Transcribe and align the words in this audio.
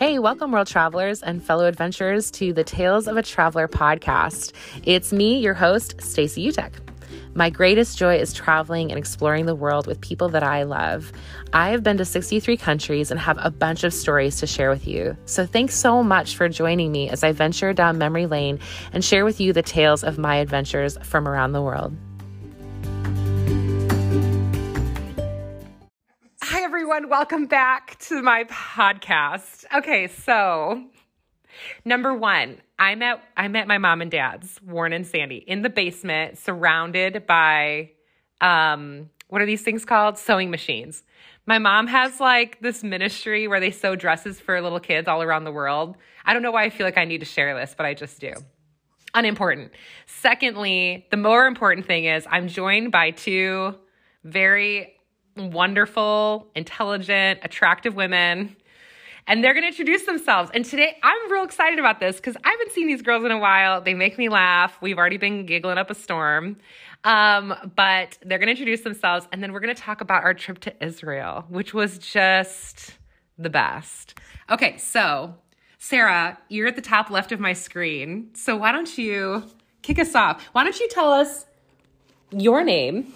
Hey, 0.00 0.18
welcome, 0.18 0.50
world 0.50 0.66
travelers 0.66 1.22
and 1.22 1.44
fellow 1.44 1.66
adventurers, 1.66 2.30
to 2.30 2.54
the 2.54 2.64
Tales 2.64 3.06
of 3.06 3.18
a 3.18 3.22
Traveler 3.22 3.68
podcast. 3.68 4.54
It's 4.82 5.12
me, 5.12 5.38
your 5.38 5.52
host, 5.52 6.00
Stacey 6.00 6.50
Utek. 6.50 6.72
My 7.34 7.50
greatest 7.50 7.98
joy 7.98 8.16
is 8.16 8.32
traveling 8.32 8.90
and 8.90 8.98
exploring 8.98 9.44
the 9.44 9.54
world 9.54 9.86
with 9.86 10.00
people 10.00 10.30
that 10.30 10.42
I 10.42 10.62
love. 10.62 11.12
I 11.52 11.68
have 11.68 11.82
been 11.82 11.98
to 11.98 12.06
63 12.06 12.56
countries 12.56 13.10
and 13.10 13.20
have 13.20 13.36
a 13.42 13.50
bunch 13.50 13.84
of 13.84 13.92
stories 13.92 14.38
to 14.38 14.46
share 14.46 14.70
with 14.70 14.86
you. 14.86 15.18
So, 15.26 15.44
thanks 15.44 15.74
so 15.74 16.02
much 16.02 16.34
for 16.34 16.48
joining 16.48 16.90
me 16.90 17.10
as 17.10 17.22
I 17.22 17.32
venture 17.32 17.74
down 17.74 17.98
memory 17.98 18.24
lane 18.24 18.58
and 18.94 19.04
share 19.04 19.26
with 19.26 19.38
you 19.38 19.52
the 19.52 19.60
tales 19.60 20.02
of 20.02 20.16
my 20.16 20.36
adventures 20.36 20.96
from 21.02 21.28
around 21.28 21.52
the 21.52 21.60
world. 21.60 21.94
Welcome 27.10 27.46
back 27.46 27.98
to 28.02 28.22
my 28.22 28.44
podcast. 28.44 29.64
Okay, 29.74 30.06
so 30.06 30.84
number 31.84 32.14
one, 32.14 32.60
I'm 32.78 33.02
at 33.02 33.20
I'm 33.36 33.56
at 33.56 33.66
my 33.66 33.78
mom 33.78 34.00
and 34.00 34.12
dad's, 34.12 34.62
Warren 34.62 34.92
and 34.92 35.04
Sandy, 35.04 35.38
in 35.38 35.62
the 35.62 35.70
basement, 35.70 36.38
surrounded 36.38 37.26
by 37.26 37.90
um, 38.40 39.10
what 39.26 39.42
are 39.42 39.46
these 39.46 39.62
things 39.62 39.84
called? 39.84 40.18
Sewing 40.18 40.52
machines. 40.52 41.02
My 41.46 41.58
mom 41.58 41.88
has 41.88 42.20
like 42.20 42.60
this 42.60 42.84
ministry 42.84 43.48
where 43.48 43.58
they 43.58 43.72
sew 43.72 43.96
dresses 43.96 44.38
for 44.38 44.60
little 44.60 44.78
kids 44.78 45.08
all 45.08 45.20
around 45.20 45.42
the 45.42 45.52
world. 45.52 45.96
I 46.24 46.32
don't 46.32 46.42
know 46.42 46.52
why 46.52 46.62
I 46.62 46.70
feel 46.70 46.86
like 46.86 46.96
I 46.96 47.06
need 47.06 47.18
to 47.18 47.26
share 47.26 47.58
this, 47.58 47.74
but 47.76 47.86
I 47.86 47.94
just 47.94 48.20
do. 48.20 48.34
Unimportant. 49.14 49.72
Secondly, 50.06 51.08
the 51.10 51.16
more 51.16 51.48
important 51.48 51.88
thing 51.88 52.04
is 52.04 52.24
I'm 52.30 52.46
joined 52.46 52.92
by 52.92 53.10
two 53.10 53.74
very 54.22 54.94
wonderful, 55.36 56.48
intelligent, 56.54 57.40
attractive 57.42 57.94
women. 57.94 58.56
And 59.26 59.44
they're 59.44 59.52
going 59.52 59.62
to 59.62 59.68
introduce 59.68 60.04
themselves. 60.04 60.50
And 60.54 60.64
today 60.64 60.96
I'm 61.02 61.30
real 61.30 61.44
excited 61.44 61.78
about 61.78 62.00
this 62.00 62.16
because 62.16 62.36
I 62.42 62.50
haven't 62.50 62.72
seen 62.72 62.86
these 62.86 63.02
girls 63.02 63.24
in 63.24 63.30
a 63.30 63.38
while. 63.38 63.80
They 63.80 63.94
make 63.94 64.18
me 64.18 64.28
laugh. 64.28 64.76
We've 64.80 64.98
already 64.98 65.18
been 65.18 65.46
giggling 65.46 65.78
up 65.78 65.90
a 65.90 65.94
storm. 65.94 66.56
Um, 67.04 67.54
but 67.76 68.18
they're 68.22 68.38
going 68.38 68.48
to 68.48 68.52
introduce 68.52 68.80
themselves. 68.82 69.26
And 69.32 69.42
then 69.42 69.52
we're 69.52 69.60
going 69.60 69.74
to 69.74 69.80
talk 69.80 70.00
about 70.00 70.24
our 70.24 70.34
trip 70.34 70.58
to 70.60 70.84
Israel, 70.84 71.44
which 71.48 71.72
was 71.72 71.98
just 71.98 72.92
the 73.38 73.50
best. 73.50 74.18
Okay, 74.50 74.76
so 74.78 75.34
Sarah, 75.78 76.38
you're 76.48 76.66
at 76.66 76.76
the 76.76 76.82
top 76.82 77.10
left 77.10 77.32
of 77.32 77.40
my 77.40 77.52
screen. 77.52 78.30
So 78.34 78.56
why 78.56 78.72
don't 78.72 78.98
you 78.98 79.44
kick 79.82 79.98
us 79.98 80.14
off? 80.14 80.44
Why 80.52 80.64
don't 80.64 80.78
you 80.78 80.88
tell 80.88 81.12
us 81.12 81.46
your 82.30 82.62
name? 82.64 83.12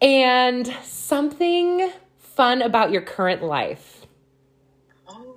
And 0.00 0.66
something 0.82 1.90
fun 2.18 2.62
about 2.62 2.90
your 2.90 3.02
current 3.02 3.42
life. 3.42 4.06
Oh, 5.08 5.36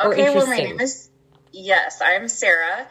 okay. 0.00 0.34
Well, 0.34 0.46
my 0.46 0.56
name 0.56 0.80
is 0.80 1.10
yes, 1.52 2.00
I'm 2.02 2.28
Sarah. 2.28 2.88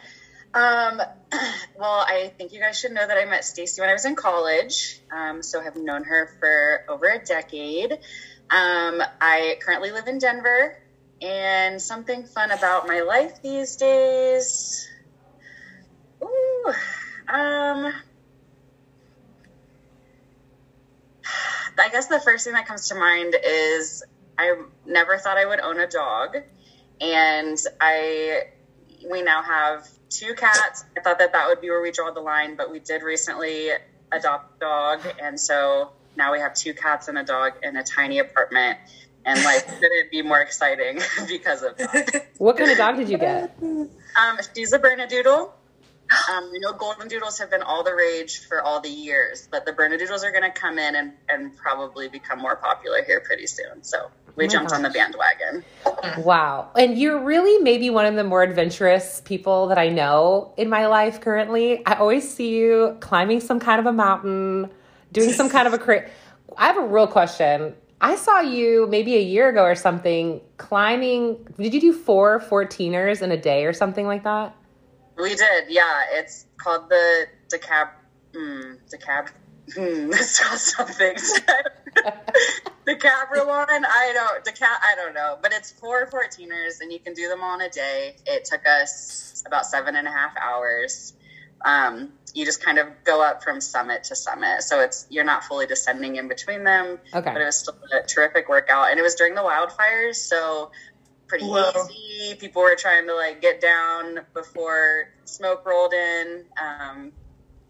Um, 0.54 1.00
well, 1.78 2.04
I 2.06 2.32
think 2.36 2.52
you 2.52 2.60
guys 2.60 2.78
should 2.78 2.92
know 2.92 3.06
that 3.06 3.16
I 3.16 3.24
met 3.24 3.44
Stacy 3.44 3.80
when 3.80 3.90
I 3.90 3.94
was 3.94 4.04
in 4.04 4.14
college, 4.14 5.00
um, 5.10 5.42
so 5.42 5.60
have 5.60 5.76
known 5.76 6.04
her 6.04 6.36
for 6.38 6.84
over 6.88 7.06
a 7.06 7.24
decade. 7.24 7.92
Um, 7.92 9.02
I 9.20 9.58
currently 9.62 9.92
live 9.92 10.08
in 10.08 10.18
Denver, 10.18 10.76
and 11.22 11.80
something 11.80 12.24
fun 12.24 12.50
about 12.50 12.86
my 12.86 13.00
life 13.00 13.40
these 13.42 13.76
days. 13.76 14.88
Ooh, 16.22 16.72
um, 17.28 17.92
I 21.78 21.88
guess 21.88 22.06
the 22.06 22.20
first 22.20 22.44
thing 22.44 22.54
that 22.54 22.66
comes 22.66 22.88
to 22.88 22.94
mind 22.94 23.34
is 23.44 24.02
I 24.38 24.54
never 24.86 25.18
thought 25.18 25.38
I 25.38 25.46
would 25.46 25.60
own 25.60 25.78
a 25.80 25.86
dog, 25.86 26.36
and 27.00 27.58
I 27.80 28.44
we 29.10 29.22
now 29.22 29.42
have 29.42 29.88
two 30.08 30.34
cats. 30.34 30.84
I 30.96 31.00
thought 31.00 31.18
that 31.18 31.32
that 31.32 31.48
would 31.48 31.60
be 31.60 31.70
where 31.70 31.82
we 31.82 31.90
draw 31.90 32.10
the 32.10 32.20
line, 32.20 32.56
but 32.56 32.70
we 32.70 32.78
did 32.78 33.02
recently 33.02 33.70
adopt 34.10 34.56
a 34.56 34.60
dog, 34.60 35.00
and 35.20 35.38
so 35.38 35.92
now 36.16 36.32
we 36.32 36.40
have 36.40 36.54
two 36.54 36.74
cats 36.74 37.08
and 37.08 37.18
a 37.18 37.24
dog 37.24 37.54
in 37.62 37.76
a 37.76 37.84
tiny 37.84 38.18
apartment. 38.18 38.78
And 39.24 39.42
life 39.44 39.64
couldn't 39.80 40.10
be 40.10 40.20
more 40.22 40.40
exciting 40.40 41.00
because 41.28 41.62
of 41.62 41.76
that. 41.78 42.26
What 42.38 42.56
kind 42.58 42.70
of 42.72 42.76
dog 42.76 42.96
did 42.96 43.08
you 43.08 43.18
get? 43.18 43.56
Um, 43.62 44.38
she's 44.54 44.72
a 44.72 44.80
Bernedoodle. 44.80 45.52
Um, 46.30 46.44
I 46.54 46.58
know 46.58 46.72
golden 46.72 47.08
doodles 47.08 47.38
have 47.38 47.50
been 47.50 47.62
all 47.62 47.82
the 47.82 47.94
rage 47.94 48.46
for 48.46 48.62
all 48.62 48.80
the 48.80 48.88
years, 48.88 49.48
but 49.50 49.64
the 49.64 49.72
Bernedoodles 49.72 50.24
are 50.24 50.30
going 50.30 50.42
to 50.42 50.50
come 50.50 50.78
in 50.78 50.94
and, 50.94 51.12
and 51.28 51.56
probably 51.56 52.08
become 52.08 52.38
more 52.38 52.56
popular 52.56 53.02
here 53.02 53.20
pretty 53.20 53.46
soon. 53.46 53.82
So 53.82 54.10
we 54.36 54.44
oh 54.44 54.48
jumped 54.48 54.70
gosh. 54.70 54.78
on 54.78 54.82
the 54.82 54.90
bandwagon. 54.90 55.64
Wow. 56.18 56.70
And 56.76 56.98
you're 56.98 57.22
really 57.22 57.62
maybe 57.62 57.90
one 57.90 58.06
of 58.06 58.14
the 58.14 58.24
more 58.24 58.42
adventurous 58.42 59.22
people 59.24 59.68
that 59.68 59.78
I 59.78 59.88
know 59.88 60.52
in 60.56 60.68
my 60.68 60.86
life 60.86 61.20
currently. 61.20 61.84
I 61.86 61.94
always 61.94 62.32
see 62.32 62.56
you 62.56 62.96
climbing 63.00 63.40
some 63.40 63.60
kind 63.60 63.80
of 63.80 63.86
a 63.86 63.92
mountain, 63.92 64.70
doing 65.12 65.32
some 65.32 65.48
kind 65.48 65.66
of 65.66 65.74
a 65.74 65.78
cra- 65.78 66.08
I 66.56 66.66
have 66.66 66.76
a 66.76 66.86
real 66.86 67.06
question. 67.06 67.74
I 68.00 68.16
saw 68.16 68.40
you 68.40 68.88
maybe 68.90 69.16
a 69.16 69.20
year 69.20 69.48
ago 69.48 69.62
or 69.62 69.74
something 69.74 70.40
climbing. 70.56 71.46
Did 71.56 71.72
you 71.72 71.80
do 71.80 71.92
four 71.92 72.40
14ers 72.40 73.22
in 73.22 73.30
a 73.30 73.36
day 73.36 73.64
or 73.64 73.72
something 73.72 74.06
like 74.06 74.24
that? 74.24 74.56
We 75.16 75.34
did, 75.34 75.64
yeah. 75.68 76.04
It's 76.12 76.46
called 76.56 76.88
the 76.88 77.26
decab, 77.48 77.90
mm, 78.32 78.78
decab. 78.92 79.28
Mm, 79.70 80.08
it's 80.12 80.38
called 80.40 80.58
something. 80.58 81.16
Decabralon. 82.86 83.84
I 83.86 84.12
don't 84.12 84.44
decap. 84.44 84.78
I 84.82 84.94
don't 84.96 85.14
know, 85.14 85.38
but 85.40 85.52
it's 85.52 85.70
four 85.70 86.06
14ers, 86.06 86.80
and 86.80 86.92
you 86.92 86.98
can 86.98 87.14
do 87.14 87.28
them 87.28 87.42
all 87.42 87.54
in 87.54 87.60
a 87.60 87.70
day. 87.70 88.16
It 88.26 88.44
took 88.44 88.66
us 88.66 89.42
about 89.46 89.66
seven 89.66 89.94
and 89.94 90.08
a 90.08 90.10
half 90.10 90.32
hours. 90.36 91.14
Um, 91.64 92.12
you 92.34 92.44
just 92.44 92.64
kind 92.64 92.78
of 92.78 92.88
go 93.04 93.22
up 93.22 93.44
from 93.44 93.60
summit 93.60 94.04
to 94.04 94.16
summit, 94.16 94.62
so 94.62 94.80
it's 94.80 95.06
you're 95.10 95.24
not 95.24 95.44
fully 95.44 95.66
descending 95.66 96.16
in 96.16 96.26
between 96.26 96.64
them. 96.64 96.98
Okay. 97.14 97.32
But 97.32 97.40
it 97.40 97.44
was 97.44 97.56
still 97.56 97.76
a 97.92 98.04
terrific 98.04 98.48
workout, 98.48 98.90
and 98.90 98.98
it 98.98 99.02
was 99.02 99.14
during 99.14 99.34
the 99.34 99.42
wildfires, 99.42 100.16
so 100.16 100.72
pretty 101.32 101.46
Whoa. 101.46 101.72
easy. 101.90 102.34
People 102.34 102.60
were 102.60 102.76
trying 102.76 103.06
to 103.06 103.14
like 103.14 103.40
get 103.40 103.58
down 103.58 104.20
before 104.34 105.08
smoke 105.24 105.64
rolled 105.64 105.94
in. 105.94 106.44
Um, 106.60 107.10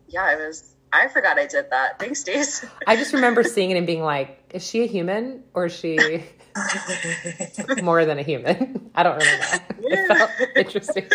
yeah, 0.09 0.33
it 0.33 0.45
was. 0.45 0.75
I 0.93 1.07
forgot 1.07 1.39
I 1.39 1.47
did 1.47 1.71
that. 1.71 2.01
Thanks, 2.01 2.21
Stace. 2.21 2.67
I 2.89 2.97
just 2.97 3.13
remember 3.13 3.45
seeing 3.45 3.71
it 3.71 3.77
and 3.77 3.87
being 3.87 4.03
like, 4.03 4.37
"Is 4.53 4.67
she 4.67 4.83
a 4.83 4.87
human 4.87 5.45
or 5.55 5.67
is 5.67 5.77
she 5.77 5.97
more 7.85 8.05
than 8.05 8.19
a 8.19 8.23
human?" 8.23 8.91
I 8.97 9.05
don't 9.05 9.17
remember. 9.17 9.47
Yeah. 9.81 10.07
It 10.11 10.19
felt 10.19 10.31
interesting. 10.57 11.09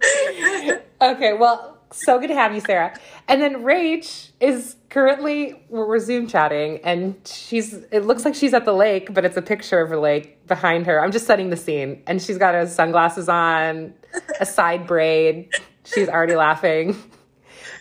okay, 1.02 1.32
well, 1.32 1.77
so 1.90 2.18
good 2.18 2.28
to 2.28 2.34
have 2.34 2.54
you, 2.54 2.60
Sarah. 2.60 2.98
And 3.26 3.40
then 3.40 3.62
Rach 3.62 4.30
is 4.40 4.76
currently 4.90 5.62
we're 5.68 5.98
Zoom 5.98 6.26
chatting, 6.26 6.80
and 6.84 7.16
she's. 7.24 7.74
It 7.90 8.04
looks 8.04 8.24
like 8.24 8.34
she's 8.34 8.54
at 8.54 8.64
the 8.64 8.72
lake, 8.72 9.12
but 9.14 9.24
it's 9.24 9.36
a 9.36 9.42
picture 9.42 9.80
of 9.80 9.92
a 9.92 9.98
lake 9.98 10.46
behind 10.46 10.86
her. 10.86 11.02
I'm 11.02 11.12
just 11.12 11.26
setting 11.26 11.50
the 11.50 11.56
scene, 11.56 12.02
and 12.06 12.20
she's 12.20 12.38
got 12.38 12.54
her 12.54 12.66
sunglasses 12.66 13.28
on, 13.28 13.94
a 14.40 14.46
side 14.46 14.86
braid. 14.86 15.50
She's 15.84 16.08
already 16.08 16.36
laughing. 16.36 16.96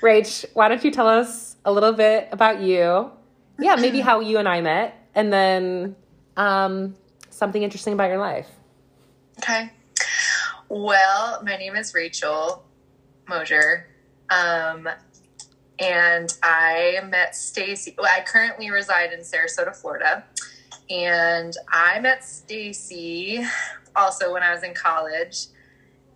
Rach, 0.01 0.45
why 0.53 0.67
don't 0.67 0.83
you 0.83 0.91
tell 0.91 1.07
us 1.07 1.55
a 1.65 1.71
little 1.71 1.93
bit 1.93 2.29
about 2.31 2.61
you? 2.61 3.11
Yeah, 3.59 3.75
maybe 3.75 3.99
how 3.99 4.19
you 4.19 4.37
and 4.37 4.47
I 4.47 4.61
met, 4.61 5.09
and 5.15 5.33
then 5.33 5.95
um, 6.37 6.95
something 7.29 7.61
interesting 7.61 7.93
about 7.93 8.09
your 8.09 8.19
life. 8.19 8.47
Okay. 9.39 9.71
Well, 10.69 11.41
my 11.43 11.57
name 11.57 11.75
is 11.75 11.93
Rachel 11.93 12.63
Mosier. 13.27 13.87
Um, 14.29 14.89
and 15.79 16.33
I 16.43 17.01
met 17.07 17.35
Stacy. 17.35 17.95
Well, 17.97 18.07
I 18.11 18.21
currently 18.21 18.71
reside 18.71 19.13
in 19.13 19.19
Sarasota, 19.19 19.75
Florida, 19.75 20.23
and 20.89 21.55
I 21.71 21.99
met 21.99 22.23
Stacy 22.23 23.43
also 23.95 24.33
when 24.33 24.43
I 24.43 24.53
was 24.53 24.63
in 24.63 24.73
college. 24.73 25.47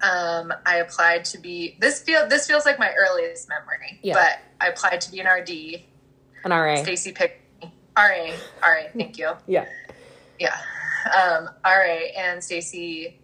Um, 0.02 0.52
I 0.66 0.78
applied 0.78 1.26
to 1.26 1.38
be 1.38 1.78
this 1.80 2.02
feel 2.02 2.28
this 2.28 2.48
feels 2.48 2.66
like 2.66 2.80
my 2.80 2.92
earliest 2.98 3.48
memory, 3.50 4.00
yeah. 4.02 4.16
but 4.16 4.40
I 4.60 4.70
applied 4.70 5.02
to 5.02 5.12
be 5.12 5.20
an 5.20 5.28
RD. 5.28 5.84
An 6.44 6.52
RA. 6.52 6.76
Stacy 6.78 7.12
picked 7.12 7.42
me. 7.62 7.72
RA. 7.96 8.32
RA. 8.64 8.84
Thank 8.96 9.18
you. 9.20 9.34
yeah. 9.48 9.66
Yeah. 10.40 10.56
Um, 11.06 11.50
RA 11.64 12.00
and 12.18 12.44
Stacy 12.44 13.20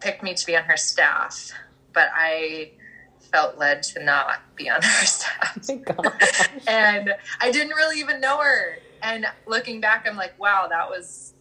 picked 0.00 0.22
me 0.22 0.34
to 0.34 0.46
be 0.46 0.56
on 0.56 0.64
her 0.64 0.76
staff, 0.76 1.52
but 1.92 2.08
I 2.14 2.72
felt 3.20 3.58
led 3.58 3.82
to 3.82 4.04
not 4.04 4.40
be 4.54 4.68
on 4.68 4.82
her 4.82 5.06
staff. 5.06 5.58
Oh 5.70 6.04
and 6.68 7.14
I 7.40 7.50
didn't 7.50 7.74
really 7.74 8.00
even 8.00 8.20
know 8.20 8.38
her. 8.38 8.78
And 9.02 9.26
looking 9.46 9.80
back, 9.80 10.06
I'm 10.08 10.16
like, 10.16 10.38
wow, 10.38 10.66
that 10.68 10.88
was, 10.88 11.34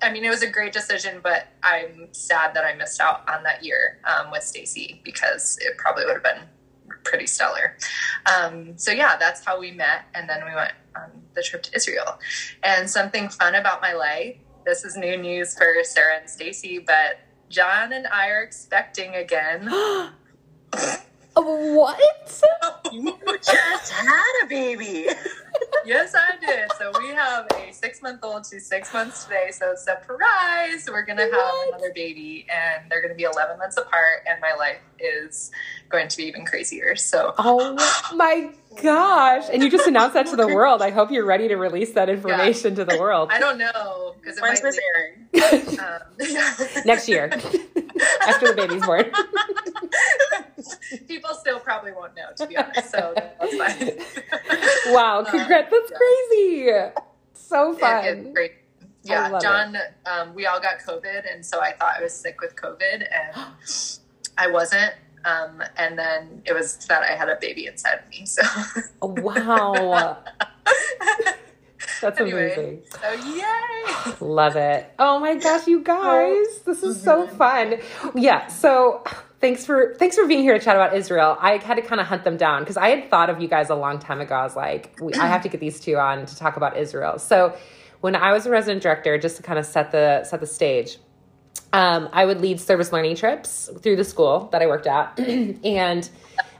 I 0.00 0.12
mean, 0.12 0.24
it 0.24 0.30
was 0.30 0.42
a 0.42 0.50
great 0.50 0.72
decision, 0.72 1.20
but 1.22 1.48
I'm 1.62 2.08
sad 2.12 2.54
that 2.54 2.64
I 2.64 2.74
missed 2.74 3.00
out 3.00 3.28
on 3.28 3.42
that 3.42 3.64
year 3.64 3.98
um, 4.04 4.30
with 4.30 4.42
Stacy 4.42 5.00
because 5.04 5.58
it 5.60 5.76
probably 5.76 6.04
would 6.04 6.14
have 6.14 6.22
been 6.22 6.42
pretty 7.04 7.26
stellar. 7.26 7.76
Um, 8.26 8.78
so 8.78 8.92
yeah, 8.92 9.16
that's 9.16 9.44
how 9.44 9.58
we 9.58 9.70
met. 9.72 10.04
And 10.14 10.28
then 10.28 10.44
we 10.46 10.54
went 10.54 10.72
on 10.96 11.10
the 11.34 11.42
trip 11.42 11.62
to 11.64 11.76
Israel. 11.76 12.18
And 12.62 12.88
something 12.88 13.28
fun 13.28 13.54
about 13.54 13.82
my 13.82 13.92
life 13.92 14.36
this 14.64 14.84
is 14.84 14.96
new 14.96 15.16
news 15.16 15.56
for 15.56 15.74
Sarah 15.82 16.18
and 16.20 16.28
Stacy, 16.28 16.78
but 16.78 17.18
John 17.48 17.92
and 17.92 18.06
I 18.06 18.28
are 18.28 18.42
expecting 18.42 19.14
again. 19.14 19.68
what? 21.42 22.42
you 22.92 23.16
just 23.42 23.92
had 23.92 24.44
a 24.44 24.46
baby. 24.48 25.06
yes, 25.84 26.14
I 26.14 26.36
did. 26.44 26.70
So 26.78 26.92
we 26.98 27.08
have 27.08 27.46
a 27.54 27.72
six 27.72 28.02
month 28.02 28.20
old. 28.22 28.46
She's 28.46 28.66
six 28.66 28.92
months 28.92 29.24
today. 29.24 29.50
So 29.50 29.74
surprise, 29.74 30.88
we're 30.88 31.04
gonna 31.04 31.22
have 31.22 31.32
what? 31.32 31.68
another 31.68 31.92
baby, 31.94 32.46
and 32.50 32.90
they're 32.90 33.02
gonna 33.02 33.14
be 33.14 33.24
eleven 33.24 33.58
months 33.58 33.76
apart. 33.76 34.24
And 34.28 34.40
my 34.40 34.54
life 34.54 34.80
is 34.98 35.50
going 35.88 36.08
to 36.08 36.16
be 36.16 36.24
even 36.24 36.44
crazier. 36.44 36.96
So 36.96 37.34
oh 37.38 37.76
my 38.14 38.52
gosh! 38.82 39.44
And 39.52 39.62
you 39.62 39.70
just 39.70 39.86
announced 39.86 40.14
that 40.14 40.26
to 40.28 40.36
the 40.36 40.48
world. 40.48 40.82
I 40.82 40.90
hope 40.90 41.10
you're 41.10 41.26
ready 41.26 41.48
to 41.48 41.56
release 41.56 41.92
that 41.92 42.08
information 42.08 42.72
yeah. 42.72 42.84
to 42.84 42.84
the 42.84 42.98
world. 42.98 43.30
I 43.32 43.38
don't 43.38 43.58
know 43.58 44.14
because 44.20 44.40
when's 44.40 44.60
this 44.60 44.78
airing? 44.78 45.78
um, 45.78 46.00
Next 46.84 47.08
year, 47.08 47.30
after 48.26 48.48
the 48.48 48.54
baby's 48.56 48.84
born. 48.84 49.10
People 51.08 51.34
still 51.34 51.60
probably 51.60 51.92
won't 51.92 52.14
know, 52.14 52.28
to 52.36 52.46
be 52.46 52.56
honest. 52.56 52.90
So 52.90 53.14
that's 53.16 53.56
fine. 53.56 53.92
wow, 54.94 55.24
congrats! 55.28 55.70
That's 55.70 55.92
crazy. 55.92 56.70
So 57.34 57.74
fun. 57.74 58.34
It. 58.36 58.64
Yeah, 59.02 59.38
John. 59.40 59.76
Um, 60.06 60.34
we 60.34 60.46
all 60.46 60.60
got 60.60 60.78
COVID, 60.78 61.32
and 61.32 61.44
so 61.44 61.60
I 61.60 61.72
thought 61.72 61.94
I 61.98 62.02
was 62.02 62.12
sick 62.12 62.40
with 62.40 62.54
COVID, 62.56 63.06
and 63.10 63.98
I 64.36 64.48
wasn't. 64.48 64.94
Um, 65.24 65.62
and 65.76 65.98
then 65.98 66.42
it 66.46 66.54
was 66.54 66.76
that 66.86 67.02
I 67.02 67.14
had 67.14 67.28
a 67.28 67.36
baby 67.36 67.66
inside 67.66 67.98
of 67.98 68.08
me. 68.08 68.24
So 68.24 68.42
wow. 69.02 70.16
That's 72.00 72.20
anyway, 72.20 72.54
amazing. 72.54 72.82
So 72.90 73.12
yay! 73.12 74.14
Love 74.20 74.56
it. 74.56 74.92
Oh 74.98 75.18
my 75.18 75.34
gosh, 75.36 75.66
you 75.66 75.82
guys. 75.82 76.60
This 76.64 76.82
is 76.82 77.02
so 77.02 77.26
mm-hmm. 77.26 77.36
fun. 77.36 77.74
Yeah, 78.14 78.46
so 78.46 79.04
thanks 79.40 79.64
for 79.64 79.94
thanks 79.98 80.16
for 80.16 80.26
being 80.26 80.42
here 80.42 80.56
to 80.56 80.64
chat 80.64 80.76
about 80.76 80.94
Israel. 80.94 81.36
I 81.40 81.56
had 81.56 81.74
to 81.76 81.82
kind 81.82 82.00
of 82.00 82.06
hunt 82.06 82.24
them 82.24 82.36
down 82.36 82.62
because 82.62 82.76
I 82.76 82.90
had 82.90 83.10
thought 83.10 83.30
of 83.30 83.40
you 83.40 83.48
guys 83.48 83.70
a 83.70 83.74
long 83.74 83.98
time 83.98 84.20
ago. 84.20 84.34
I 84.34 84.42
was 84.44 84.56
like, 84.56 84.96
we, 85.00 85.14
I 85.14 85.26
have 85.26 85.42
to 85.42 85.48
get 85.48 85.60
these 85.60 85.80
two 85.80 85.96
on 85.96 86.26
to 86.26 86.36
talk 86.36 86.56
about 86.56 86.76
Israel. 86.76 87.18
So 87.18 87.56
when 88.00 88.16
I 88.16 88.32
was 88.32 88.46
a 88.46 88.50
resident 88.50 88.82
director, 88.82 89.18
just 89.18 89.36
to 89.36 89.42
kind 89.42 89.58
of 89.58 89.66
set 89.66 89.92
the 89.92 90.24
set 90.24 90.40
the 90.40 90.46
stage, 90.46 90.98
um, 91.72 92.08
I 92.12 92.24
would 92.26 92.40
lead 92.40 92.60
service 92.60 92.92
learning 92.92 93.16
trips 93.16 93.70
through 93.80 93.96
the 93.96 94.04
school 94.04 94.48
that 94.52 94.62
I 94.62 94.66
worked 94.66 94.86
at, 94.86 95.18
and 95.64 96.08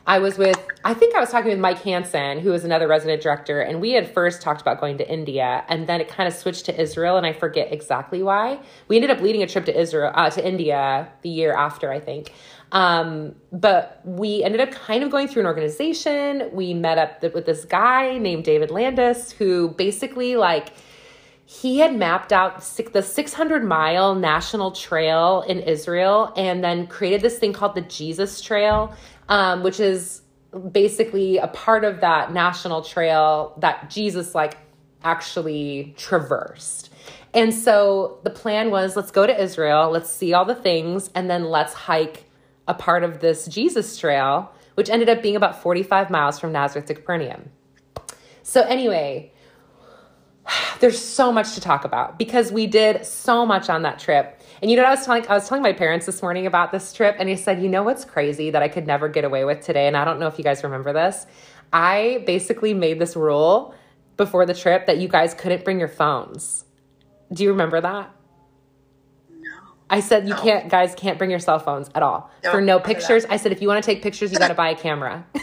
I 0.06 0.18
was 0.18 0.38
with, 0.38 0.58
I 0.84 0.94
think 0.94 1.14
I 1.14 1.20
was 1.20 1.30
talking 1.30 1.50
with 1.50 1.60
Mike 1.60 1.82
Hansen, 1.82 2.40
who 2.40 2.50
was 2.50 2.64
another 2.64 2.88
resident 2.88 3.22
director, 3.22 3.60
and 3.60 3.80
we 3.80 3.92
had 3.92 4.12
first 4.12 4.40
talked 4.42 4.60
about 4.60 4.80
going 4.80 4.98
to 4.98 5.08
India, 5.08 5.62
and 5.68 5.86
then 5.86 6.00
it 6.00 6.08
kind 6.08 6.26
of 6.26 6.34
switched 6.34 6.64
to 6.66 6.80
Israel, 6.80 7.16
and 7.16 7.26
I 7.26 7.32
forget 7.32 7.72
exactly 7.72 8.22
why. 8.22 8.60
We 8.88 8.96
ended 8.96 9.10
up 9.10 9.20
leading 9.20 9.42
a 9.42 9.46
trip 9.46 9.66
to 9.66 9.78
Israel, 9.78 10.10
uh, 10.14 10.30
to 10.30 10.46
India 10.46 11.12
the 11.22 11.28
year 11.28 11.52
after, 11.52 11.92
I 11.92 12.00
think. 12.00 12.32
Um, 12.72 13.34
but 13.52 14.00
we 14.04 14.44
ended 14.44 14.60
up 14.60 14.70
kind 14.70 15.02
of 15.02 15.10
going 15.10 15.28
through 15.28 15.40
an 15.40 15.46
organization. 15.46 16.50
We 16.52 16.72
met 16.74 16.98
up 16.98 17.22
with 17.34 17.46
this 17.46 17.64
guy 17.64 18.18
named 18.18 18.44
David 18.44 18.70
Landis, 18.70 19.32
who 19.32 19.70
basically 19.70 20.36
like 20.36 20.72
he 21.46 21.80
had 21.80 21.96
mapped 21.96 22.32
out 22.32 22.60
the 22.92 23.02
600 23.02 23.64
mile 23.64 24.14
national 24.14 24.70
trail 24.70 25.42
in 25.48 25.58
Israel 25.58 26.32
and 26.36 26.62
then 26.62 26.86
created 26.86 27.22
this 27.22 27.40
thing 27.40 27.52
called 27.52 27.74
the 27.74 27.80
Jesus 27.80 28.40
Trail, 28.40 28.94
um, 29.28 29.64
which 29.64 29.80
is 29.80 30.22
basically 30.70 31.38
a 31.38 31.48
part 31.48 31.82
of 31.82 32.00
that 32.02 32.32
national 32.32 32.82
trail 32.82 33.54
that 33.58 33.90
Jesus 33.90 34.32
like 34.32 34.58
actually 35.02 35.92
traversed. 35.96 36.92
And 37.34 37.52
so 37.52 38.20
the 38.22 38.30
plan 38.30 38.70
was 38.70 38.94
let's 38.94 39.10
go 39.10 39.26
to 39.26 39.42
Israel, 39.42 39.90
let's 39.90 40.10
see 40.10 40.32
all 40.32 40.44
the 40.44 40.54
things, 40.54 41.10
and 41.16 41.28
then 41.28 41.44
let's 41.44 41.72
hike 41.72 42.29
a 42.70 42.74
part 42.74 43.02
of 43.02 43.18
this 43.18 43.46
Jesus 43.46 43.98
trail, 43.98 44.52
which 44.76 44.88
ended 44.88 45.08
up 45.08 45.22
being 45.22 45.34
about 45.34 45.60
45 45.60 46.08
miles 46.08 46.38
from 46.38 46.52
Nazareth 46.52 46.86
to 46.86 46.94
Capernaum. 46.94 47.50
So, 48.44 48.62
anyway, 48.62 49.32
there's 50.78 50.98
so 50.98 51.32
much 51.32 51.54
to 51.54 51.60
talk 51.60 51.84
about 51.84 52.16
because 52.16 52.52
we 52.52 52.68
did 52.68 53.04
so 53.04 53.44
much 53.44 53.68
on 53.68 53.82
that 53.82 53.98
trip. 53.98 54.40
And 54.62 54.70
you 54.70 54.76
know 54.76 54.84
what 54.84 54.90
I 54.90 54.94
was 54.94 55.04
telling 55.04 55.26
I 55.26 55.34
was 55.34 55.48
telling 55.48 55.62
my 55.62 55.72
parents 55.72 56.06
this 56.06 56.22
morning 56.22 56.46
about 56.46 56.70
this 56.70 56.92
trip 56.92 57.16
and 57.18 57.28
he 57.28 57.34
said, 57.34 57.60
"You 57.60 57.68
know 57.68 57.82
what's 57.82 58.04
crazy 58.04 58.50
that 58.50 58.62
I 58.62 58.68
could 58.68 58.86
never 58.86 59.08
get 59.08 59.24
away 59.24 59.44
with 59.44 59.60
today 59.60 59.88
and 59.88 59.96
I 59.96 60.04
don't 60.04 60.20
know 60.20 60.28
if 60.28 60.38
you 60.38 60.44
guys 60.44 60.62
remember 60.62 60.92
this. 60.92 61.26
I 61.72 62.22
basically 62.24 62.72
made 62.72 63.00
this 63.00 63.16
rule 63.16 63.74
before 64.16 64.46
the 64.46 64.54
trip 64.54 64.86
that 64.86 64.98
you 64.98 65.08
guys 65.08 65.34
couldn't 65.34 65.64
bring 65.64 65.80
your 65.80 65.88
phones. 65.88 66.64
Do 67.32 67.42
you 67.42 67.50
remember 67.50 67.80
that? 67.80 68.14
I 69.90 70.00
said 70.00 70.28
you 70.28 70.34
no. 70.34 70.40
can't, 70.40 70.68
guys 70.68 70.94
can't 70.94 71.18
bring 71.18 71.30
your 71.30 71.40
cell 71.40 71.58
phones 71.58 71.90
at 71.94 72.02
all 72.02 72.30
no, 72.44 72.52
for 72.52 72.60
no 72.60 72.78
pictures. 72.78 73.26
I 73.26 73.36
said 73.36 73.52
if 73.52 73.60
you 73.60 73.68
want 73.68 73.82
to 73.82 73.86
take 73.86 74.02
pictures, 74.02 74.32
you 74.32 74.38
got 74.38 74.48
to 74.48 74.54
buy 74.54 74.70
a 74.70 74.76
camera. 74.76 75.26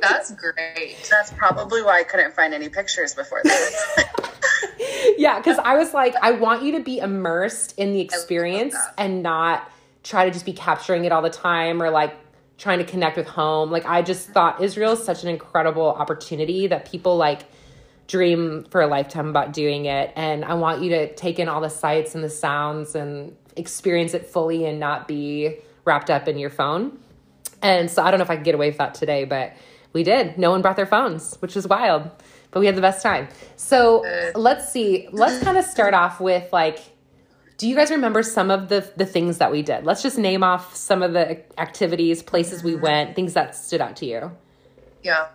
That's 0.00 0.32
great. 0.32 0.96
That's 1.10 1.32
probably 1.32 1.82
why 1.82 2.00
I 2.00 2.04
couldn't 2.04 2.34
find 2.34 2.54
any 2.54 2.68
pictures 2.68 3.14
before 3.14 3.42
this. 3.44 3.98
yeah, 5.18 5.38
because 5.38 5.58
I 5.58 5.76
was 5.76 5.92
like, 5.92 6.14
I 6.22 6.32
want 6.32 6.62
you 6.62 6.72
to 6.72 6.80
be 6.80 6.98
immersed 6.98 7.74
in 7.76 7.92
the 7.92 8.00
experience 8.00 8.76
and 8.96 9.22
not 9.22 9.70
try 10.02 10.24
to 10.24 10.30
just 10.30 10.46
be 10.46 10.52
capturing 10.52 11.04
it 11.04 11.12
all 11.12 11.22
the 11.22 11.30
time 11.30 11.82
or 11.82 11.90
like 11.90 12.14
trying 12.56 12.78
to 12.78 12.84
connect 12.84 13.16
with 13.16 13.26
home. 13.26 13.70
Like 13.70 13.86
I 13.86 14.02
just 14.02 14.30
thought 14.30 14.62
Israel 14.62 14.92
is 14.92 15.04
such 15.04 15.22
an 15.22 15.28
incredible 15.28 15.88
opportunity 15.88 16.66
that 16.68 16.90
people 16.90 17.16
like 17.16 17.42
dream 18.08 18.64
for 18.70 18.80
a 18.80 18.86
lifetime 18.86 19.28
about 19.28 19.52
doing 19.52 19.84
it. 19.84 20.12
And 20.16 20.44
I 20.44 20.54
want 20.54 20.82
you 20.82 20.90
to 20.90 21.14
take 21.14 21.38
in 21.38 21.48
all 21.48 21.60
the 21.60 21.70
sights 21.70 22.14
and 22.14 22.24
the 22.24 22.30
sounds 22.30 22.94
and 22.94 23.36
experience 23.54 24.14
it 24.14 24.26
fully 24.26 24.64
and 24.64 24.80
not 24.80 25.06
be 25.06 25.58
wrapped 25.84 26.10
up 26.10 26.26
in 26.26 26.38
your 26.38 26.50
phone. 26.50 26.98
And 27.62 27.90
so 27.90 28.02
I 28.02 28.10
don't 28.10 28.18
know 28.18 28.24
if 28.24 28.30
I 28.30 28.36
could 28.36 28.44
get 28.44 28.54
away 28.54 28.68
with 28.68 28.78
that 28.78 28.94
today, 28.94 29.24
but 29.24 29.54
we 29.92 30.02
did. 30.02 30.38
No 30.38 30.50
one 30.50 30.62
brought 30.62 30.76
their 30.76 30.86
phones, 30.86 31.36
which 31.36 31.54
was 31.54 31.66
wild, 31.66 32.10
but 32.50 32.60
we 32.60 32.66
had 32.66 32.76
the 32.76 32.80
best 32.80 33.02
time. 33.02 33.28
So 33.56 34.04
let's 34.34 34.72
see. 34.72 35.08
Let's 35.12 35.42
kind 35.44 35.58
of 35.58 35.64
start 35.64 35.94
off 35.94 36.20
with 36.20 36.52
like, 36.52 36.78
do 37.58 37.68
you 37.68 37.74
guys 37.74 37.90
remember 37.90 38.22
some 38.22 38.50
of 38.50 38.68
the 38.68 38.90
the 38.96 39.06
things 39.06 39.38
that 39.38 39.50
we 39.50 39.62
did? 39.62 39.84
Let's 39.84 40.02
just 40.02 40.16
name 40.16 40.44
off 40.44 40.76
some 40.76 41.02
of 41.02 41.12
the 41.12 41.42
activities, 41.60 42.22
places 42.22 42.62
we 42.62 42.72
mm-hmm. 42.72 42.82
went, 42.82 43.16
things 43.16 43.34
that 43.34 43.56
stood 43.56 43.80
out 43.80 43.96
to 43.96 44.06
you. 44.06 44.30
Yeah. 45.02 45.26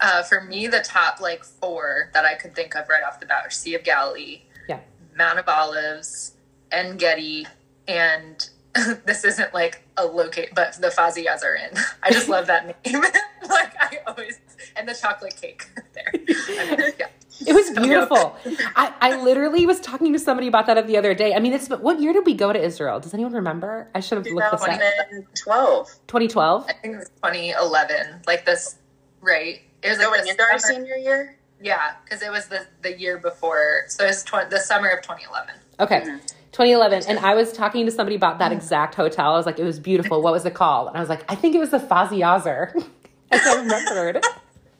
Uh, 0.00 0.22
for 0.22 0.42
me, 0.42 0.66
the 0.66 0.80
top 0.80 1.20
like 1.20 1.44
four 1.44 2.10
that 2.14 2.24
I 2.24 2.34
could 2.34 2.54
think 2.54 2.74
of 2.74 2.88
right 2.88 3.02
off 3.02 3.20
the 3.20 3.26
bat 3.26 3.42
are 3.44 3.50
Sea 3.50 3.74
of 3.74 3.84
Galilee, 3.84 4.42
yeah, 4.68 4.80
Mount 5.16 5.38
of 5.38 5.48
Olives, 5.48 6.32
En 6.70 6.96
Gedi, 6.96 7.46
and 7.86 8.48
this 9.04 9.24
isn't 9.24 9.54
like 9.54 9.82
a 9.96 10.04
locate, 10.04 10.54
but 10.54 10.74
the 10.80 10.88
Fauzi 10.88 11.26
Azar 11.26 11.56
Inn. 11.56 11.70
I 12.02 12.10
just 12.10 12.28
love 12.28 12.46
that 12.48 12.66
name. 12.84 13.02
like 13.48 13.74
I 13.80 14.00
always 14.06 14.40
and 14.76 14.88
the 14.88 14.94
chocolate 14.94 15.36
cake 15.40 15.68
there. 15.92 16.12
I 16.12 16.76
mean, 16.76 16.92
yeah. 16.98 17.06
It 17.46 17.52
was 17.52 17.70
beautiful. 17.70 18.36
I, 18.76 18.92
I 19.00 19.20
literally 19.20 19.66
was 19.66 19.80
talking 19.80 20.12
to 20.12 20.18
somebody 20.18 20.46
about 20.46 20.66
that 20.66 20.86
the 20.86 20.96
other 20.96 21.14
day. 21.14 21.34
I 21.34 21.40
mean, 21.40 21.52
it's 21.52 21.68
what 21.68 22.00
year 22.00 22.12
did 22.12 22.24
we 22.24 22.34
go 22.34 22.52
to 22.52 22.60
Israel? 22.60 23.00
Does 23.00 23.12
anyone 23.12 23.32
remember? 23.32 23.88
I 23.94 24.00
should 24.00 24.18
have 24.18 24.26
looked 24.26 24.52
this 24.52 24.62
up. 24.62 24.68
2012. 24.68 25.86
2012? 26.06 26.64
I 26.68 26.72
think 26.74 26.94
it 26.94 26.98
was 26.98 27.08
2011. 27.08 28.22
Like 28.26 28.46
this 28.46 28.76
right? 29.24 29.62
It 29.82 29.88
was 29.88 29.98
like 29.98 30.28
into 30.28 30.42
our 30.42 30.58
senior 30.58 30.96
year. 30.96 31.36
Yeah, 31.60 31.94
because 32.04 32.22
it 32.22 32.30
was 32.30 32.48
the 32.48 32.66
the 32.82 32.98
year 32.98 33.18
before. 33.18 33.84
So 33.88 34.04
it 34.04 34.08
was 34.08 34.24
tw- 34.24 34.50
the 34.50 34.60
summer 34.60 34.88
of 34.88 35.02
2011. 35.02 35.54
Okay. 35.80 36.00
Mm-hmm. 36.00 36.18
2011 36.52 37.02
and 37.08 37.18
i 37.18 37.34
was 37.34 37.52
talking 37.52 37.84
to 37.84 37.90
somebody 37.90 38.14
about 38.14 38.38
that 38.38 38.52
exact 38.52 38.94
hotel 38.94 39.32
i 39.32 39.36
was 39.36 39.44
like 39.44 39.58
it 39.58 39.64
was 39.64 39.80
beautiful 39.80 40.22
what 40.22 40.32
was 40.32 40.44
it 40.44 40.54
called 40.54 40.86
and 40.86 40.96
i 40.96 41.00
was 41.00 41.08
like 41.08 41.24
i 41.28 41.34
think 41.34 41.52
it 41.52 41.58
was 41.58 41.70
the 41.70 41.80
Fauzi 41.80 42.22
Azar 42.24 42.72
i 43.32 43.54
remembered 43.56 44.14
it 44.18 44.24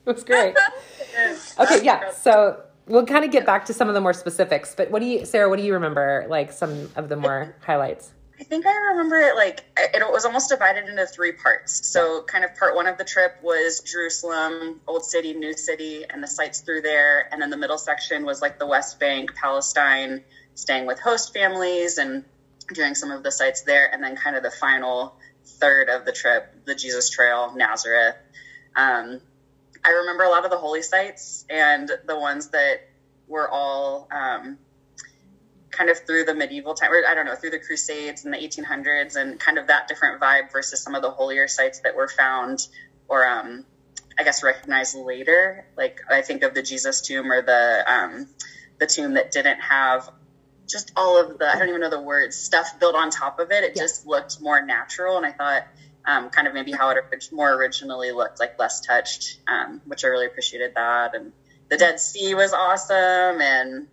was 0.05 0.23
great 0.23 0.55
okay 1.59 1.85
yeah 1.85 2.13
so 2.13 2.63
we'll 2.87 3.05
kind 3.05 3.25
of 3.25 3.33
get 3.33 3.45
back 3.45 3.65
to 3.65 3.75
some 3.75 3.89
of 3.89 3.95
the 3.95 4.01
more 4.01 4.13
specifics 4.13 4.73
but 4.77 4.89
what 4.93 5.01
do 5.01 5.07
you 5.07 5.25
sarah 5.25 5.49
what 5.49 5.59
do 5.59 5.65
you 5.65 5.75
remember 5.75 6.25
like 6.29 6.53
some 6.53 6.89
of 6.95 7.09
the 7.09 7.17
more 7.17 7.57
highlights 7.67 8.13
I 8.39 8.43
think 8.43 8.67
I 8.67 8.75
remember 8.91 9.19
it 9.19 9.37
like 9.37 9.65
it 9.77 10.03
was 10.11 10.25
almost 10.25 10.49
divided 10.49 10.89
into 10.89 11.07
three 11.07 11.33
parts. 11.33 11.87
So, 11.87 12.23
kind 12.23 12.45
of 12.45 12.57
part 12.57 12.75
one 12.75 12.89
of 12.89 12.99
the 12.99 13.05
trip 13.05 13.37
was 13.43 13.81
Jerusalem, 13.81 14.81
Old 14.89 15.05
City, 15.05 15.35
New 15.35 15.53
City, 15.53 16.05
and 16.09 16.23
the 16.23 16.27
sites 16.27 16.61
through 16.61 16.81
there. 16.81 17.29
And 17.33 17.41
then 17.41 17.51
the 17.51 17.57
middle 17.57 17.79
section 17.79 18.25
was 18.25 18.43
like 18.43 18.59
the 18.59 18.67
West 18.67 18.99
Bank, 18.99 19.35
Palestine, 19.37 20.25
staying 20.55 20.87
with 20.87 20.99
host 20.99 21.33
families 21.33 21.99
and 21.99 22.25
doing 22.73 22.97
some 22.97 23.13
of 23.13 23.23
the 23.23 23.31
sites 23.31 23.63
there. 23.63 23.89
And 23.93 24.03
then 24.03 24.17
kind 24.17 24.35
of 24.35 24.43
the 24.43 24.51
final 24.51 25.15
third 25.45 25.89
of 25.89 26.05
the 26.05 26.13
trip, 26.13 26.65
the 26.65 26.75
Jesus 26.75 27.11
Trail, 27.11 27.55
Nazareth. 27.55 28.17
Um, 28.75 29.21
I 29.85 29.91
remember 29.91 30.25
a 30.25 30.31
lot 30.31 30.45
of 30.45 30.51
the 30.51 30.59
holy 30.59 30.83
sites 30.83 31.45
and 31.49 31.89
the 32.07 32.19
ones 32.19 32.49
that 32.49 32.81
were 33.29 33.49
all 33.49 34.09
um, 34.11 34.59
kind 35.75 35.91
of 35.91 35.99
through 36.07 36.25
the 36.25 36.35
medieval 36.35 36.75
time, 36.75 36.93
or 36.93 37.03
I 37.07 37.15
don't 37.15 37.27
know, 37.27 37.35
through 37.35 37.51
the 37.51 37.59
Crusades 37.59 38.25
and 38.25 38.33
the 38.33 38.39
1800s, 38.39 39.17
and 39.17 39.39
kind 39.39 39.59
of 39.59 39.67
that 39.67 39.89
different 39.89 40.21
vibe 40.21 40.53
versus 40.53 40.81
some 40.83 40.95
of 40.95 41.03
the 41.03 41.11
holier 41.11 41.49
sites 41.49 41.81
that 41.81 41.97
were 41.97 42.09
found 42.09 42.67
or, 43.09 43.27
um, 43.27 43.65
I 44.19 44.25
guess, 44.25 44.43
recognized 44.43 44.97
later. 44.97 45.67
Like 45.77 46.01
I 46.11 46.23
think 46.23 46.43
of 46.43 46.55
the 46.55 46.63
Jesus 46.63 47.01
tomb 47.01 47.31
or 47.31 47.43
the 47.43 47.85
um, 47.87 48.29
the 48.79 48.87
tomb 48.87 49.15
that 49.15 49.31
didn't 49.31 49.61
have 49.61 50.11
just 50.69 50.93
all 50.97 51.21
of 51.21 51.39
the 51.39 51.47
I 51.47 51.59
don't 51.59 51.69
even 51.69 51.81
know 51.81 51.91
the 51.91 52.01
words 52.01 52.37
stuff 52.37 52.79
built 52.79 52.95
on 52.95 53.11
top 53.11 53.39
of 53.39 53.51
it. 53.51 53.65
It 53.65 53.73
yeah. 53.75 53.83
just 53.83 54.07
looked 54.07 54.41
more 54.41 54.65
natural, 54.65 55.17
and 55.17 55.27
I 55.27 55.33
thought 55.33 55.67
um, 56.07 56.31
kind 56.31 56.47
of 56.47 56.55
maybe 56.55 56.73
how 56.73 56.91
it 56.91 57.29
more 57.33 57.53
originally 57.53 58.13
looked, 58.13 58.41
like 58.41 58.59
less 58.59 58.81
touched, 58.81 59.41
um, 59.47 59.81
which 59.87 60.05
I 60.05 60.09
really 60.09 60.27
appreciated 60.27 60.75
that. 60.75 61.15
And 61.15 61.33
the 61.71 61.77
Dead 61.77 61.99
Sea 62.01 62.35
was 62.35 62.53
awesome, 62.53 63.41
and 63.41 63.89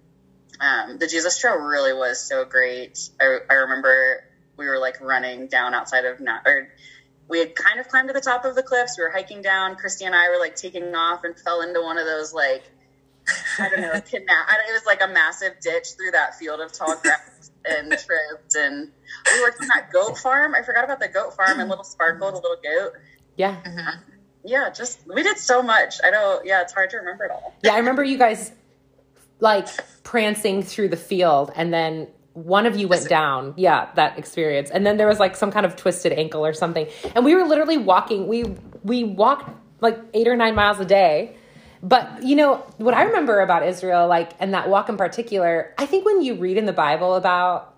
um, 0.61 0.99
the 0.99 1.07
Jesus 1.07 1.39
Trail 1.39 1.55
really 1.55 1.93
was 1.93 2.19
so 2.19 2.45
great. 2.45 3.09
I, 3.19 3.39
I 3.49 3.53
remember 3.55 4.23
we 4.57 4.67
were 4.67 4.77
like 4.77 5.01
running 5.01 5.47
down 5.47 5.73
outside 5.73 6.05
of 6.05 6.19
Na- 6.19 6.41
or 6.45 6.69
we 7.27 7.39
had 7.39 7.55
kind 7.55 7.79
of 7.79 7.87
climbed 7.87 8.09
to 8.09 8.13
the 8.13 8.21
top 8.21 8.45
of 8.45 8.55
the 8.55 8.61
cliffs. 8.61 8.97
We 8.97 9.03
were 9.03 9.09
hiking 9.09 9.41
down. 9.41 9.75
Christy 9.75 10.05
and 10.05 10.13
I 10.13 10.29
were 10.29 10.37
like 10.37 10.55
taking 10.55 10.93
off 10.93 11.23
and 11.23 11.37
fell 11.39 11.61
into 11.61 11.81
one 11.81 11.97
of 11.97 12.05
those 12.05 12.31
like 12.33 12.63
I 13.59 13.69
don't 13.69 13.81
know 13.81 13.99
kidnap. 14.01 14.47
I 14.47 14.57
don't, 14.57 14.69
it 14.69 14.73
was 14.73 14.85
like 14.85 15.01
a 15.01 15.07
massive 15.07 15.53
ditch 15.61 15.87
through 15.97 16.11
that 16.11 16.37
field 16.37 16.59
of 16.59 16.71
tall 16.71 16.95
grass 16.97 17.51
and 17.65 17.89
tripped. 17.91 18.55
And 18.55 18.91
we 19.33 19.41
worked 19.41 19.61
on 19.61 19.67
that 19.69 19.91
goat 19.91 20.17
farm. 20.19 20.53
I 20.53 20.61
forgot 20.61 20.83
about 20.83 20.99
the 20.99 21.07
goat 21.07 21.35
farm 21.35 21.59
and 21.59 21.69
little 21.69 21.83
Sparkle, 21.83 22.29
the 22.31 22.35
little 22.35 22.57
goat. 22.63 22.93
Yeah. 23.35 23.55
Mm-hmm. 23.65 24.11
Yeah, 24.43 24.69
just 24.71 24.99
we 25.07 25.23
did 25.23 25.37
so 25.37 25.61
much. 25.61 25.95
I 26.03 26.11
don't. 26.11 26.45
Yeah, 26.45 26.61
it's 26.61 26.73
hard 26.73 26.89
to 26.91 26.97
remember 26.97 27.25
it 27.25 27.31
all. 27.31 27.53
Yeah, 27.63 27.73
I 27.73 27.77
remember 27.77 28.03
you 28.03 28.17
guys 28.17 28.51
like 29.41 29.67
prancing 30.03 30.63
through 30.63 30.87
the 30.87 30.97
field 30.97 31.51
and 31.55 31.73
then 31.73 32.07
one 32.33 32.65
of 32.65 32.77
you 32.77 32.87
went 32.87 33.09
down. 33.09 33.53
Yeah 33.57 33.89
that 33.95 34.17
experience. 34.17 34.69
And 34.69 34.85
then 34.85 34.95
there 34.95 35.07
was 35.07 35.19
like 35.19 35.35
some 35.35 35.51
kind 35.51 35.65
of 35.65 35.75
twisted 35.75 36.13
ankle 36.13 36.45
or 36.45 36.53
something. 36.53 36.87
And 37.13 37.25
we 37.25 37.35
were 37.35 37.43
literally 37.43 37.77
walking. 37.77 38.27
We 38.27 38.45
we 38.83 39.03
walked 39.03 39.49
like 39.81 39.99
eight 40.13 40.27
or 40.27 40.35
nine 40.37 40.55
miles 40.55 40.79
a 40.79 40.85
day. 40.85 41.35
But 41.83 42.23
you 42.23 42.35
know 42.35 42.57
what 42.77 42.93
i 42.93 43.01
remember 43.01 43.39
about 43.39 43.67
israel 43.67 44.07
like 44.07 44.33
and 44.39 44.53
that 44.53 44.69
walk 44.69 44.87
in 44.87 44.97
particular 44.97 45.73
i 45.79 45.85
think 45.87 46.05
when 46.05 46.21
you 46.21 46.35
read 46.35 46.57
in 46.57 46.67
the 46.67 46.73
bible 46.73 47.15
about 47.15 47.75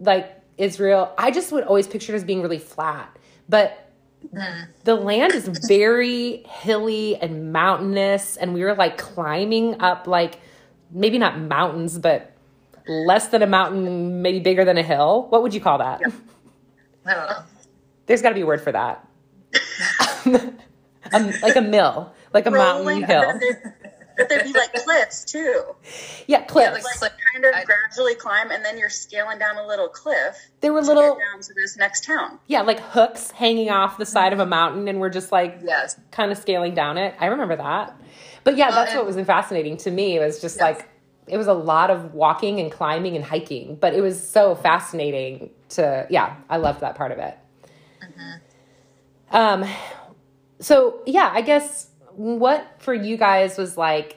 like 0.00 0.38
israel 0.58 1.14
i 1.16 1.30
just 1.30 1.50
would 1.50 1.64
always 1.64 1.86
picture 1.86 2.12
it 2.12 2.16
as 2.16 2.24
being 2.24 2.42
really 2.42 2.58
flat. 2.58 3.16
But 3.48 3.90
mm. 4.34 4.68
the 4.84 4.96
land 4.96 5.32
is 5.32 5.48
very 5.66 6.42
hilly 6.46 7.16
and 7.16 7.50
mountainous 7.50 8.36
and 8.36 8.52
we 8.52 8.62
were 8.62 8.74
like 8.74 8.98
climbing 8.98 9.80
up 9.80 10.06
like 10.06 10.40
maybe 10.90 11.18
not 11.18 11.38
mountains, 11.38 11.98
but 11.98 12.32
less 12.86 13.28
than 13.28 13.42
a 13.42 13.46
mountain, 13.46 14.22
maybe 14.22 14.40
bigger 14.40 14.64
than 14.64 14.78
a 14.78 14.82
hill. 14.82 15.26
What 15.28 15.42
would 15.42 15.54
you 15.54 15.60
call 15.60 15.78
that? 15.78 16.00
Yep. 16.00 16.12
I 17.06 17.14
don't 17.14 17.30
know. 17.30 17.42
There's 18.06 18.22
got 18.22 18.30
to 18.30 18.34
be 18.34 18.40
a 18.42 18.46
word 18.46 18.60
for 18.60 18.72
that. 18.72 19.06
um, 21.12 21.32
like 21.42 21.56
a 21.56 21.60
mill, 21.60 22.12
like 22.32 22.46
a 22.46 22.50
Rolling, 22.50 23.00
mountain 23.00 23.40
hill. 23.40 23.62
But 24.18 24.28
there'd 24.28 24.44
be 24.44 24.52
like 24.52 24.72
cliffs 24.74 25.24
too. 25.24 25.76
Yeah, 26.26 26.42
cliffs. 26.42 26.78
Yeah, 26.78 26.84
like, 26.84 27.00
like 27.00 27.12
kind 27.32 27.44
of 27.44 27.54
I, 27.54 27.64
gradually 27.64 28.16
climb, 28.16 28.50
and 28.50 28.64
then 28.64 28.76
you're 28.76 28.90
scaling 28.90 29.38
down 29.38 29.56
a 29.56 29.66
little 29.66 29.88
cliff. 29.88 30.36
There 30.60 30.72
were 30.72 30.80
little 30.80 31.16
down 31.16 31.40
to 31.40 31.54
this 31.54 31.76
next 31.76 32.04
town. 32.04 32.40
Yeah, 32.48 32.62
like 32.62 32.80
hooks 32.80 33.30
hanging 33.30 33.70
off 33.70 33.96
the 33.96 34.04
side 34.04 34.32
of 34.32 34.40
a 34.40 34.46
mountain, 34.46 34.88
and 34.88 34.98
we're 34.98 35.08
just 35.08 35.30
like 35.30 35.60
yes. 35.62 35.98
kind 36.10 36.32
of 36.32 36.38
scaling 36.38 36.74
down 36.74 36.98
it. 36.98 37.14
I 37.20 37.26
remember 37.26 37.56
that. 37.56 37.96
But 38.48 38.56
yeah, 38.56 38.70
that's 38.70 38.94
what 38.94 39.04
was 39.04 39.16
fascinating 39.26 39.76
to 39.76 39.90
me. 39.90 40.16
It 40.16 40.20
was 40.20 40.40
just 40.40 40.56
yes. 40.56 40.62
like 40.62 40.88
it 41.26 41.36
was 41.36 41.48
a 41.48 41.52
lot 41.52 41.90
of 41.90 42.14
walking 42.14 42.60
and 42.60 42.72
climbing 42.72 43.14
and 43.14 43.22
hiking, 43.22 43.76
but 43.76 43.92
it 43.92 44.00
was 44.00 44.26
so 44.26 44.54
fascinating 44.54 45.50
to 45.68 46.06
yeah, 46.08 46.34
I 46.48 46.56
loved 46.56 46.80
that 46.80 46.94
part 46.94 47.12
of 47.12 47.18
it. 47.18 47.36
Mm-hmm. 48.02 49.36
Um 49.36 49.70
so 50.60 51.02
yeah, 51.04 51.30
I 51.30 51.42
guess 51.42 51.90
what 52.12 52.76
for 52.78 52.94
you 52.94 53.18
guys 53.18 53.58
was 53.58 53.76
like 53.76 54.16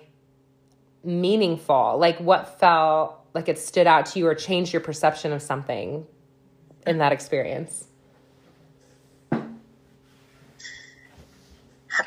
meaningful? 1.04 1.98
Like 1.98 2.18
what 2.22 2.58
felt 2.58 3.20
like 3.34 3.50
it 3.50 3.60
stood 3.60 3.86
out 3.86 4.06
to 4.06 4.20
you 4.20 4.28
or 4.28 4.34
changed 4.34 4.72
your 4.72 4.80
perception 4.80 5.34
of 5.34 5.42
something 5.42 6.08
in 6.88 7.00
that 7.00 7.12
experience? 7.12 7.90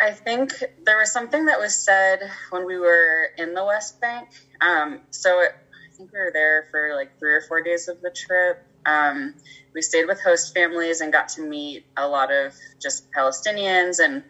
I 0.00 0.12
think 0.12 0.52
there 0.84 0.98
was 0.98 1.12
something 1.12 1.46
that 1.46 1.58
was 1.58 1.74
said 1.74 2.20
when 2.50 2.66
we 2.66 2.78
were 2.78 3.28
in 3.36 3.54
the 3.54 3.64
West 3.64 4.00
Bank. 4.00 4.28
Um, 4.60 5.00
so 5.10 5.40
it, 5.40 5.52
I 5.52 5.96
think 5.96 6.12
we 6.12 6.18
were 6.18 6.30
there 6.32 6.66
for 6.70 6.94
like 6.94 7.18
three 7.18 7.32
or 7.32 7.42
four 7.42 7.62
days 7.62 7.88
of 7.88 8.00
the 8.00 8.10
trip. 8.10 8.64
Um, 8.86 9.34
we 9.74 9.82
stayed 9.82 10.06
with 10.06 10.20
host 10.20 10.54
families 10.54 11.00
and 11.00 11.12
got 11.12 11.28
to 11.30 11.42
meet 11.42 11.86
a 11.96 12.06
lot 12.06 12.32
of 12.32 12.54
just 12.80 13.10
Palestinians 13.12 13.98
and 13.98 14.22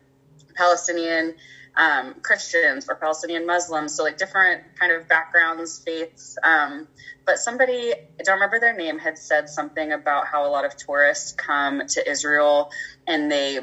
Palestinian 0.54 1.34
um, 1.76 2.14
Christians 2.22 2.88
or 2.88 2.94
Palestinian 2.94 3.46
Muslims. 3.46 3.94
So 3.94 4.04
like 4.04 4.16
different 4.16 4.62
kind 4.78 4.92
of 4.92 5.08
backgrounds, 5.08 5.82
faiths. 5.84 6.38
Um, 6.42 6.86
but 7.26 7.38
somebody, 7.38 7.92
I 7.92 8.22
don't 8.22 8.34
remember 8.34 8.60
their 8.60 8.76
name, 8.76 8.98
had 8.98 9.18
said 9.18 9.48
something 9.48 9.92
about 9.92 10.26
how 10.26 10.46
a 10.46 10.50
lot 10.50 10.64
of 10.64 10.76
tourists 10.76 11.32
come 11.32 11.82
to 11.88 12.08
Israel 12.10 12.70
and 13.06 13.30
they 13.30 13.58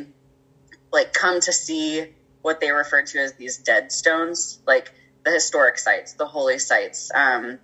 like 0.92 1.14
come 1.14 1.40
to 1.40 1.54
see 1.54 2.06
what 2.42 2.60
they 2.60 2.72
refer 2.72 3.04
to 3.04 3.20
as 3.20 3.34
these 3.34 3.58
dead 3.58 3.92
stones, 3.92 4.60
like 4.66 4.92
the 5.24 5.32
historic 5.32 5.78
sites, 5.78 6.14
the 6.14 6.26
holy 6.26 6.58
sites, 6.58 7.12
um, 7.14 7.60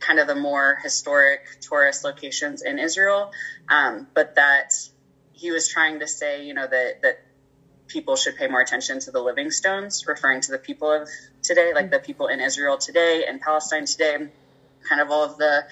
kind 0.00 0.18
of 0.18 0.26
the 0.26 0.34
more 0.34 0.78
historic 0.82 1.40
tourist 1.60 2.04
locations 2.04 2.62
in 2.62 2.78
Israel. 2.78 3.32
Um, 3.68 4.06
but 4.14 4.36
that 4.36 4.72
he 5.32 5.50
was 5.50 5.68
trying 5.68 6.00
to 6.00 6.06
say, 6.06 6.46
you 6.46 6.54
know, 6.54 6.66
that 6.66 7.02
that 7.02 7.22
people 7.88 8.16
should 8.16 8.36
pay 8.36 8.48
more 8.48 8.60
attention 8.60 8.98
to 9.00 9.10
the 9.10 9.20
living 9.20 9.50
stones, 9.50 10.04
referring 10.06 10.40
to 10.42 10.52
the 10.52 10.58
people 10.58 10.90
of 10.90 11.08
today, 11.42 11.72
like 11.74 11.90
the 11.90 11.98
people 11.98 12.26
in 12.28 12.40
Israel 12.40 12.78
today 12.78 13.24
and 13.28 13.40
Palestine 13.40 13.86
today, 13.86 14.16
kind 14.88 15.00
of 15.00 15.10
all 15.10 15.24
of 15.24 15.36
the 15.38 15.64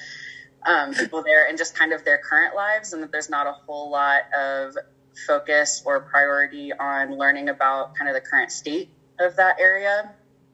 um, 0.64 0.94
people 0.94 1.22
there, 1.22 1.48
and 1.48 1.58
just 1.58 1.74
kind 1.74 1.92
of 1.92 2.04
their 2.04 2.18
current 2.18 2.54
lives, 2.54 2.92
and 2.92 3.02
that 3.02 3.12
there's 3.12 3.30
not 3.30 3.46
a 3.46 3.52
whole 3.52 3.90
lot 3.90 4.22
of 4.32 4.76
focus 5.26 5.82
or 5.84 6.00
priority 6.00 6.72
on 6.72 7.16
learning 7.16 7.48
about 7.48 7.94
kind 7.94 8.08
of 8.08 8.14
the 8.14 8.20
current 8.20 8.50
state 8.50 8.90
of 9.18 9.36
that 9.36 9.60
area 9.60 10.12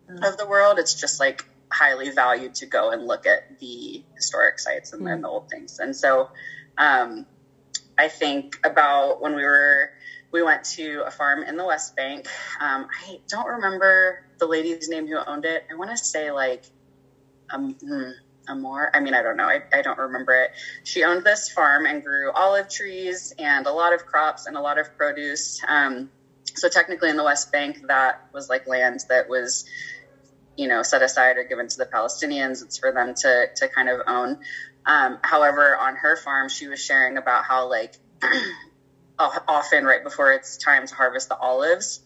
mm-hmm. 0.08 0.22
of 0.22 0.36
the 0.36 0.46
world. 0.46 0.78
It's 0.78 0.94
just 0.94 1.20
like 1.20 1.44
highly 1.70 2.10
valued 2.10 2.54
to 2.56 2.66
go 2.66 2.90
and 2.90 3.06
look 3.06 3.26
at 3.26 3.58
the 3.60 4.02
historic 4.14 4.58
sites 4.58 4.92
and, 4.92 5.02
mm-hmm. 5.02 5.22
the 5.22 5.28
old 5.28 5.48
things. 5.48 5.78
And 5.78 5.94
so 5.94 6.30
um, 6.76 7.26
I 7.96 8.08
think 8.08 8.58
about 8.64 9.20
when 9.20 9.34
we 9.34 9.42
were, 9.42 9.90
we 10.32 10.42
went 10.42 10.64
to 10.76 11.04
a 11.06 11.10
farm 11.10 11.42
in 11.42 11.56
the 11.56 11.64
West 11.64 11.96
Bank. 11.96 12.26
Um, 12.60 12.86
I 13.06 13.20
don't 13.28 13.46
remember 13.46 14.24
the 14.38 14.46
lady's 14.46 14.88
name 14.88 15.06
who 15.06 15.16
owned 15.16 15.44
it. 15.44 15.64
I 15.70 15.74
want 15.74 15.90
to 15.90 15.96
say 15.96 16.30
like, 16.30 16.64
um, 17.52 17.74
hmm, 17.74 18.10
Amor. 18.50 18.90
I 18.92 19.00
mean, 19.00 19.14
I 19.14 19.22
don't 19.22 19.36
know. 19.36 19.44
I, 19.44 19.62
I 19.72 19.82
don't 19.82 19.98
remember 19.98 20.34
it. 20.34 20.50
She 20.84 21.04
owned 21.04 21.24
this 21.24 21.48
farm 21.48 21.86
and 21.86 22.02
grew 22.02 22.30
olive 22.32 22.68
trees 22.68 23.32
and 23.38 23.66
a 23.66 23.72
lot 23.72 23.92
of 23.92 24.06
crops 24.06 24.46
and 24.46 24.56
a 24.56 24.60
lot 24.60 24.78
of 24.78 24.96
produce. 24.96 25.60
Um, 25.66 26.10
so 26.54 26.68
technically, 26.68 27.10
in 27.10 27.16
the 27.16 27.24
West 27.24 27.52
Bank, 27.52 27.86
that 27.88 28.28
was 28.32 28.48
like 28.48 28.66
land 28.66 29.04
that 29.08 29.28
was, 29.28 29.64
you 30.56 30.68
know, 30.68 30.82
set 30.82 31.02
aside 31.02 31.36
or 31.36 31.44
given 31.44 31.68
to 31.68 31.76
the 31.76 31.86
Palestinians. 31.86 32.62
It's 32.62 32.78
for 32.78 32.92
them 32.92 33.14
to 33.14 33.46
to 33.56 33.68
kind 33.68 33.88
of 33.88 34.00
own. 34.06 34.38
Um, 34.86 35.18
however, 35.22 35.76
on 35.76 35.96
her 35.96 36.16
farm, 36.16 36.48
she 36.48 36.68
was 36.68 36.82
sharing 36.82 37.16
about 37.16 37.44
how 37.44 37.68
like 37.68 37.96
often 39.18 39.84
right 39.84 40.02
before 40.02 40.32
it's 40.32 40.56
time 40.56 40.86
to 40.86 40.94
harvest 40.94 41.28
the 41.28 41.36
olives, 41.36 42.00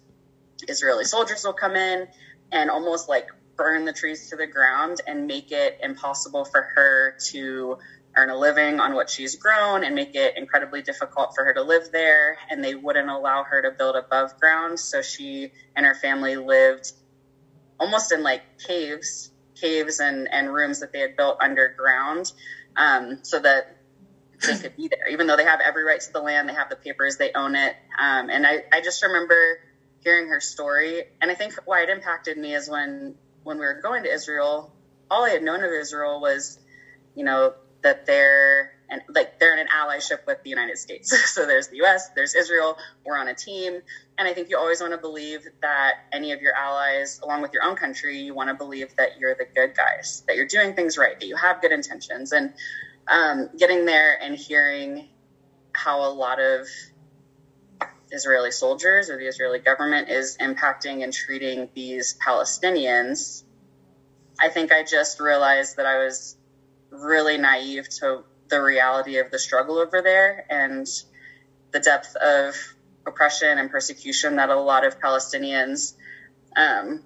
Israeli 0.68 1.04
soldiers 1.04 1.44
will 1.44 1.52
come 1.52 1.76
in 1.76 2.08
and 2.52 2.70
almost 2.70 3.08
like 3.08 3.28
burn 3.56 3.84
the 3.84 3.92
trees 3.92 4.30
to 4.30 4.36
the 4.36 4.46
ground 4.46 5.00
and 5.06 5.26
make 5.26 5.52
it 5.52 5.78
impossible 5.82 6.44
for 6.44 6.66
her 6.74 7.14
to 7.30 7.78
earn 8.16 8.30
a 8.30 8.36
living 8.36 8.80
on 8.80 8.94
what 8.94 9.10
she's 9.10 9.36
grown 9.36 9.84
and 9.84 9.94
make 9.94 10.14
it 10.14 10.34
incredibly 10.36 10.82
difficult 10.82 11.30
for 11.34 11.44
her 11.44 11.54
to 11.54 11.62
live 11.62 11.90
there. 11.92 12.36
And 12.50 12.62
they 12.62 12.74
wouldn't 12.74 13.08
allow 13.08 13.44
her 13.44 13.62
to 13.62 13.70
build 13.76 13.96
above 13.96 14.38
ground. 14.40 14.78
So 14.78 15.02
she 15.02 15.52
and 15.76 15.84
her 15.86 15.94
family 15.94 16.36
lived 16.36 16.92
almost 17.78 18.12
in 18.12 18.22
like 18.22 18.42
caves, 18.66 19.30
caves 19.60 20.00
and, 20.00 20.28
and 20.32 20.52
rooms 20.52 20.80
that 20.80 20.92
they 20.92 21.00
had 21.00 21.16
built 21.16 21.38
underground 21.40 22.32
um, 22.76 23.18
so 23.22 23.40
that 23.40 23.64
they 24.46 24.58
could 24.58 24.76
be 24.76 24.88
there. 24.88 25.08
Even 25.12 25.26
though 25.26 25.36
they 25.36 25.44
have 25.44 25.60
every 25.60 25.84
right 25.84 26.00
to 26.00 26.12
the 26.12 26.20
land, 26.20 26.48
they 26.48 26.54
have 26.54 26.68
the 26.68 26.76
papers, 26.76 27.16
they 27.16 27.32
own 27.34 27.56
it. 27.56 27.74
Um, 27.98 28.30
and 28.30 28.46
I, 28.46 28.62
I 28.72 28.80
just 28.80 29.02
remember 29.02 29.58
hearing 30.00 30.28
her 30.28 30.40
story. 30.40 31.04
And 31.20 31.30
I 31.30 31.34
think 31.34 31.54
why 31.64 31.82
it 31.82 31.88
impacted 31.90 32.36
me 32.38 32.54
is 32.54 32.68
when 32.68 33.16
when 33.44 33.58
we 33.58 33.66
were 33.66 33.80
going 33.82 34.04
to 34.04 34.12
Israel, 34.12 34.74
all 35.10 35.24
I 35.24 35.30
had 35.30 35.44
known 35.44 35.64
of 35.64 35.72
Israel 35.72 36.20
was, 36.20 36.58
you 37.14 37.24
know, 37.24 37.52
that 37.84 38.06
they're 38.06 38.70
and 38.90 39.02
like 39.14 39.30
they're 39.40 39.54
in 39.54 39.60
an 39.60 39.68
allyship 39.68 40.18
with 40.26 40.38
the 40.44 40.50
United 40.50 40.78
States. 40.78 41.14
so 41.34 41.46
there's 41.46 41.68
the 41.68 41.78
U.S., 41.78 42.10
there's 42.16 42.34
Israel. 42.34 42.76
We're 43.06 43.18
on 43.18 43.28
a 43.28 43.34
team, 43.34 43.80
and 44.18 44.28
I 44.28 44.34
think 44.34 44.48
you 44.50 44.58
always 44.58 44.80
want 44.80 44.92
to 44.94 44.98
believe 44.98 45.40
that 45.62 45.94
any 46.12 46.32
of 46.32 46.42
your 46.42 46.54
allies, 46.56 47.20
along 47.24 47.42
with 47.42 47.52
your 47.54 47.64
own 47.64 47.76
country, 47.76 48.18
you 48.20 48.34
want 48.34 48.50
to 48.50 48.56
believe 48.56 48.88
that 48.98 49.10
you're 49.18 49.36
the 49.36 49.46
good 49.54 49.74
guys, 49.76 50.24
that 50.28 50.36
you're 50.36 50.48
doing 50.48 50.74
things 50.74 50.98
right, 50.98 51.18
that 51.20 51.26
you 51.26 51.36
have 51.36 51.60
good 51.62 51.72
intentions, 51.72 52.32
and 52.32 52.52
um, 53.08 53.48
getting 53.58 53.86
there 53.86 54.18
and 54.22 54.36
hearing 54.36 55.08
how 55.74 56.04
a 56.08 56.12
lot 56.12 56.40
of 56.40 56.66
Israeli 58.14 58.50
soldiers 58.50 59.10
or 59.10 59.18
the 59.18 59.26
Israeli 59.26 59.58
government 59.58 60.08
is 60.08 60.38
impacting 60.38 61.02
and 61.02 61.12
treating 61.12 61.68
these 61.74 62.16
Palestinians, 62.24 63.42
I 64.38 64.48
think 64.48 64.72
I 64.72 64.82
just 64.84 65.20
realized 65.20 65.76
that 65.76 65.86
I 65.86 66.04
was 66.04 66.36
really 66.90 67.38
naive 67.38 67.88
to 68.00 68.24
the 68.48 68.62
reality 68.62 69.18
of 69.18 69.30
the 69.30 69.38
struggle 69.38 69.78
over 69.78 70.02
there 70.02 70.46
and 70.48 70.86
the 71.72 71.80
depth 71.80 72.14
of 72.16 72.54
oppression 73.06 73.58
and 73.58 73.70
persecution 73.70 74.36
that 74.36 74.48
a 74.48 74.58
lot 74.58 74.84
of 74.84 75.00
Palestinians, 75.00 75.94
um, 76.56 77.02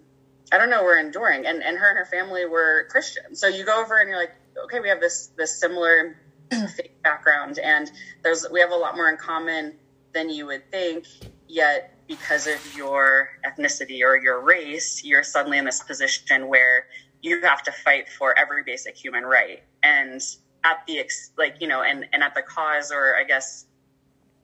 I 0.52 0.58
don't 0.58 0.70
know, 0.70 0.84
were 0.84 0.98
enduring. 0.98 1.46
And, 1.46 1.62
and 1.62 1.76
her 1.76 1.90
and 1.90 1.98
her 1.98 2.04
family 2.04 2.46
were 2.46 2.86
Christian. 2.90 3.34
So 3.34 3.48
you 3.48 3.64
go 3.64 3.80
over 3.82 3.98
and 3.98 4.08
you're 4.08 4.18
like, 4.18 4.34
okay, 4.64 4.80
we 4.80 4.88
have 4.88 5.00
this, 5.00 5.30
this 5.36 5.58
similar 5.58 6.16
background 7.02 7.58
and 7.58 7.90
there's, 8.22 8.46
we 8.50 8.60
have 8.60 8.70
a 8.70 8.76
lot 8.76 8.96
more 8.96 9.08
in 9.08 9.16
common 9.16 9.74
than 10.14 10.30
you 10.30 10.46
would 10.46 10.70
think. 10.70 11.06
Yet 11.48 11.94
because 12.06 12.46
of 12.46 12.58
your 12.76 13.30
ethnicity 13.46 14.02
or 14.02 14.16
your 14.16 14.40
race, 14.40 15.02
you're 15.04 15.22
suddenly 15.22 15.58
in 15.58 15.64
this 15.64 15.82
position 15.82 16.48
where 16.48 16.86
you 17.22 17.40
have 17.42 17.62
to 17.62 17.72
fight 17.72 18.08
for 18.08 18.38
every 18.38 18.62
basic 18.62 18.96
human 18.96 19.24
right. 19.24 19.62
And 19.82 20.20
at 20.64 20.84
the, 20.86 20.98
ex- 20.98 21.32
like, 21.38 21.56
you 21.60 21.68
know, 21.68 21.82
and, 21.82 22.06
and 22.12 22.22
at 22.22 22.34
the 22.34 22.42
cause 22.42 22.92
or 22.92 23.16
I 23.16 23.24
guess 23.24 23.66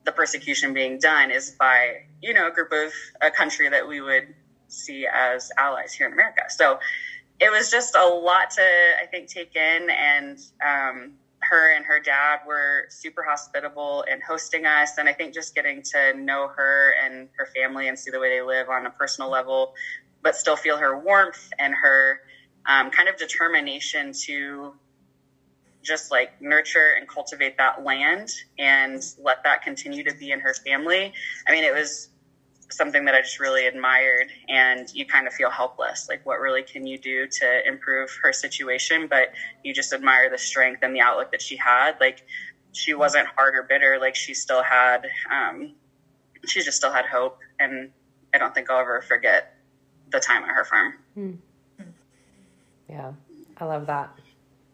the 0.04 0.12
persecution 0.12 0.72
being 0.72 0.98
done 0.98 1.30
is 1.30 1.52
by 1.58 2.02
you 2.22 2.34
know 2.34 2.48
a 2.48 2.50
group 2.50 2.72
of 2.72 2.92
a 3.22 3.30
country 3.30 3.68
that 3.68 3.86
we 3.86 4.00
would 4.00 4.34
see 4.68 5.06
as 5.06 5.50
allies 5.58 5.92
here 5.92 6.06
in 6.06 6.12
America. 6.12 6.42
So 6.48 6.78
it 7.40 7.50
was 7.50 7.70
just 7.70 7.96
a 7.96 8.06
lot 8.06 8.50
to 8.52 8.62
I 8.62 9.06
think 9.06 9.28
take 9.28 9.56
in, 9.56 9.88
and 9.90 10.38
um, 10.64 11.12
her 11.48 11.74
and 11.74 11.84
her 11.84 12.00
dad 12.00 12.40
were 12.46 12.86
super 12.88 13.22
hospitable 13.22 14.04
in 14.10 14.20
hosting 14.20 14.66
us, 14.66 14.98
and 14.98 15.08
I 15.08 15.12
think 15.12 15.34
just 15.34 15.54
getting 15.54 15.82
to 15.82 16.14
know 16.14 16.48
her 16.48 16.94
and 17.04 17.28
her 17.36 17.46
family 17.46 17.88
and 17.88 17.98
see 17.98 18.10
the 18.10 18.20
way 18.20 18.30
they 18.30 18.42
live 18.42 18.68
on 18.68 18.86
a 18.86 18.90
personal 18.90 19.30
level, 19.30 19.74
but 20.22 20.36
still 20.36 20.56
feel 20.56 20.76
her 20.76 20.98
warmth 20.98 21.50
and 21.58 21.74
her 21.74 22.20
um, 22.66 22.90
kind 22.90 23.08
of 23.08 23.16
determination 23.16 24.12
to 24.24 24.74
just 25.82 26.10
like 26.10 26.40
nurture 26.40 26.94
and 26.98 27.08
cultivate 27.08 27.58
that 27.58 27.84
land 27.84 28.30
and 28.58 29.02
let 29.22 29.44
that 29.44 29.62
continue 29.62 30.02
to 30.02 30.14
be 30.14 30.30
in 30.32 30.40
her 30.40 30.54
family. 30.54 31.12
I 31.46 31.52
mean, 31.52 31.62
it 31.62 31.74
was 31.74 32.08
something 32.70 33.04
that 33.04 33.14
I 33.14 33.20
just 33.20 33.40
really 33.40 33.66
admired 33.66 34.28
and 34.48 34.92
you 34.94 35.06
kind 35.06 35.26
of 35.26 35.32
feel 35.32 35.50
helpless. 35.50 36.08
Like 36.08 36.24
what 36.24 36.40
really 36.40 36.62
can 36.62 36.86
you 36.86 36.98
do 36.98 37.26
to 37.26 37.68
improve 37.68 38.10
her 38.22 38.32
situation? 38.32 39.06
But 39.08 39.32
you 39.62 39.74
just 39.74 39.92
admire 39.92 40.30
the 40.30 40.38
strength 40.38 40.80
and 40.82 40.94
the 40.94 41.00
outlook 41.00 41.30
that 41.32 41.42
she 41.42 41.56
had. 41.56 41.92
Like 42.00 42.24
she 42.72 42.94
wasn't 42.94 43.28
hard 43.36 43.54
or 43.54 43.62
bitter. 43.62 43.98
Like 44.00 44.14
she 44.14 44.34
still 44.34 44.62
had, 44.62 45.06
um, 45.30 45.74
she 46.46 46.62
just 46.62 46.76
still 46.76 46.92
had 46.92 47.06
hope. 47.06 47.38
And 47.58 47.90
I 48.32 48.38
don't 48.38 48.54
think 48.54 48.70
I'll 48.70 48.80
ever 48.80 49.02
forget 49.02 49.56
the 50.10 50.20
time 50.20 50.42
at 50.42 50.50
her 50.50 50.64
farm. 50.64 50.94
Hmm. 51.14 51.32
Yeah. 52.88 53.12
I 53.56 53.64
love 53.64 53.86
that. 53.86 54.16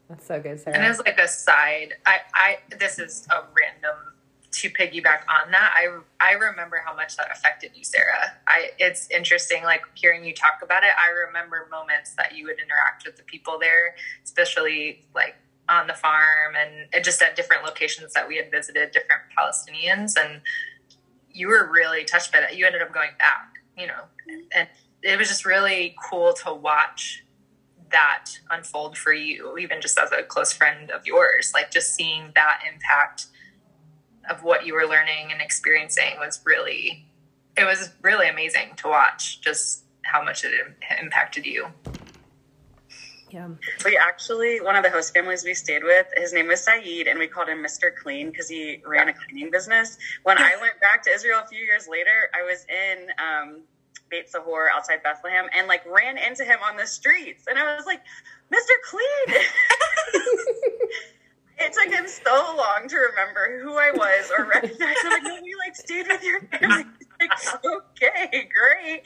That's 0.09 0.27
so 0.27 0.41
good, 0.41 0.61
Sarah. 0.61 0.77
And 0.77 0.85
as 0.85 0.99
like 0.99 1.19
a 1.19 1.29
side, 1.29 1.95
I, 2.05 2.19
I 2.35 2.59
this 2.77 2.99
is 2.99 3.29
a 3.31 3.45
random 3.57 4.10
to 4.53 4.71
piggyback 4.71 5.21
on 5.29 5.51
that. 5.53 5.75
I 5.77 5.99
I 6.21 6.33
remember 6.33 6.83
how 6.85 6.95
much 6.95 7.17
that 7.17 7.29
affected 7.31 7.73
you, 7.75 7.85
Sarah. 7.85 8.33
I 8.47 8.71
it's 8.79 9.09
interesting, 9.11 9.63
like 9.63 9.83
hearing 9.95 10.25
you 10.25 10.35
talk 10.35 10.61
about 10.63 10.83
it. 10.83 10.91
I 10.99 11.11
remember 11.27 11.69
moments 11.71 12.15
that 12.17 12.37
you 12.37 12.47
would 12.47 12.59
interact 12.59 13.07
with 13.07 13.17
the 13.17 13.23
people 13.23 13.59
there, 13.61 13.95
especially 14.25 15.05
like 15.15 15.37
on 15.69 15.87
the 15.87 15.95
farm 15.95 16.55
and 16.57 17.05
just 17.05 17.23
at 17.23 17.37
different 17.37 17.65
locations 17.65 18.13
that 18.13 18.27
we 18.27 18.37
had 18.37 18.51
visited, 18.51 18.91
different 18.91 19.23
Palestinians, 19.39 20.15
and 20.21 20.41
you 21.31 21.47
were 21.47 21.71
really 21.71 22.05
touched 22.05 22.33
by 22.33 22.41
that. 22.41 22.57
You 22.57 22.67
ended 22.67 22.83
up 22.83 22.93
going 22.93 23.11
back, 23.19 23.55
you 23.79 23.87
know, 23.87 24.03
and 24.53 24.69
it 25.03 25.17
was 25.17 25.29
just 25.29 25.47
really 25.47 25.95
cool 26.11 26.33
to 26.45 26.53
watch 26.53 27.25
that 27.91 28.27
unfold 28.51 28.97
for 28.97 29.13
you, 29.13 29.57
even 29.59 29.81
just 29.81 29.99
as 29.99 30.11
a 30.13 30.23
close 30.23 30.53
friend 30.53 30.91
of 30.91 31.07
yours? 31.07 31.53
Like 31.55 31.71
just 31.71 31.95
seeing 31.95 32.33
that 32.35 32.61
impact 32.73 33.27
of 34.31 34.43
what 34.43 34.65
you 34.65 34.75
were 34.75 34.87
learning 34.87 35.33
and 35.33 35.43
experiencing 35.43 36.19
was 36.19 36.41
really, 36.45 37.05
it 37.57 37.65
was 37.65 37.91
really 38.03 38.29
amazing 38.29 38.75
to 38.77 38.89
watch 38.89 39.41
just 39.41 39.85
how 40.03 40.23
much 40.23 40.45
it 40.45 40.53
impacted 41.01 41.45
you. 41.45 41.67
Yeah. 43.31 43.49
We 43.85 43.97
actually, 43.97 44.61
one 44.61 44.75
of 44.75 44.83
the 44.83 44.91
host 44.91 45.15
families 45.15 45.45
we 45.45 45.55
stayed 45.55 45.85
with, 45.85 46.07
his 46.17 46.33
name 46.33 46.49
was 46.49 46.65
Saeed, 46.65 47.07
and 47.07 47.19
we 47.19 47.29
called 47.29 47.49
him 47.49 47.59
Mr. 47.59 47.95
Clean 47.95 48.31
because 48.31 48.49
he 48.49 48.83
ran 48.85 49.09
a 49.09 49.13
cleaning 49.13 49.51
business. 49.51 49.99
When 50.25 50.39
I 50.39 50.57
went 50.61 50.81
back 50.81 51.03
to 51.05 51.11
Israel 51.11 51.41
a 51.45 51.47
few 51.47 51.63
years 51.63 51.87
later, 51.89 52.29
I 52.35 52.43
was 52.43 52.67
in 52.69 53.07
um, 53.19 53.63
Beit 54.11 54.29
Sahour 54.29 54.69
outside 54.75 55.03
Bethlehem 55.05 55.47
and 55.57 55.69
like 55.69 55.87
ran 55.87 56.19
into 56.19 56.45
him 56.45 56.59
on 56.65 56.77
the 56.77 56.87
streets. 56.87 57.45
And 57.49 57.59
I 57.59 57.77
was 57.77 57.87
like, 57.87 58.01
Mr. 58.53 58.75
Clean. 58.85 59.43
it 61.61 61.73
took 61.73 61.93
him 61.93 62.07
so 62.09 62.57
long 62.57 62.89
to 62.89 62.97
remember 62.97 63.61
who 63.63 63.77
I 63.77 63.91
was 63.93 64.31
or 64.37 64.47
recognize. 64.47 64.97
I'm 65.05 65.11
like, 65.11 65.23
no, 65.23 65.39
we 65.43 65.55
like 65.65 65.77
stayed 65.77 66.07
with 66.09 66.23
your 66.23 66.41
family. 66.43 66.85
Like, 67.21 67.65
okay, 67.67 68.49
great. 68.49 69.03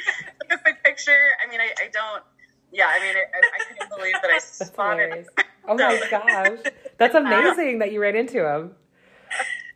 Took 0.49 0.53
a 0.53 0.63
quick 0.63 0.85
picture. 0.85 1.31
I 1.45 1.51
mean, 1.51 1.61
I, 1.61 1.65
I 1.83 1.89
don't. 1.93 2.23
Yeah, 2.71 2.87
I 2.89 3.01
mean, 3.01 3.17
I, 3.17 3.25
I 3.41 3.65
couldn't 3.65 3.99
believe 3.99 4.15
that 4.23 4.31
I 4.31 4.39
spotted. 4.39 5.27
Oh 5.67 5.75
my 5.75 6.01
gosh, 6.09 6.73
that's 6.97 7.17
um, 7.17 7.27
amazing 7.27 7.81
that 7.81 7.91
you 7.91 8.01
ran 8.01 8.15
into 8.15 8.49
him. 8.49 8.71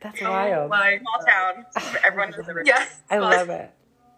That's 0.00 0.22
oh 0.22 0.30
wild. 0.30 0.70
My 0.70 1.00
small 1.00 1.26
town. 1.26 1.66
Oh 1.76 1.94
Everyone 2.06 2.30
knows 2.30 2.48
everything. 2.48 2.66
Yes, 2.66 3.00
I 3.10 3.18
love 3.18 3.50
it. 3.50 3.72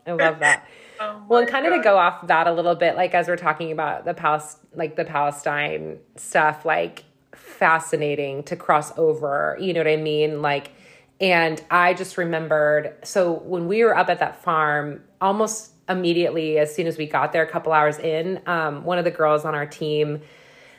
I 0.06 0.12
love 0.12 0.40
that. 0.40 0.66
Oh 1.02 1.24
well, 1.30 1.40
and 1.40 1.48
kind 1.48 1.64
God. 1.64 1.72
of 1.72 1.78
to 1.78 1.82
go 1.82 1.96
off 1.96 2.26
that 2.26 2.46
a 2.46 2.52
little 2.52 2.74
bit, 2.74 2.94
like 2.94 3.14
as 3.14 3.26
we're 3.26 3.38
talking 3.38 3.72
about 3.72 4.04
the 4.04 4.12
Palis- 4.12 4.58
like 4.74 4.96
the 4.96 5.06
Palestine 5.06 5.98
stuff, 6.16 6.66
like 6.66 7.04
fascinating 7.50 8.42
to 8.44 8.56
cross 8.56 8.96
over. 8.96 9.56
You 9.60 9.72
know 9.72 9.80
what 9.80 9.88
I 9.88 9.96
mean? 9.96 10.42
Like, 10.42 10.72
and 11.20 11.62
I 11.70 11.94
just 11.94 12.16
remembered. 12.16 12.96
So 13.04 13.32
when 13.32 13.68
we 13.68 13.84
were 13.84 13.96
up 13.96 14.08
at 14.08 14.20
that 14.20 14.42
farm, 14.42 15.02
almost 15.20 15.72
immediately 15.88 16.58
as 16.58 16.74
soon 16.74 16.86
as 16.86 16.96
we 16.96 17.06
got 17.06 17.32
there, 17.32 17.42
a 17.42 17.50
couple 17.50 17.72
hours 17.72 17.98
in, 17.98 18.40
um, 18.46 18.84
one 18.84 18.98
of 18.98 19.04
the 19.04 19.10
girls 19.10 19.44
on 19.44 19.54
our 19.54 19.66
team 19.66 20.22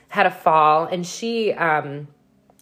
had 0.09 0.25
a 0.25 0.31
fall, 0.31 0.85
and 0.85 1.05
she. 1.05 1.53
Um, 1.53 2.07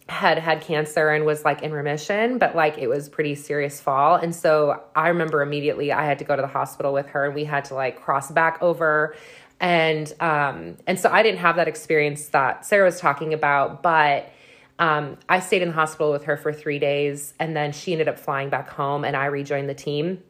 had 0.10 0.40
had 0.40 0.62
cancer 0.62 1.10
and 1.10 1.26
was 1.26 1.46
like 1.46 1.62
in 1.62 1.72
remission, 1.72 2.40
but 2.40 2.56
like 2.56 2.78
it 2.78 2.88
was 2.88 3.08
pretty 3.08 3.36
serious 3.36 3.80
fall. 3.80 4.16
And 4.16 4.36
so 4.36 4.82
I 4.96 5.10
remember 5.10 5.42
immediately 5.42 5.92
I 5.92 6.04
had 6.06 6.18
to 6.20 6.26
go 6.26 6.36
to 6.36 6.42
the 6.42 6.48
hospital 6.48 6.92
with 6.92 7.08
her 7.08 7.26
and 7.26 7.36
we 7.36 7.44
had 7.44 7.66
to 7.66 7.76
like 7.76 8.02
cross 8.02 8.32
back 8.32 8.58
over. 8.62 9.16
And 9.60 10.14
um 10.20 10.78
and 10.88 11.00
so 11.00 11.10
I 11.12 11.24
didn't 11.24 11.40
have 11.40 11.58
that 11.58 11.68
experience 11.68 12.28
that 12.30 12.66
Sarah 12.66 12.86
was 12.86 13.00
talking 13.00 13.34
about, 13.34 13.84
but 13.84 14.32
um, 14.80 15.18
I 15.28 15.42
stayed 15.42 15.62
in 15.62 15.70
the 15.70 15.74
hospital 15.74 16.12
with 16.12 16.24
her 16.24 16.38
for 16.38 16.54
three 16.54 16.80
days 16.80 17.34
and 17.38 17.56
then 17.56 17.74
she 17.74 17.92
ended 17.92 18.08
up 18.08 18.18
flying 18.18 18.50
back 18.50 18.70
home 18.70 19.04
and 19.04 19.16
I 19.16 19.26
rejoined 19.26 19.70
the 19.70 19.74
team. 19.74 20.24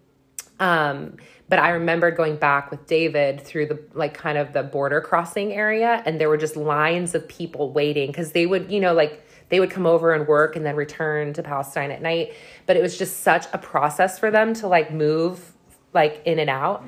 Um, 0.59 1.17
but 1.47 1.59
I 1.59 1.69
remember 1.69 2.11
going 2.11 2.35
back 2.35 2.71
with 2.71 2.85
David 2.87 3.41
through 3.41 3.67
the 3.67 3.79
like 3.93 4.15
kind 4.15 4.37
of 4.37 4.51
the 4.53 4.63
border 4.63 5.01
crossing 5.01 5.53
area 5.53 6.01
and 6.05 6.19
there 6.19 6.29
were 6.29 6.37
just 6.37 6.55
lines 6.55 7.13
of 7.13 7.27
people 7.27 7.71
waiting 7.71 8.07
because 8.07 8.31
they 8.31 8.47
would, 8.47 8.71
you 8.71 8.79
know, 8.79 8.93
like 8.93 9.25
they 9.49 9.59
would 9.59 9.69
come 9.69 9.85
over 9.85 10.13
and 10.13 10.27
work 10.27 10.55
and 10.55 10.65
then 10.65 10.75
return 10.75 11.33
to 11.33 11.43
Palestine 11.43 11.91
at 11.91 12.01
night. 12.01 12.33
But 12.65 12.75
it 12.75 12.81
was 12.81 12.97
just 12.97 13.21
such 13.21 13.45
a 13.53 13.57
process 13.57 14.17
for 14.17 14.31
them 14.31 14.53
to 14.55 14.67
like 14.67 14.91
move 14.91 15.53
like 15.93 16.21
in 16.25 16.39
and 16.39 16.49
out. 16.49 16.83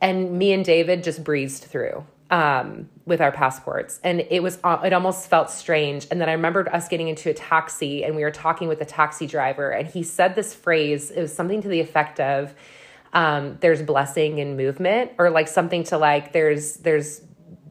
And 0.00 0.38
me 0.38 0.52
and 0.52 0.64
David 0.64 1.02
just 1.02 1.24
breezed 1.24 1.64
through 1.64 2.04
um, 2.30 2.88
with 3.06 3.20
our 3.20 3.32
passports. 3.32 4.00
And 4.04 4.20
it 4.30 4.42
was, 4.42 4.58
uh, 4.62 4.80
it 4.84 4.92
almost 4.92 5.28
felt 5.28 5.50
strange. 5.50 6.06
And 6.10 6.20
then 6.20 6.28
I 6.28 6.32
remembered 6.32 6.68
us 6.68 6.88
getting 6.88 7.08
into 7.08 7.30
a 7.30 7.34
taxi 7.34 8.04
and 8.04 8.14
we 8.14 8.22
were 8.22 8.30
talking 8.30 8.68
with 8.68 8.78
the 8.78 8.84
taxi 8.84 9.26
driver 9.26 9.70
and 9.70 9.88
he 9.88 10.02
said 10.02 10.34
this 10.34 10.54
phrase, 10.54 11.10
it 11.10 11.20
was 11.20 11.34
something 11.34 11.62
to 11.62 11.68
the 11.68 11.80
effect 11.80 12.20
of, 12.20 12.54
um, 13.14 13.56
there's 13.60 13.82
blessing 13.82 14.38
in 14.38 14.56
movement 14.56 15.12
or 15.18 15.30
like 15.30 15.48
something 15.48 15.84
to 15.84 15.96
like, 15.96 16.32
there's, 16.32 16.76
there's 16.76 17.22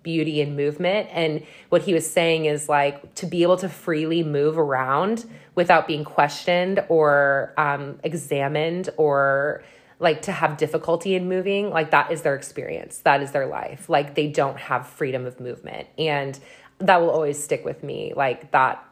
beauty 0.02 0.42
and 0.42 0.56
movement. 0.56 1.10
And 1.12 1.46
what 1.70 1.84
he 1.84 1.94
was 1.94 2.10
saying 2.10 2.46
is 2.46 2.68
like 2.68 3.14
to 3.16 3.26
be 3.26 3.44
able 3.44 3.58
to 3.58 3.70
freely 3.70 4.24
move 4.24 4.58
around 4.58 5.30
without 5.54 5.86
being 5.86 6.04
questioned 6.04 6.84
or 6.90 7.54
um, 7.58 8.00
examined 8.04 8.90
or 8.98 9.64
like 10.00 10.22
to 10.24 10.32
have 10.32 10.58
difficulty 10.58 11.16
in 11.16 11.28
moving, 11.28 11.70
like 11.70 11.92
that 11.92 12.12
is 12.12 12.22
their 12.22 12.36
experience. 12.36 13.00
That 13.00 13.22
is 13.22 13.32
their 13.32 13.48
life. 13.48 13.90
Like 13.90 14.16
they 14.16 14.28
don't 14.28 14.58
have 14.58 14.88
freedom 14.88 15.26
of 15.26 15.40
movement. 15.40 15.88
And 15.98 16.38
that 16.80 17.02
will 17.02 17.10
always 17.10 17.42
stick 17.44 17.66
with 17.66 17.84
me. 17.84 18.14
Like 18.16 18.52
that, 18.52 18.84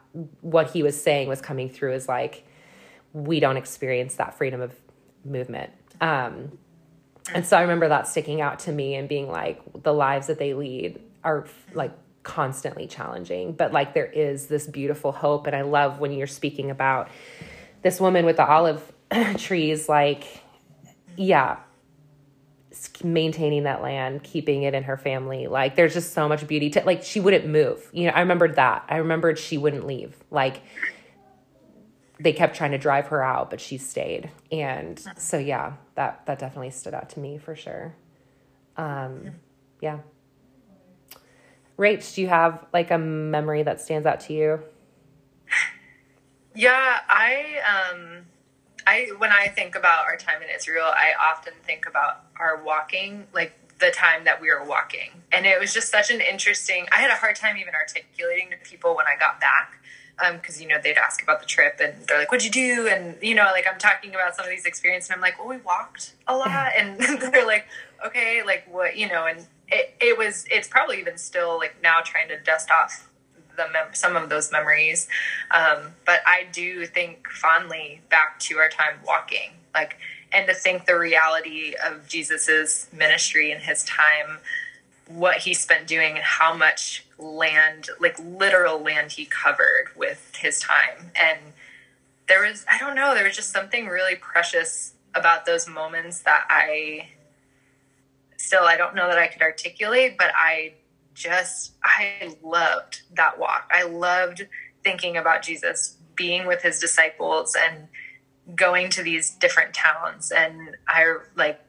what 0.41 0.71
he 0.71 0.81
was 0.81 1.01
saying 1.01 1.27
was 1.27 1.41
coming 1.41 1.69
through 1.69 1.93
is 1.93 2.07
like, 2.07 2.47
we 3.13 3.39
don't 3.39 3.57
experience 3.57 4.15
that 4.15 4.35
freedom 4.37 4.61
of 4.61 4.73
movement. 5.23 5.71
Um, 6.01 6.57
and 7.33 7.45
so 7.45 7.57
I 7.57 7.61
remember 7.61 7.87
that 7.89 8.07
sticking 8.07 8.41
out 8.41 8.59
to 8.59 8.71
me 8.71 8.95
and 8.95 9.07
being 9.07 9.29
like, 9.29 9.61
the 9.83 9.93
lives 9.93 10.27
that 10.27 10.39
they 10.39 10.53
lead 10.53 10.99
are 11.23 11.47
like 11.73 11.91
constantly 12.23 12.87
challenging, 12.87 13.53
but 13.53 13.71
like 13.71 13.93
there 13.93 14.05
is 14.05 14.47
this 14.47 14.65
beautiful 14.67 15.11
hope. 15.11 15.45
And 15.45 15.55
I 15.55 15.61
love 15.61 15.99
when 15.99 16.11
you're 16.11 16.27
speaking 16.27 16.71
about 16.71 17.09
this 17.83 17.99
woman 17.99 18.25
with 18.25 18.37
the 18.37 18.45
olive 18.45 18.91
trees, 19.37 19.87
like, 19.87 20.41
yeah, 21.17 21.57
maintaining 23.03 23.63
that 23.63 23.81
land, 23.81 24.23
keeping 24.23 24.63
it 24.63 24.73
in 24.73 24.83
her 24.83 24.97
family. 24.97 25.47
Like 25.47 25.75
there's 25.75 25.93
just 25.93 26.13
so 26.13 26.27
much 26.27 26.45
beauty 26.47 26.69
to 26.71 26.81
like 26.81 27.03
she 27.03 27.19
wouldn't 27.19 27.47
move. 27.47 27.89
You 27.93 28.07
know, 28.07 28.11
I 28.11 28.21
remembered 28.21 28.55
that. 28.55 28.85
I 28.89 28.97
remembered 28.97 29.39
she 29.39 29.57
wouldn't 29.57 29.85
leave. 29.85 30.15
Like 30.31 30.61
they 32.19 32.33
kept 32.33 32.55
trying 32.55 32.71
to 32.71 32.77
drive 32.77 33.07
her 33.07 33.23
out, 33.23 33.49
but 33.49 33.59
she 33.61 33.77
stayed. 33.77 34.29
And 34.51 35.01
so 35.17 35.37
yeah, 35.37 35.73
that 35.95 36.25
that 36.25 36.39
definitely 36.39 36.71
stood 36.71 36.93
out 36.93 37.09
to 37.11 37.19
me 37.19 37.37
for 37.37 37.55
sure. 37.55 37.95
Um 38.77 39.31
yeah. 39.81 39.99
Rach, 41.77 42.15
do 42.15 42.21
you 42.21 42.27
have 42.27 42.65
like 42.73 42.91
a 42.91 42.97
memory 42.97 43.63
that 43.63 43.81
stands 43.81 44.05
out 44.05 44.21
to 44.21 44.33
you? 44.33 44.59
Yeah, 46.53 46.99
I 47.09 47.91
um 47.93 48.25
I 48.87 49.11
when 49.17 49.31
I 49.31 49.47
think 49.47 49.75
about 49.75 50.05
our 50.05 50.17
time 50.17 50.41
in 50.41 50.49
Israel, 50.55 50.85
I 50.85 51.13
often 51.31 51.53
think 51.65 51.87
about 51.87 52.23
our 52.39 52.61
walking, 52.63 53.27
like 53.33 53.57
the 53.79 53.91
time 53.91 54.23
that 54.25 54.41
we 54.41 54.49
were 54.49 54.63
walking. 54.63 55.09
And 55.31 55.45
it 55.45 55.59
was 55.59 55.73
just 55.73 55.89
such 55.89 56.09
an 56.09 56.21
interesting 56.21 56.85
I 56.91 56.97
had 56.97 57.11
a 57.11 57.15
hard 57.15 57.35
time 57.35 57.57
even 57.57 57.73
articulating 57.73 58.49
to 58.51 58.57
people 58.69 58.95
when 58.95 59.05
I 59.05 59.17
got 59.19 59.39
back. 59.39 59.81
because 60.33 60.57
um, 60.57 60.61
you 60.61 60.67
know 60.67 60.77
they'd 60.81 60.97
ask 60.97 61.21
about 61.21 61.39
the 61.41 61.45
trip 61.45 61.79
and 61.83 61.93
they're 62.07 62.19
like, 62.19 62.31
"What'd 62.31 62.45
you 62.45 62.51
do?" 62.51 62.87
And 62.87 63.17
you 63.21 63.35
know, 63.35 63.45
like 63.45 63.65
I'm 63.71 63.79
talking 63.79 64.11
about 64.11 64.35
some 64.35 64.45
of 64.45 64.51
these 64.51 64.65
experiences, 64.65 65.09
and 65.09 65.15
I'm 65.15 65.21
like, 65.21 65.37
"Well, 65.39 65.49
we 65.49 65.57
walked 65.57 66.13
a 66.27 66.35
lot," 66.35 66.71
and 66.77 66.99
they're 67.33 67.45
like, 67.45 67.65
"Okay, 68.05 68.43
like 68.43 68.65
what?" 68.71 68.95
You 68.95 69.09
know, 69.09 69.25
and 69.25 69.45
it, 69.67 69.95
it 69.99 70.17
was 70.17 70.45
it's 70.49 70.67
probably 70.67 70.99
even 70.99 71.17
still 71.17 71.57
like 71.57 71.75
now 71.81 72.01
trying 72.03 72.27
to 72.29 72.39
dust 72.39 72.69
off 72.71 73.09
the 73.55 73.67
mem- 73.71 73.93
some 73.93 74.15
of 74.15 74.29
those 74.29 74.51
memories. 74.51 75.07
Um, 75.51 75.93
but 76.05 76.21
I 76.25 76.47
do 76.51 76.85
think 76.85 77.27
fondly 77.29 78.01
back 78.09 78.39
to 78.41 78.57
our 78.57 78.69
time 78.69 78.95
walking, 79.05 79.51
like, 79.73 79.97
and 80.31 80.47
to 80.47 80.53
think 80.53 80.85
the 80.85 80.97
reality 80.97 81.73
of 81.85 82.07
Jesus's 82.07 82.87
ministry 82.91 83.51
and 83.51 83.61
his 83.61 83.83
time, 83.83 84.39
what 85.07 85.37
he 85.37 85.53
spent 85.53 85.87
doing, 85.87 86.15
and 86.15 86.23
how 86.23 86.55
much 86.55 87.05
land, 87.17 87.89
like 87.99 88.17
literal 88.19 88.79
land, 88.79 89.13
he 89.13 89.25
covered 89.25 89.87
with 89.95 90.31
his 90.37 90.59
time. 90.59 91.11
And 91.15 91.39
there 92.27 92.41
was, 92.41 92.65
I 92.69 92.77
don't 92.77 92.95
know, 92.95 93.13
there 93.13 93.25
was 93.25 93.35
just 93.35 93.51
something 93.51 93.87
really 93.87 94.15
precious 94.15 94.93
about 95.13 95.45
those 95.45 95.67
moments 95.67 96.19
that 96.21 96.45
I 96.49 97.09
still, 98.37 98.63
I 98.63 98.77
don't 98.77 98.95
know 98.95 99.07
that 99.07 99.17
I 99.17 99.27
could 99.27 99.41
articulate, 99.41 100.17
but 100.17 100.31
I 100.35 100.73
just 101.15 101.73
I 101.83 102.35
loved 102.43 103.01
that 103.15 103.39
walk. 103.39 103.71
I 103.73 103.83
loved 103.83 104.45
thinking 104.83 105.17
about 105.17 105.41
Jesus 105.41 105.97
being 106.15 106.45
with 106.45 106.61
his 106.61 106.79
disciples 106.79 107.57
and 107.59 107.87
going 108.55 108.89
to 108.91 109.01
these 109.01 109.31
different 109.31 109.73
towns. 109.73 110.31
And 110.31 110.75
I 110.87 111.15
like 111.35 111.59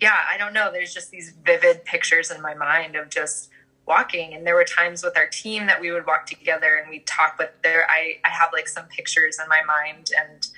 yeah, 0.00 0.16
I 0.32 0.38
don't 0.38 0.54
know, 0.54 0.70
there's 0.72 0.94
just 0.94 1.10
these 1.10 1.34
vivid 1.44 1.84
pictures 1.84 2.30
in 2.30 2.40
my 2.40 2.54
mind 2.54 2.96
of 2.96 3.10
just 3.10 3.50
walking. 3.86 4.32
And 4.32 4.46
there 4.46 4.54
were 4.54 4.64
times 4.64 5.02
with 5.02 5.16
our 5.16 5.26
team 5.26 5.66
that 5.66 5.80
we 5.80 5.90
would 5.90 6.06
walk 6.06 6.24
together 6.26 6.76
and 6.76 6.88
we'd 6.88 7.06
talk 7.06 7.38
with 7.38 7.50
there 7.62 7.86
I, 7.90 8.16
I 8.24 8.28
have 8.28 8.50
like 8.52 8.68
some 8.68 8.84
pictures 8.86 9.38
in 9.42 9.48
my 9.48 9.62
mind 9.62 10.10
and 10.18 10.48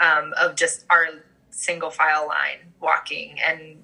um, 0.00 0.34
of 0.40 0.54
just 0.54 0.84
our 0.90 1.06
single 1.50 1.90
file 1.90 2.26
line 2.28 2.72
walking 2.80 3.38
and 3.40 3.82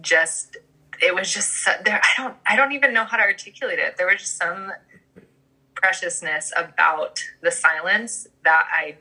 just 0.00 0.56
it 1.02 1.14
was 1.14 1.32
just 1.32 1.66
there. 1.84 2.00
I 2.02 2.22
don't 2.22 2.36
I 2.46 2.56
don't 2.56 2.72
even 2.72 2.92
know 2.92 3.04
how 3.04 3.16
to 3.16 3.22
articulate 3.22 3.78
it. 3.78 3.96
There 3.96 4.06
was 4.06 4.20
just 4.20 4.36
some 4.36 4.72
preciousness 5.74 6.52
about 6.56 7.22
the 7.42 7.50
silence 7.50 8.26
that 8.44 8.66
I 8.72 8.96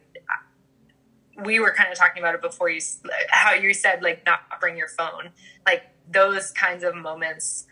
we 1.41 1.59
were 1.59 1.73
kind 1.73 1.91
of 1.91 1.97
talking 1.97 2.21
about 2.21 2.35
it 2.35 2.41
before 2.41 2.69
you 2.69 2.81
how 3.29 3.53
you 3.53 3.73
said 3.73 4.03
like 4.03 4.25
not 4.25 4.41
bring 4.59 4.77
your 4.77 4.87
phone 4.87 5.29
like 5.65 5.83
those 6.11 6.51
kinds 6.51 6.83
of 6.83 6.95
moments 6.95 7.65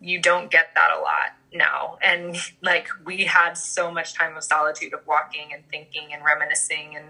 you 0.00 0.20
don't 0.20 0.50
get 0.50 0.68
that 0.74 0.90
a 0.96 1.00
lot 1.00 1.34
now 1.52 1.98
and 2.02 2.36
like 2.62 2.88
we 3.04 3.24
had 3.24 3.54
so 3.54 3.90
much 3.90 4.14
time 4.14 4.36
of 4.36 4.44
solitude 4.44 4.94
of 4.94 5.00
walking 5.06 5.52
and 5.52 5.62
thinking 5.70 6.12
and 6.12 6.24
reminiscing 6.24 6.94
and 6.94 7.06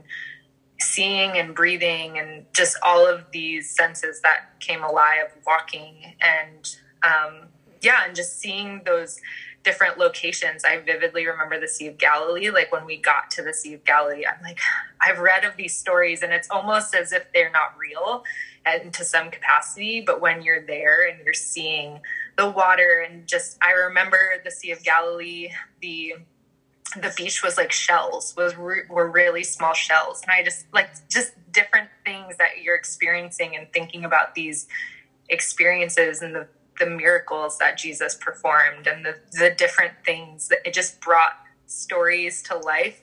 seeing 0.81 1.37
and 1.37 1.55
breathing 1.55 2.19
and 2.19 2.45
just 2.53 2.77
all 2.83 3.07
of 3.07 3.25
these 3.33 3.75
senses 3.75 4.21
that 4.23 4.59
came 4.61 4.83
alive 4.83 5.33
walking 5.47 6.14
and 6.21 6.77
um, 7.03 7.49
yeah 7.81 8.05
and 8.07 8.16
just 8.16 8.38
seeing 8.38 8.83
those 8.85 9.21
different 9.62 9.99
locations. 9.99 10.64
I 10.64 10.79
vividly 10.79 11.27
remember 11.27 11.61
the 11.61 11.69
sea 11.69 11.87
of 11.88 11.99
galilee. 11.99 12.51
Like 12.51 12.73
when 12.73 12.87
we 12.87 12.97
got 12.97 13.31
to 13.33 13.43
the 13.43 13.53
sea 13.53 13.75
of 13.75 13.85
galilee 13.85 14.25
i'm 14.27 14.43
like 14.43 14.59
i've 15.01 15.19
read 15.19 15.45
of 15.45 15.57
these 15.57 15.77
stories 15.77 16.23
and 16.23 16.33
it's 16.33 16.51
almost 16.51 16.95
as 16.95 17.12
if 17.12 17.27
they're 17.33 17.51
not 17.51 17.75
real 17.79 18.25
and 18.66 18.93
to 18.93 19.05
some 19.05 19.31
capacity 19.31 20.01
but 20.01 20.21
when 20.21 20.43
you're 20.43 20.64
there 20.66 21.09
and 21.09 21.21
you're 21.25 21.33
seeing 21.35 22.01
the 22.37 22.49
water 22.51 23.05
and 23.09 23.27
just 23.27 23.57
i 23.62 23.73
remember 23.73 24.35
the 24.45 24.51
sea 24.51 24.71
of 24.71 24.83
galilee 24.83 25.49
the 25.81 26.14
the 26.96 27.12
beach 27.16 27.42
was 27.42 27.57
like 27.57 27.72
shells 27.72 28.35
was 28.37 28.57
re- 28.57 28.83
were 28.88 29.11
really 29.11 29.44
small 29.44 29.74
shells. 29.74 30.22
And 30.22 30.31
i 30.31 30.42
just 30.42 30.66
like 30.72 30.90
just 31.09 31.33
different 31.53 31.88
things 32.05 32.37
that 32.38 32.62
you're 32.62 32.76
experiencing 32.76 33.57
and 33.57 33.72
thinking 33.72 34.05
about 34.05 34.35
these 34.35 34.66
experiences 35.29 36.22
and 36.22 36.35
the 36.35 36.46
the 36.79 36.87
miracles 36.87 37.59
that 37.59 37.76
jesus 37.76 38.14
performed 38.14 38.87
and 38.87 39.05
the 39.05 39.16
the 39.33 39.50
different 39.50 39.92
things 40.05 40.48
that 40.48 40.59
it 40.64 40.72
just 40.72 41.00
brought 41.00 41.35
stories 41.70 42.42
to 42.42 42.57
life. 42.57 43.03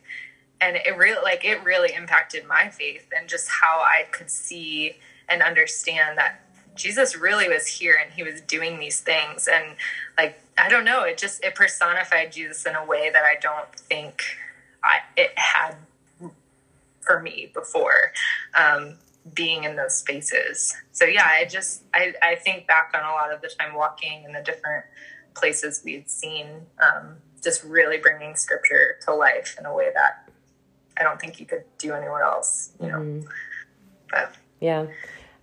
And 0.60 0.76
it 0.76 0.98
really 0.98 1.22
like 1.24 1.46
it 1.46 1.64
really 1.64 1.94
impacted 1.94 2.46
my 2.46 2.70
faith 2.70 3.08
and 3.16 3.30
just 3.30 3.48
how 3.48 3.80
i 3.80 4.06
could 4.12 4.30
see 4.32 4.98
and 5.30 5.44
understand 5.44 6.18
that 6.18 6.47
jesus 6.78 7.16
really 7.16 7.50
was 7.50 7.68
here 7.68 7.98
and 8.02 8.14
he 8.14 8.24
was 8.24 8.42
doing 8.42 8.80
these 8.80 9.02
things 9.02 9.48
and 9.52 9.76
like 10.18 10.42
I 10.58 10.70
don't 10.70 10.86
know. 10.86 11.04
It 11.04 11.18
just 11.18 11.44
it 11.44 11.56
personified 11.56 12.32
Jesus 12.32 12.66
in 12.66 12.76
a 12.76 12.84
way 12.84 13.10
that 13.12 13.24
I 13.24 13.40
don't 13.40 13.74
think 13.76 14.24
I, 14.84 15.00
it 15.16 15.38
had 15.38 15.76
for 17.02 17.22
me 17.22 17.52
before 17.54 18.12
um, 18.56 18.96
being 19.34 19.64
in 19.64 19.76
those 19.76 19.96
spaces. 19.96 20.76
So 20.92 21.06
yeah, 21.06 21.26
I 21.26 21.46
just 21.46 21.84
I, 21.94 22.14
I 22.24 22.36
think 22.36 22.66
back 22.68 22.92
on 22.96 23.04
a 23.04 23.12
lot 23.12 23.32
of 23.32 23.42
the 23.42 23.50
time 23.50 23.76
walking 23.76 24.24
in 24.24 24.34
the 24.34 24.42
different 24.42 24.86
places 25.36 25.82
we'd 25.86 26.10
seen, 26.10 26.48
um, 26.82 27.18
just 27.44 27.64
really 27.64 28.00
bringing 28.00 28.36
scripture 28.36 28.96
to 29.06 29.14
life 29.14 29.56
in 29.60 29.66
a 29.68 29.74
way 29.74 29.90
that 29.94 30.28
I 31.00 31.04
don't 31.04 31.22
think 31.22 31.40
you 31.40 31.46
could 31.46 31.66
do 31.78 31.94
anywhere 31.94 32.24
else. 32.24 32.72
You 32.82 32.88
know, 32.88 32.98
mm-hmm. 32.98 33.28
but 34.10 34.34
yeah, 34.60 34.88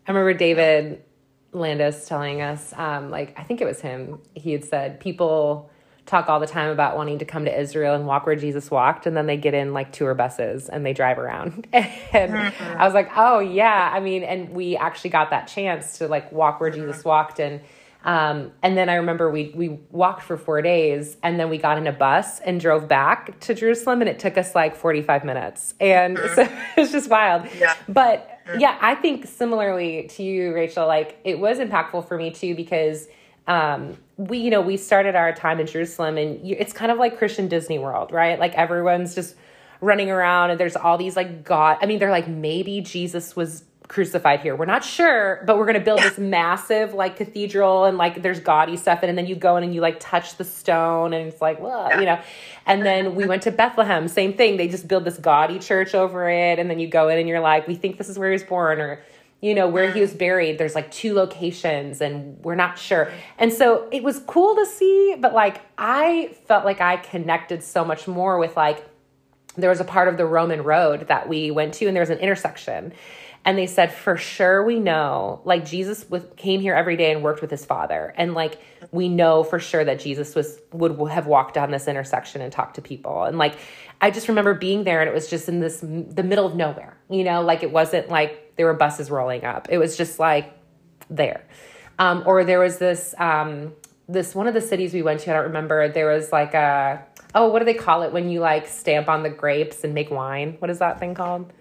I 0.08 0.10
remember 0.10 0.34
David 0.34 1.04
Landis 1.54 2.06
telling 2.06 2.42
us, 2.42 2.72
um, 2.76 3.10
like, 3.10 3.38
I 3.38 3.42
think 3.42 3.60
it 3.60 3.64
was 3.64 3.80
him, 3.80 4.20
he 4.34 4.52
had 4.52 4.64
said, 4.64 5.00
people 5.00 5.70
talk 6.06 6.28
all 6.28 6.38
the 6.38 6.46
time 6.46 6.70
about 6.70 6.96
wanting 6.96 7.18
to 7.18 7.24
come 7.24 7.46
to 7.46 7.60
Israel 7.60 7.94
and 7.94 8.06
walk 8.06 8.26
where 8.26 8.36
Jesus 8.36 8.70
walked, 8.70 9.06
and 9.06 9.16
then 9.16 9.26
they 9.26 9.36
get 9.36 9.54
in 9.54 9.72
like 9.72 9.92
tour 9.92 10.14
buses 10.14 10.68
and 10.68 10.84
they 10.84 10.92
drive 10.92 11.18
around. 11.18 11.66
and 11.72 12.32
mm-hmm. 12.32 12.78
I 12.78 12.84
was 12.84 12.94
like, 12.94 13.10
oh, 13.16 13.38
yeah. 13.38 13.90
I 13.92 14.00
mean, 14.00 14.22
and 14.22 14.50
we 14.50 14.76
actually 14.76 15.10
got 15.10 15.30
that 15.30 15.46
chance 15.46 15.98
to 15.98 16.08
like 16.08 16.30
walk 16.30 16.60
where 16.60 16.70
mm-hmm. 16.70 16.86
Jesus 16.86 17.04
walked. 17.04 17.38
And 17.38 17.60
um, 18.04 18.52
and 18.62 18.76
then 18.76 18.90
I 18.90 18.96
remember 18.96 19.30
we 19.30 19.50
we 19.54 19.68
walked 19.90 20.24
for 20.24 20.36
four 20.36 20.60
days, 20.60 21.16
and 21.22 21.40
then 21.40 21.48
we 21.48 21.56
got 21.56 21.78
in 21.78 21.86
a 21.86 21.92
bus 21.92 22.38
and 22.40 22.60
drove 22.60 22.86
back 22.86 23.40
to 23.40 23.54
Jerusalem, 23.54 24.02
and 24.02 24.10
it 24.10 24.18
took 24.18 24.36
us 24.36 24.54
like 24.54 24.76
forty 24.76 25.00
five 25.00 25.24
minutes, 25.24 25.72
and 25.80 26.18
mm-hmm. 26.18 26.34
so 26.34 26.48
it's 26.76 26.92
just 26.92 27.08
wild. 27.08 27.46
Yeah. 27.58 27.74
But 27.88 28.33
yeah, 28.58 28.78
I 28.80 28.94
think 28.94 29.26
similarly 29.26 30.08
to 30.14 30.22
you, 30.22 30.54
Rachel, 30.54 30.86
like 30.86 31.18
it 31.24 31.38
was 31.38 31.58
impactful 31.58 32.06
for 32.06 32.16
me 32.16 32.30
too 32.30 32.54
because 32.54 33.08
um, 33.46 33.96
we, 34.16 34.38
you 34.38 34.50
know, 34.50 34.60
we 34.60 34.76
started 34.76 35.14
our 35.14 35.32
time 35.32 35.60
in 35.60 35.66
Jerusalem 35.66 36.16
and 36.18 36.46
you, 36.46 36.56
it's 36.58 36.72
kind 36.72 36.90
of 36.90 36.98
like 36.98 37.18
Christian 37.18 37.48
Disney 37.48 37.78
World, 37.78 38.12
right? 38.12 38.38
Like 38.38 38.54
everyone's 38.54 39.14
just 39.14 39.36
running 39.80 40.10
around 40.10 40.50
and 40.50 40.60
there's 40.60 40.76
all 40.76 40.96
these 40.96 41.16
like 41.16 41.44
God, 41.44 41.78
I 41.82 41.86
mean, 41.86 41.98
they're 41.98 42.10
like, 42.10 42.28
maybe 42.28 42.80
Jesus 42.80 43.36
was 43.36 43.64
crucified 43.94 44.40
here. 44.40 44.56
We're 44.56 44.64
not 44.64 44.82
sure, 44.82 45.40
but 45.46 45.56
we're 45.56 45.66
going 45.66 45.78
to 45.78 45.84
build 45.84 46.00
this 46.00 46.18
massive 46.18 46.94
like 46.94 47.14
cathedral 47.14 47.84
and 47.84 47.96
like 47.96 48.22
there's 48.22 48.40
gaudy 48.40 48.76
stuff 48.76 49.04
in, 49.04 49.08
and 49.08 49.16
then 49.16 49.26
you 49.26 49.36
go 49.36 49.56
in 49.56 49.62
and 49.62 49.72
you 49.72 49.80
like 49.80 50.00
touch 50.00 50.36
the 50.36 50.42
stone 50.42 51.12
and 51.12 51.28
it's 51.28 51.40
like, 51.40 51.60
well, 51.60 52.00
you 52.00 52.04
know. 52.04 52.20
And 52.66 52.84
then 52.84 53.14
we 53.14 53.24
went 53.24 53.42
to 53.42 53.52
Bethlehem, 53.52 54.08
same 54.08 54.32
thing. 54.32 54.56
They 54.56 54.66
just 54.66 54.88
build 54.88 55.04
this 55.04 55.16
gaudy 55.16 55.60
church 55.60 55.94
over 55.94 56.28
it, 56.28 56.58
and 56.58 56.68
then 56.68 56.80
you 56.80 56.88
go 56.88 57.08
in 57.08 57.20
and 57.20 57.28
you're 57.28 57.38
like, 57.38 57.68
we 57.68 57.76
think 57.76 57.96
this 57.96 58.08
is 58.08 58.18
where 58.18 58.30
he 58.30 58.32
was 58.32 58.42
born, 58.42 58.80
or 58.80 59.00
you 59.40 59.54
know 59.54 59.68
where 59.68 59.92
he 59.92 60.00
was 60.00 60.12
buried. 60.12 60.58
There's 60.58 60.74
like 60.74 60.90
two 60.90 61.14
locations, 61.14 62.00
and 62.00 62.42
we're 62.44 62.56
not 62.56 62.76
sure. 62.76 63.12
And 63.38 63.52
so 63.52 63.88
it 63.92 64.02
was 64.02 64.18
cool 64.26 64.56
to 64.56 64.66
see, 64.66 65.14
but 65.20 65.32
like 65.34 65.60
I 65.78 66.34
felt 66.48 66.64
like 66.64 66.80
I 66.80 66.96
connected 66.96 67.62
so 67.62 67.84
much 67.84 68.08
more 68.08 68.38
with 68.38 68.56
like 68.56 68.84
there 69.56 69.70
was 69.70 69.78
a 69.78 69.84
part 69.84 70.08
of 70.08 70.16
the 70.16 70.26
Roman 70.26 70.64
road 70.64 71.06
that 71.06 71.28
we 71.28 71.52
went 71.52 71.74
to, 71.74 71.86
and 71.86 71.96
there's 71.96 72.10
an 72.10 72.18
intersection 72.18 72.92
and 73.44 73.58
they 73.58 73.66
said 73.66 73.92
for 73.92 74.16
sure 74.16 74.64
we 74.64 74.80
know 74.80 75.40
like 75.44 75.64
jesus 75.64 76.08
with, 76.10 76.36
came 76.36 76.60
here 76.60 76.74
every 76.74 76.96
day 76.96 77.12
and 77.12 77.22
worked 77.22 77.40
with 77.40 77.50
his 77.50 77.64
father 77.64 78.14
and 78.16 78.34
like 78.34 78.60
we 78.92 79.08
know 79.08 79.42
for 79.42 79.58
sure 79.58 79.84
that 79.84 80.00
jesus 80.00 80.34
was 80.34 80.60
would 80.72 81.10
have 81.10 81.26
walked 81.26 81.54
down 81.54 81.70
this 81.70 81.88
intersection 81.88 82.40
and 82.40 82.52
talked 82.52 82.76
to 82.76 82.82
people 82.82 83.24
and 83.24 83.38
like 83.38 83.56
i 84.00 84.10
just 84.10 84.28
remember 84.28 84.54
being 84.54 84.84
there 84.84 85.00
and 85.00 85.08
it 85.08 85.14
was 85.14 85.28
just 85.28 85.48
in 85.48 85.60
this 85.60 85.80
the 85.80 86.22
middle 86.22 86.46
of 86.46 86.54
nowhere 86.54 86.96
you 87.10 87.24
know 87.24 87.42
like 87.42 87.62
it 87.62 87.70
wasn't 87.70 88.08
like 88.08 88.54
there 88.56 88.66
were 88.66 88.74
buses 88.74 89.10
rolling 89.10 89.44
up 89.44 89.68
it 89.70 89.78
was 89.78 89.96
just 89.96 90.18
like 90.18 90.52
there 91.10 91.44
Um, 91.98 92.22
or 92.26 92.44
there 92.44 92.58
was 92.58 92.78
this 92.78 93.14
um, 93.18 93.72
this 94.08 94.34
one 94.34 94.46
of 94.46 94.54
the 94.54 94.60
cities 94.60 94.92
we 94.92 95.02
went 95.02 95.20
to. 95.20 95.30
I 95.30 95.34
don't 95.34 95.44
remember. 95.44 95.88
There 95.88 96.08
was 96.08 96.32
like 96.32 96.54
a 96.54 97.04
oh, 97.34 97.48
what 97.48 97.60
do 97.60 97.64
they 97.64 97.74
call 97.74 98.02
it 98.02 98.12
when 98.12 98.28
you 98.28 98.40
like 98.40 98.66
stamp 98.66 99.08
on 99.08 99.22
the 99.22 99.30
grapes 99.30 99.84
and 99.84 99.94
make 99.94 100.10
wine? 100.10 100.56
What 100.58 100.70
is 100.70 100.78
that 100.80 100.98
thing 100.98 101.14
called? 101.14 101.52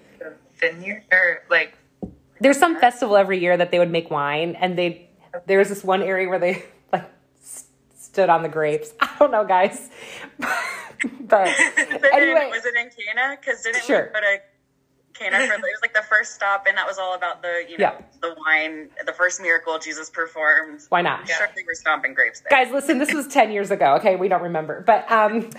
Vineyard 0.71 1.03
or 1.11 1.43
like. 1.49 1.77
There's 2.39 2.57
some 2.57 2.79
festival 2.79 3.15
every 3.15 3.39
year 3.39 3.55
that 3.57 3.71
they 3.71 3.79
would 3.79 3.91
make 3.91 4.09
wine, 4.09 4.55
and 4.55 4.77
they 4.77 5.09
there 5.45 5.59
was 5.59 5.69
this 5.69 5.83
one 5.83 6.01
area 6.01 6.27
where 6.29 6.39
they 6.39 6.63
like 6.91 7.09
st- 7.41 7.67
stood 7.97 8.29
on 8.29 8.43
the 8.43 8.49
grapes. 8.49 8.93
I 9.01 9.09
don't 9.19 9.31
know, 9.31 9.45
guys. 9.45 9.89
but 11.19 11.47
anyway, 12.13 12.49
was 12.51 12.65
it 12.65 12.75
in 12.75 12.89
Cana? 12.89 13.37
Because 13.39 13.61
didn't 13.63 13.83
Sure. 13.83 14.07
we 14.13 14.19
go 14.19 14.19
to 14.21 14.37
Cana 15.13 15.37
for 15.47 15.53
it 15.53 15.61
was 15.61 15.79
like 15.81 15.93
the 15.93 16.01
first 16.01 16.33
stop, 16.35 16.65
and 16.67 16.77
that 16.77 16.87
was 16.87 16.97
all 16.97 17.13
about 17.15 17.41
the 17.41 17.63
you 17.69 17.77
know 17.77 17.83
Yeah. 17.85 18.01
the 18.21 18.35
wine, 18.45 18.89
the 19.05 19.13
first 19.13 19.41
miracle 19.41 19.77
Jesus 19.79 20.09
performed. 20.09 20.81
why 20.89 21.01
not? 21.01 21.21
I'm 21.21 21.25
sure 21.27 21.49
they 21.55 21.63
were 21.63 21.75
stomping 21.75 22.13
grapes 22.13 22.41
there. 22.41 22.49
guys 22.65 22.73
listen 22.73 22.97
this 22.97 23.13
was 23.13 23.27
10 23.27 23.51
years 23.51 23.71
ago 23.71 23.95
okay 23.95 24.15
we 24.15 24.27
don't 24.27 24.41
remember 24.41 24.81
but 24.81 25.09
um 25.11 25.49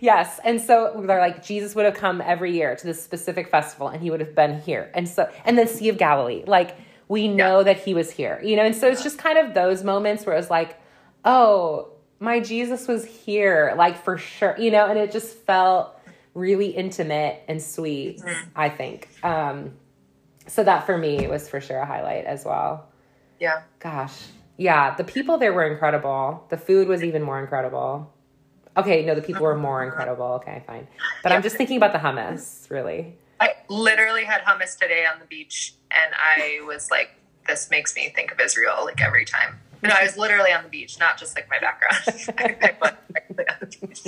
yes 0.00 0.38
and 0.44 0.60
so 0.60 1.02
they're 1.06 1.20
like 1.20 1.42
jesus 1.44 1.74
would 1.74 1.84
have 1.84 1.94
come 1.94 2.20
every 2.20 2.52
year 2.52 2.76
to 2.76 2.86
this 2.86 3.02
specific 3.02 3.48
festival 3.50 3.88
and 3.88 4.02
he 4.02 4.10
would 4.10 4.20
have 4.20 4.34
been 4.34 4.60
here 4.62 4.90
and 4.94 5.08
so 5.08 5.30
and 5.44 5.56
then 5.56 5.66
sea 5.68 5.88
of 5.88 5.96
galilee 5.98 6.42
like 6.46 6.76
we 7.08 7.28
know 7.28 7.62
that 7.62 7.78
he 7.78 7.94
was 7.94 8.10
here 8.10 8.40
you 8.44 8.56
know 8.56 8.64
and 8.64 8.76
so 8.76 8.88
it's 8.88 9.02
just 9.02 9.18
kind 9.18 9.38
of 9.38 9.54
those 9.54 9.82
moments 9.84 10.26
where 10.26 10.36
it's 10.36 10.50
like 10.50 10.78
oh 11.24 11.88
my 12.20 12.40
jesus 12.40 12.86
was 12.88 13.04
here 13.04 13.72
like 13.76 14.02
for 14.02 14.18
sure 14.18 14.54
you 14.58 14.70
know 14.70 14.86
and 14.86 14.98
it 14.98 15.10
just 15.12 15.36
felt 15.38 15.97
really 16.34 16.68
intimate 16.68 17.42
and 17.48 17.60
sweet 17.62 18.22
i 18.54 18.68
think 18.68 19.08
um 19.22 19.72
so 20.46 20.62
that 20.64 20.86
for 20.86 20.96
me 20.96 21.26
was 21.26 21.48
for 21.48 21.60
sure 21.60 21.78
a 21.78 21.86
highlight 21.86 22.24
as 22.24 22.44
well 22.44 22.88
Yeah. 23.38 23.62
Gosh. 23.78 24.16
Yeah, 24.56 24.96
the 24.96 25.04
people 25.04 25.38
there 25.38 25.52
were 25.52 25.64
incredible. 25.70 26.44
The 26.48 26.56
food 26.56 26.88
was 26.88 27.04
even 27.04 27.22
more 27.22 27.38
incredible. 27.38 28.12
Okay, 28.76 29.04
no, 29.04 29.14
the 29.14 29.22
people 29.22 29.42
were 29.42 29.56
more 29.56 29.84
incredible. 29.84 30.26
Okay, 30.40 30.64
fine. 30.66 30.88
But 31.22 31.30
I'm 31.30 31.42
just 31.42 31.54
thinking 31.56 31.76
about 31.76 31.92
the 31.92 31.98
hummus, 32.00 32.68
really. 32.68 33.16
I 33.38 33.54
literally 33.68 34.24
had 34.24 34.40
hummus 34.42 34.76
today 34.76 35.04
on 35.06 35.20
the 35.20 35.26
beach, 35.26 35.74
and 35.92 36.12
I 36.18 36.60
was 36.66 36.90
like, 36.90 37.10
"This 37.46 37.70
makes 37.70 37.94
me 37.94 38.08
think 38.08 38.32
of 38.32 38.40
Israel 38.40 38.84
like 38.84 39.00
every 39.00 39.24
time." 39.24 39.60
No, 39.82 39.90
I 39.90 40.02
was 40.02 40.16
literally 40.16 40.52
on 40.52 40.64
the 40.64 40.68
beach, 40.68 40.98
not 40.98 41.18
just 41.18 41.36
like 41.36 41.48
my 41.48 41.58
background. 41.58 42.02
I 42.38 42.76
was 42.80 42.92
actually 43.16 43.44
on 43.48 43.56
the 43.60 43.66
beach. 43.86 44.00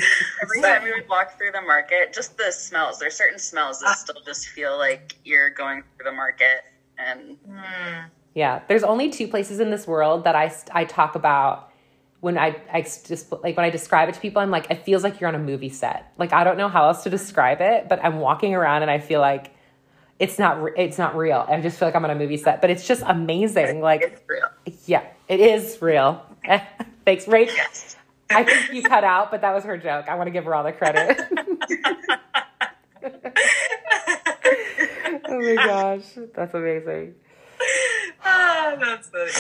Every 0.43 0.61
But- 0.61 0.69
time 0.69 0.83
we 0.83 0.93
would 0.93 1.09
walk 1.09 1.37
through 1.39 1.53
the 1.53 1.63
market, 1.63 2.13
just 2.13 2.37
the 2.37 2.51
smells. 2.51 2.99
There's 2.99 3.17
certain 3.17 3.39
smells 3.39 3.81
that 3.81 3.99
still 3.99 4.21
just 4.25 4.49
feel 4.49 4.77
like 4.79 5.17
you're 5.25 5.51
going 5.51 5.83
through 5.97 6.05
the 6.11 6.17
market, 6.17 6.65
and 6.99 7.37
Mm, 7.49 8.05
Yeah, 8.35 8.61
there's 8.69 8.83
only 8.85 9.11
two 9.11 9.29
places 9.29 9.61
in 9.61 9.71
this 9.71 9.87
world 9.87 10.25
that 10.25 10.35
I, 10.37 10.53
I 10.73 10.85
talk 10.85 11.15
about 11.15 11.69
when 12.21 12.37
I, 12.37 12.57
I 12.73 12.83
just 12.83 13.33
like 13.33 13.57
when 13.57 13.65
I 13.65 13.71
describe 13.71 14.09
it 14.11 14.15
to 14.15 14.21
people, 14.21 14.43
I'm 14.43 14.51
like, 14.51 14.71
it 14.71 14.85
feels 14.85 15.03
like 15.03 15.21
you're 15.21 15.29
on 15.29 15.35
a 15.35 15.39
movie 15.39 15.71
set. 15.71 16.13
Like 16.19 16.33
I 16.35 16.45
don't 16.45 16.59
know 16.59 16.69
how 16.69 16.87
else 16.89 17.03
to 17.05 17.11
describe 17.11 17.61
it, 17.63 17.89
but 17.89 18.05
I'm 18.05 18.19
walking 18.21 18.55
around 18.55 18.83
and 18.83 18.91
I 18.91 18.99
feel 18.99 19.21
like 19.21 19.55
it's 20.19 20.39
not 20.39 20.59
it's 20.77 20.99
not 20.99 21.17
real. 21.17 21.47
I 21.49 21.59
just 21.63 21.79
feel 21.79 21.89
like 21.89 21.95
I'm 21.95 22.05
on 22.05 22.11
a 22.11 22.15
movie 22.15 22.37
set, 22.37 22.61
but 22.61 22.69
it's 22.69 22.87
just 22.87 23.03
amazing. 23.07 23.81
Like 23.81 24.03
it's 24.03 24.21
real. 24.29 24.49
Yeah, 24.85 25.03
it 25.31 25.39
is 25.41 25.81
real. 25.81 26.27
Thanks, 27.05 27.25
Rach. 27.27 27.47
yes, 27.47 27.97
I 28.29 28.43
think 28.43 28.73
you 28.73 28.83
cut 28.83 29.05
out, 29.05 29.31
but 29.31 29.41
that 29.43 29.55
was 29.55 29.63
her 29.65 29.79
joke. 29.79 30.09
I 30.09 30.17
want 30.17 30.27
to 30.27 30.33
give 30.33 30.45
her 30.45 30.55
all 30.55 30.65
the 30.65 30.73
credit. 30.73 31.21
oh 35.25 35.39
my 35.39 35.55
gosh, 35.55 36.03
that's 36.35 36.53
amazing. 36.53 37.15
ah, 38.25 38.77
that's 38.81 39.09
funny. 39.09 39.31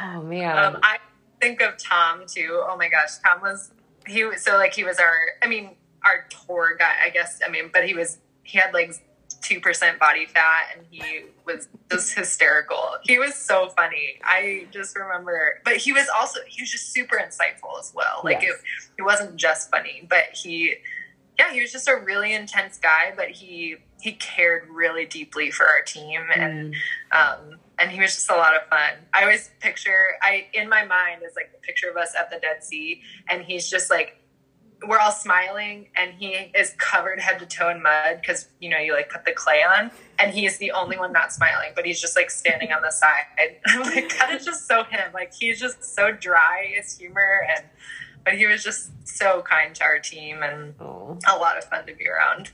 Oh 0.00 0.22
man. 0.22 0.56
Um, 0.56 0.78
I 0.84 0.98
think 1.40 1.60
of 1.62 1.76
Tom 1.78 2.22
too. 2.26 2.62
Oh 2.64 2.76
my 2.76 2.88
gosh, 2.88 3.18
Tom 3.26 3.40
was 3.42 3.72
he 4.06 4.24
was 4.24 4.42
so 4.42 4.56
like 4.56 4.72
he 4.72 4.84
was 4.84 5.00
our 5.00 5.16
I 5.42 5.48
mean 5.48 5.76
our 6.04 6.26
tour 6.30 6.76
guy 6.78 6.94
I 7.04 7.10
guess 7.10 7.40
I 7.44 7.50
mean 7.50 7.70
but 7.72 7.86
he 7.86 7.94
was 7.94 8.18
he 8.44 8.56
had 8.56 8.72
like 8.72 8.94
two 9.40 9.60
percent 9.60 9.98
body 9.98 10.26
fat 10.26 10.74
and 10.76 10.86
he 10.90 11.22
was 11.46 11.68
just 11.90 12.14
hysterical. 12.14 12.82
He 13.02 13.18
was 13.18 13.34
so 13.34 13.68
funny. 13.70 14.18
I 14.24 14.66
just 14.70 14.96
remember, 14.96 15.60
but 15.64 15.76
he 15.76 15.92
was 15.92 16.06
also 16.14 16.40
he 16.46 16.62
was 16.62 16.70
just 16.70 16.92
super 16.92 17.16
insightful 17.16 17.78
as 17.78 17.92
well. 17.94 18.20
Like 18.24 18.42
Yes. 18.42 18.52
it, 18.52 18.60
he 18.96 19.02
wasn't 19.02 19.36
just 19.36 19.70
funny, 19.70 20.06
but 20.08 20.24
he 20.32 20.76
yeah 21.38 21.52
he 21.52 21.60
was 21.60 21.70
just 21.72 21.88
a 21.88 21.96
really 21.96 22.32
intense 22.34 22.78
guy. 22.78 23.12
But 23.16 23.30
he 23.30 23.76
he 24.00 24.12
cared 24.12 24.68
really 24.68 25.06
deeply 25.06 25.50
for 25.50 25.66
our 25.66 25.82
team 25.82 26.20
and 26.34 26.74
um, 27.12 27.58
and 27.78 27.90
he 27.90 28.00
was 28.00 28.14
just 28.14 28.30
a 28.30 28.34
lot 28.36 28.54
of 28.54 28.62
fun. 28.68 28.92
I 29.14 29.22
always 29.22 29.50
picture, 29.60 30.16
I 30.22 30.46
in 30.52 30.68
my 30.68 30.84
mind 30.84 31.22
is 31.28 31.34
like 31.36 31.52
the 31.52 31.58
picture 31.58 31.88
of 31.90 31.96
us 31.96 32.14
at 32.18 32.30
the 32.30 32.38
Dead 32.38 32.62
Sea, 32.64 33.02
and 33.28 33.42
he's 33.42 33.68
just 33.70 33.90
like, 33.90 34.20
we're 34.86 34.98
all 34.98 35.10
smiling, 35.12 35.88
and 35.96 36.12
he 36.14 36.28
is 36.56 36.74
covered 36.78 37.18
head 37.20 37.38
to 37.40 37.46
toe 37.46 37.68
in 37.70 37.82
mud 37.82 38.18
because 38.20 38.48
you 38.60 38.70
know 38.70 38.78
you 38.78 38.92
like 38.94 39.10
put 39.10 39.24
the 39.24 39.32
clay 39.32 39.62
on, 39.62 39.90
and 40.18 40.32
he's 40.32 40.58
the 40.58 40.70
only 40.72 40.96
one 40.98 41.12
not 41.12 41.32
smiling, 41.32 41.70
but 41.74 41.84
he's 41.84 42.00
just 42.00 42.14
like 42.16 42.30
standing 42.30 42.72
on 42.72 42.82
the 42.82 42.90
side. 42.90 43.24
I'm 43.66 43.80
like, 43.82 44.16
God, 44.18 44.32
it's 44.34 44.44
just 44.44 44.66
so 44.68 44.84
him. 44.84 45.12
Like 45.12 45.32
he's 45.34 45.58
just 45.60 45.82
so 45.96 46.12
dry. 46.12 46.72
his 46.76 46.96
humor, 46.96 47.40
and 47.56 47.64
but 48.24 48.34
he 48.34 48.46
was 48.46 48.62
just 48.62 48.90
so 49.06 49.42
kind 49.42 49.74
to 49.76 49.84
our 49.84 49.98
team 49.98 50.42
and 50.42 50.74
Oh. 50.80 51.18
a 51.28 51.36
lot 51.36 51.56
of 51.58 51.64
fun 51.64 51.86
to 51.86 51.94
be 51.94 52.06
around. 52.06 52.50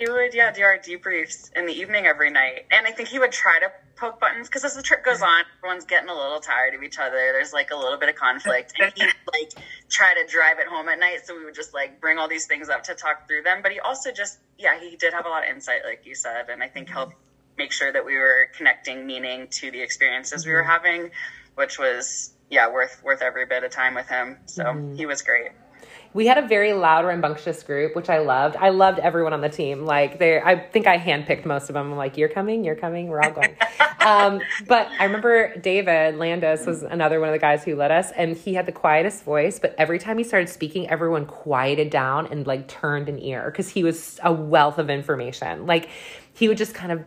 He 0.00 0.10
would 0.10 0.32
yeah 0.34 0.50
do 0.50 0.62
our 0.62 0.78
debriefs 0.78 1.50
in 1.54 1.66
the 1.66 1.72
evening 1.72 2.06
every 2.06 2.30
night, 2.30 2.66
and 2.70 2.86
I 2.86 2.90
think 2.90 3.08
he 3.08 3.18
would 3.18 3.32
try 3.32 3.60
to 3.60 3.70
poke 3.96 4.18
buttons 4.18 4.48
because 4.48 4.64
as 4.64 4.74
the 4.74 4.82
trip 4.82 5.04
goes 5.04 5.20
on, 5.20 5.44
everyone's 5.58 5.84
getting 5.84 6.08
a 6.08 6.14
little 6.14 6.40
tired 6.40 6.74
of 6.74 6.82
each 6.82 6.98
other. 6.98 7.16
There's 7.16 7.52
like 7.52 7.70
a 7.70 7.76
little 7.76 7.98
bit 7.98 8.08
of 8.08 8.14
conflict, 8.14 8.72
and 8.80 8.90
he'd 8.96 9.12
like 9.32 9.52
try 9.90 10.14
to 10.14 10.26
drive 10.26 10.58
it 10.58 10.66
home 10.66 10.88
at 10.88 10.98
night. 10.98 11.20
So 11.24 11.36
we 11.36 11.44
would 11.44 11.54
just 11.54 11.74
like 11.74 12.00
bring 12.00 12.18
all 12.18 12.28
these 12.28 12.46
things 12.46 12.70
up 12.70 12.84
to 12.84 12.94
talk 12.94 13.28
through 13.28 13.42
them. 13.42 13.60
But 13.62 13.72
he 13.72 13.80
also 13.80 14.10
just 14.10 14.38
yeah 14.58 14.80
he 14.80 14.96
did 14.96 15.12
have 15.12 15.26
a 15.26 15.28
lot 15.28 15.44
of 15.44 15.54
insight, 15.54 15.82
like 15.84 16.06
you 16.06 16.14
said, 16.14 16.48
and 16.48 16.62
I 16.62 16.68
think 16.68 16.86
mm-hmm. 16.86 16.96
helped 16.96 17.16
make 17.58 17.72
sure 17.72 17.92
that 17.92 18.06
we 18.06 18.16
were 18.16 18.48
connecting 18.56 19.06
meaning 19.06 19.48
to 19.50 19.70
the 19.70 19.82
experiences 19.82 20.46
we 20.46 20.52
were 20.52 20.62
mm-hmm. 20.62 20.70
having, 20.70 21.10
which 21.56 21.78
was 21.78 22.32
yeah 22.48 22.72
worth 22.72 23.02
worth 23.04 23.20
every 23.20 23.44
bit 23.44 23.64
of 23.64 23.70
time 23.70 23.94
with 23.94 24.08
him. 24.08 24.38
So 24.46 24.64
mm-hmm. 24.64 24.94
he 24.94 25.04
was 25.04 25.20
great. 25.20 25.52
We 26.12 26.26
had 26.26 26.38
a 26.38 26.46
very 26.48 26.72
loud, 26.72 27.04
rambunctious 27.04 27.62
group, 27.62 27.94
which 27.94 28.08
I 28.08 28.18
loved. 28.18 28.56
I 28.56 28.70
loved 28.70 28.98
everyone 28.98 29.32
on 29.32 29.40
the 29.40 29.48
team. 29.48 29.84
Like 29.84 30.18
they, 30.18 30.40
I 30.40 30.58
think 30.58 30.88
I 30.88 30.98
handpicked 30.98 31.44
most 31.44 31.68
of 31.68 31.74
them. 31.74 31.92
I'm 31.92 31.96
like, 31.96 32.16
"You're 32.16 32.28
coming, 32.28 32.64
you're 32.64 32.74
coming, 32.74 33.08
we're 33.08 33.22
all 33.22 33.30
going." 33.30 33.56
um, 34.00 34.40
but 34.66 34.88
I 34.98 35.04
remember 35.04 35.56
David 35.56 36.16
Landis 36.16 36.66
was 36.66 36.82
another 36.82 37.20
one 37.20 37.28
of 37.28 37.32
the 37.32 37.38
guys 37.38 37.62
who 37.62 37.76
led 37.76 37.92
us, 37.92 38.10
and 38.16 38.36
he 38.36 38.54
had 38.54 38.66
the 38.66 38.72
quietest 38.72 39.22
voice. 39.22 39.60
But 39.60 39.76
every 39.78 40.00
time 40.00 40.18
he 40.18 40.24
started 40.24 40.48
speaking, 40.48 40.88
everyone 40.88 41.26
quieted 41.26 41.90
down 41.90 42.26
and 42.26 42.44
like 42.44 42.66
turned 42.66 43.08
an 43.08 43.20
ear 43.20 43.44
because 43.50 43.68
he 43.68 43.84
was 43.84 44.18
a 44.24 44.32
wealth 44.32 44.78
of 44.78 44.90
information. 44.90 45.66
Like 45.66 45.88
he 46.34 46.48
would 46.48 46.58
just 46.58 46.74
kind 46.74 46.90
of 46.90 47.04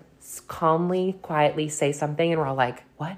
calmly, 0.48 1.18
quietly 1.22 1.68
say 1.68 1.92
something, 1.92 2.32
and 2.32 2.40
we're 2.40 2.48
all 2.48 2.56
like, 2.56 2.84
"What?" 2.96 3.18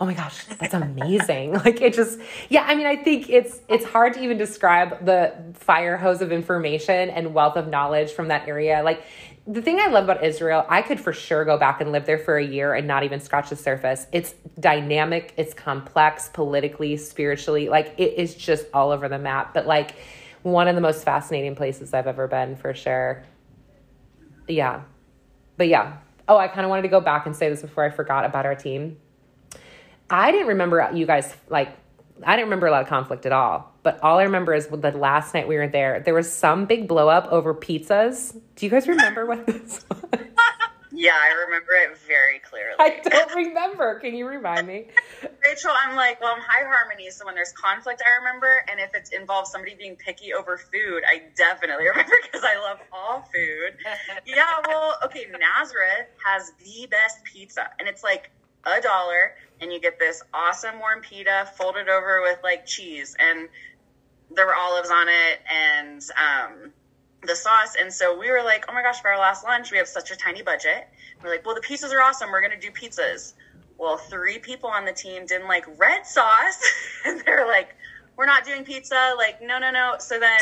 Oh 0.00 0.06
my 0.06 0.14
gosh 0.14 0.44
that's 0.58 0.74
amazing. 0.74 1.52
Like 1.60 1.82
it 1.82 1.94
just 1.94 2.18
yeah 2.48 2.64
i 2.66 2.74
mean 2.74 2.86
i 2.86 2.96
think 2.96 3.28
it's 3.28 3.60
it's 3.68 3.84
hard 3.84 4.14
to 4.14 4.22
even 4.22 4.38
describe 4.38 5.04
the 5.04 5.34
fire 5.54 5.96
hose 5.96 6.22
of 6.22 6.32
information 6.32 7.10
and 7.10 7.34
wealth 7.34 7.56
of 7.56 7.68
knowledge 7.68 8.12
from 8.12 8.28
that 8.28 8.48
area. 8.48 8.82
Like 8.82 9.04
the 9.46 9.60
thing 9.60 9.78
i 9.78 9.88
love 9.88 10.04
about 10.04 10.24
israel 10.24 10.64
i 10.68 10.80
could 10.80 11.00
for 11.00 11.12
sure 11.12 11.44
go 11.44 11.58
back 11.58 11.80
and 11.80 11.92
live 11.92 12.06
there 12.06 12.18
for 12.18 12.36
a 12.36 12.44
year 12.44 12.74
and 12.74 12.86
not 12.86 13.02
even 13.02 13.20
scratch 13.20 13.50
the 13.50 13.56
surface. 13.56 14.06
It's 14.12 14.34
dynamic 14.58 15.34
it's 15.36 15.52
complex 15.52 16.30
politically 16.32 16.96
spiritually 16.96 17.68
like 17.68 17.94
it 17.98 18.14
is 18.14 18.34
just 18.34 18.66
all 18.72 18.90
over 18.90 19.08
the 19.08 19.18
map. 19.18 19.52
But 19.52 19.66
like 19.66 19.96
one 20.42 20.68
of 20.68 20.74
the 20.74 20.80
most 20.80 21.04
fascinating 21.04 21.54
places 21.54 21.92
i've 21.92 22.06
ever 22.06 22.26
been 22.26 22.56
for 22.56 22.72
sure. 22.72 23.22
Yeah. 24.48 24.82
But 25.58 25.68
yeah. 25.68 25.98
Oh 26.26 26.38
i 26.38 26.48
kind 26.48 26.64
of 26.64 26.70
wanted 26.70 26.82
to 26.82 26.88
go 26.88 27.00
back 27.00 27.26
and 27.26 27.36
say 27.36 27.50
this 27.50 27.60
before 27.60 27.84
i 27.84 27.90
forgot 27.90 28.24
about 28.24 28.46
our 28.46 28.54
team 28.54 28.96
I 30.10 30.32
didn't 30.32 30.48
remember 30.48 30.90
you 30.92 31.06
guys 31.06 31.34
like 31.48 31.76
I 32.24 32.36
didn't 32.36 32.46
remember 32.46 32.66
a 32.66 32.70
lot 32.70 32.82
of 32.82 32.88
conflict 32.88 33.24
at 33.26 33.32
all. 33.32 33.72
But 33.82 34.02
all 34.02 34.18
I 34.18 34.24
remember 34.24 34.52
is 34.52 34.66
the 34.66 34.90
last 34.92 35.32
night 35.32 35.48
we 35.48 35.56
were 35.56 35.68
there, 35.68 36.00
there 36.00 36.12
was 36.14 36.30
some 36.30 36.66
big 36.66 36.86
blow 36.86 37.08
up 37.08 37.26
over 37.32 37.54
pizzas. 37.54 38.38
Do 38.56 38.66
you 38.66 38.70
guys 38.70 38.86
remember 38.86 39.24
what 39.24 39.46
this 39.46 39.84
was? 39.90 40.20
Yeah, 40.92 41.12
I 41.14 41.32
remember 41.46 41.72
it 41.72 41.96
very 42.06 42.40
clearly. 42.40 42.74
I 42.78 43.00
don't 43.02 43.34
remember. 43.34 44.00
Can 44.00 44.14
you 44.14 44.26
remind 44.26 44.66
me? 44.66 44.88
Rachel, 45.44 45.70
I'm 45.86 45.96
like, 45.96 46.20
well, 46.20 46.34
I'm 46.34 46.42
high 46.42 46.66
harmony, 46.66 47.08
so 47.10 47.24
when 47.24 47.34
there's 47.34 47.52
conflict, 47.52 48.02
I 48.04 48.18
remember, 48.18 48.66
and 48.70 48.78
if 48.78 48.94
it 48.94 49.08
involves 49.18 49.50
somebody 49.50 49.74
being 49.76 49.96
picky 49.96 50.34
over 50.34 50.58
food, 50.58 51.02
I 51.08 51.22
definitely 51.36 51.84
remember 51.88 52.12
because 52.22 52.44
I 52.44 52.60
love 52.60 52.80
all 52.92 53.22
food. 53.32 53.78
Yeah, 54.26 54.44
well, 54.66 54.96
okay, 55.04 55.26
Nazareth 55.30 56.08
has 56.26 56.52
the 56.58 56.86
best 56.90 57.24
pizza, 57.24 57.70
and 57.78 57.88
it's 57.88 58.02
like 58.02 58.30
a 58.64 58.80
dollar, 58.82 59.36
and 59.60 59.72
you 59.72 59.80
get 59.80 59.98
this 59.98 60.22
awesome 60.32 60.78
warm 60.78 61.00
pita 61.00 61.48
folded 61.56 61.88
over 61.88 62.22
with 62.22 62.38
like 62.42 62.66
cheese, 62.66 63.16
and 63.18 63.48
there 64.30 64.46
were 64.46 64.54
olives 64.54 64.90
on 64.90 65.08
it, 65.08 65.40
and 65.50 66.02
um, 66.16 66.72
the 67.22 67.36
sauce. 67.36 67.76
And 67.78 67.92
so 67.92 68.18
we 68.18 68.30
were 68.30 68.42
like, 68.42 68.64
oh 68.68 68.72
my 68.72 68.82
gosh, 68.82 69.00
for 69.00 69.12
our 69.12 69.18
last 69.18 69.44
lunch, 69.44 69.70
we 69.70 69.78
have 69.78 69.88
such 69.88 70.10
a 70.10 70.16
tiny 70.16 70.42
budget. 70.42 70.88
We're 71.22 71.30
like, 71.30 71.44
well, 71.44 71.54
the 71.54 71.60
pizzas 71.60 71.92
are 71.92 72.00
awesome. 72.00 72.30
We're 72.30 72.40
going 72.40 72.58
to 72.58 72.66
do 72.66 72.70
pizzas. 72.70 73.34
Well, 73.78 73.96
three 73.96 74.38
people 74.38 74.70
on 74.70 74.84
the 74.84 74.92
team 74.92 75.26
didn't 75.26 75.48
like 75.48 75.66
red 75.78 76.06
sauce. 76.06 76.62
and 77.04 77.20
they're 77.20 77.46
like, 77.46 77.74
we're 78.16 78.26
not 78.26 78.44
doing 78.44 78.64
pizza. 78.64 79.14
Like, 79.16 79.42
no, 79.42 79.58
no, 79.58 79.70
no. 79.70 79.96
So 79.98 80.18
then, 80.18 80.40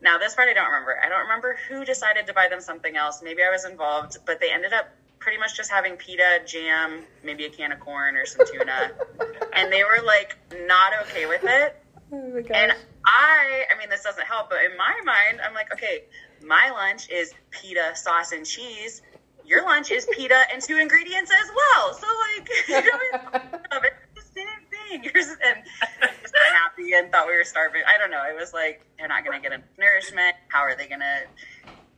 now 0.00 0.18
this 0.18 0.34
part 0.34 0.48
I 0.48 0.54
don't 0.54 0.66
remember. 0.66 0.98
I 1.02 1.08
don't 1.08 1.22
remember 1.22 1.56
who 1.68 1.84
decided 1.84 2.26
to 2.26 2.32
buy 2.32 2.48
them 2.48 2.60
something 2.60 2.96
else. 2.96 3.22
Maybe 3.22 3.42
I 3.42 3.50
was 3.50 3.64
involved, 3.64 4.18
but 4.26 4.40
they 4.40 4.52
ended 4.52 4.72
up 4.72 4.88
pretty 5.22 5.38
much 5.38 5.56
just 5.56 5.70
having 5.70 5.96
pita, 5.96 6.40
jam, 6.44 7.04
maybe 7.22 7.44
a 7.44 7.50
can 7.50 7.72
of 7.72 7.80
corn 7.80 8.16
or 8.16 8.26
some 8.26 8.44
tuna. 8.46 8.90
and 9.52 9.72
they 9.72 9.84
were 9.84 10.04
like 10.04 10.36
not 10.66 10.92
okay 11.02 11.26
with 11.26 11.44
it. 11.44 11.76
Oh 12.12 12.36
and 12.52 12.72
I, 13.06 13.64
I 13.72 13.78
mean, 13.78 13.88
this 13.88 14.02
doesn't 14.02 14.26
help, 14.26 14.50
but 14.50 14.58
in 14.64 14.76
my 14.76 14.94
mind, 15.04 15.40
I'm 15.44 15.54
like, 15.54 15.72
okay, 15.72 16.04
my 16.44 16.70
lunch 16.70 17.08
is 17.08 17.32
pita, 17.50 17.92
sauce, 17.94 18.32
and 18.32 18.44
cheese. 18.44 19.00
Your 19.44 19.64
lunch 19.64 19.90
is 19.90 20.06
pita 20.12 20.42
and 20.52 20.60
two 20.60 20.76
ingredients 20.76 21.30
as 21.30 21.50
well. 21.54 21.94
So 21.94 22.06
like, 22.36 22.48
you 22.68 22.90
know, 22.90 23.80
it's 24.14 24.28
the 24.34 24.40
same 24.40 24.46
thing. 24.70 25.04
You're 25.04 25.12
just, 25.12 25.36
and 25.44 25.62
just 26.20 26.34
happy 26.52 26.92
and 26.94 27.10
thought 27.10 27.26
we 27.26 27.36
were 27.36 27.44
starving. 27.44 27.82
I 27.86 27.96
don't 27.98 28.10
know. 28.10 28.22
It 28.28 28.38
was 28.38 28.52
like 28.52 28.86
they're 28.98 29.08
not 29.08 29.24
going 29.24 29.40
to 29.40 29.42
get 29.42 29.54
enough 29.54 29.68
nourishment. 29.78 30.36
How 30.48 30.60
are 30.60 30.76
they 30.76 30.86
going 30.86 31.00
to 31.00 31.22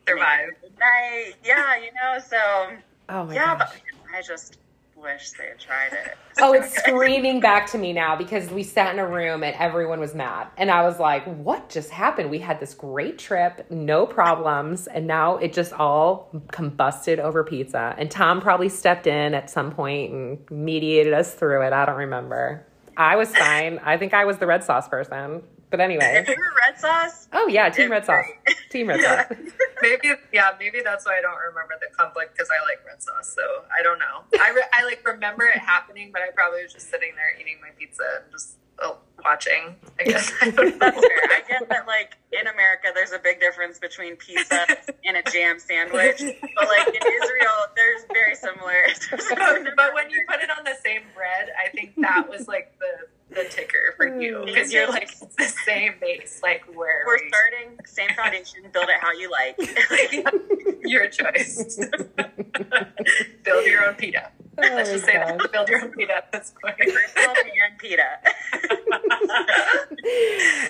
survive 0.07 0.49
night? 0.79 1.35
Yeah, 1.45 1.77
you 1.77 1.91
know. 1.93 2.19
So 2.19 2.77
Oh 3.09 3.25
my 3.25 3.35
yeah, 3.35 3.59
gosh. 3.59 3.71
but 3.73 4.17
I 4.17 4.23
just 4.23 4.59
wish 4.97 5.33
they 5.33 5.47
had 5.47 5.59
tried 5.59 5.93
it. 5.93 6.17
Oh, 6.41 6.53
it's 6.53 6.75
screaming 6.75 7.39
back 7.39 7.71
to 7.71 7.79
me 7.79 7.93
now 7.93 8.17
because 8.17 8.51
we 8.51 8.65
sat 8.65 8.93
in 8.93 8.99
a 8.99 9.07
room 9.07 9.45
and 9.45 9.55
everyone 9.57 10.01
was 10.01 10.17
mad. 10.17 10.49
And 10.57 10.69
I 10.69 10.83
was 10.83 10.99
like, 10.99 11.25
what 11.27 11.69
just 11.69 11.91
happened? 11.91 12.29
We 12.29 12.41
had 12.41 12.59
this 12.59 12.75
great 12.75 13.19
trip, 13.21 13.71
no 13.71 14.05
problems, 14.05 14.89
and 14.89 15.07
now 15.07 15.37
it 15.37 15.53
just 15.53 15.73
all 15.75 16.31
combusted 16.51 17.21
over 17.21 17.45
pizza. 17.45 17.95
And 17.97 18.11
Tom 18.11 18.41
probably 18.41 18.69
stepped 18.69 19.07
in 19.07 19.33
at 19.33 19.49
some 19.49 19.71
point 19.71 20.13
and 20.13 20.51
mediated 20.51 21.13
us 21.13 21.35
through 21.35 21.63
it. 21.65 21.73
I 21.73 21.87
don't 21.87 21.97
remember. 21.99 22.67
I 22.97 23.15
was 23.15 23.35
fine. 23.35 23.79
I 23.85 23.97
think 23.97 24.13
I 24.13 24.25
was 24.25 24.39
the 24.39 24.47
red 24.47 24.65
sauce 24.65 24.89
person. 24.89 25.43
But 25.75 25.81
anyway. 25.81 26.23
If 26.23 26.29
you're 26.29 26.37
red 26.69 26.79
sauce? 26.79 27.27
Oh 27.33 27.49
yeah, 27.49 27.69
team 27.69 27.91
red 27.91 28.05
sauce. 28.07 28.27
Team 28.71 28.87
red 28.89 29.01
Yeah. 29.01 29.27
sauce. 29.27 29.37
maybe 29.83 30.13
yeah 30.33 30.51
maybe 30.59 30.81
that's 30.85 31.05
why 31.05 31.19
i 31.19 31.21
don't 31.21 31.37
remember 31.49 31.75
the 31.81 31.87
conflict 31.97 32.33
because 32.35 32.49
i 32.51 32.59
like 32.69 32.79
red 32.87 33.01
sauce 33.03 33.35
so 33.35 33.43
i 33.77 33.83
don't 33.83 33.99
know 33.99 34.23
i, 34.41 34.51
re- 34.51 34.71
I 34.73 34.85
like 34.85 35.07
remember 35.07 35.45
it 35.47 35.59
happening 35.59 36.11
but 36.13 36.23
i 36.23 36.31
probably 36.35 36.63
was 36.63 36.73
just 36.73 36.91
sitting 36.91 37.11
there 37.17 37.35
eating 37.41 37.59
my 37.61 37.69
pizza 37.79 38.03
and 38.23 38.33
just 38.33 38.57
oh, 38.83 38.99
watching 39.25 39.75
i 40.01 40.05
guess 40.05 40.33
I 40.41 40.51
don't 40.51 40.79
That's 40.79 40.97
know. 40.97 41.03
fair. 41.03 41.21
I 41.31 41.43
get 41.49 41.69
that, 41.69 41.87
like, 41.87 42.17
in 42.33 42.47
America, 42.49 42.89
there's 42.95 43.13
a 43.13 43.19
big 43.19 43.39
difference 43.41 43.79
between 43.79 44.17
pizza 44.17 44.67
and 45.05 45.17
a 45.17 45.23
jam 45.31 45.59
sandwich. 45.59 46.19
But, 46.21 46.67
like, 46.69 46.89
in 46.89 47.03
Israel, 47.23 47.59
there's 47.77 48.03
very 48.13 48.35
similar. 48.35 48.81
but 49.77 49.95
when 49.95 50.11
you 50.11 50.25
put 50.29 50.41
it 50.41 50.51
on 50.51 50.65
the 50.65 50.75
same 50.83 51.03
bread 51.15 51.51
i 51.63 51.69
think 51.71 51.95
that 51.99 52.27
was 52.29 52.49
like 52.49 52.75
the 52.81 53.07
the 53.35 53.45
ticker 53.51 53.95
for 53.97 54.07
you 54.21 54.39
hmm. 54.39 54.45
because 54.47 54.73
you're 54.73 54.89
like 54.89 55.11
it's 55.21 55.21
the 55.37 55.53
same 55.65 55.95
base 56.01 56.41
like 56.43 56.63
where 56.75 57.05
We're 57.07 57.19
we- 57.21 57.29
starting, 57.29 57.79
same 57.85 58.11
foundation, 58.17 58.61
build 58.73 58.89
it 58.89 58.97
how 59.01 59.13
you 59.13 59.31
like. 59.31 59.57
your 60.87 61.09
choice 61.09 61.77
build 63.45 63.67
your 63.67 63.87
own 63.89 63.95
pita 63.95 64.31
Oh 64.59 64.61
let's 64.63 64.91
just 64.91 65.05
say 65.05 65.15
gosh. 65.15 65.39
that 65.39 65.53
build 65.53 65.69
your 65.69 65.83
own 65.83 65.91
pita 65.93 66.17
at 66.17 66.31
this 66.33 66.53
point 66.63 66.77
Personal 66.79 67.35
pan 67.35 67.77
pita. 67.79 68.05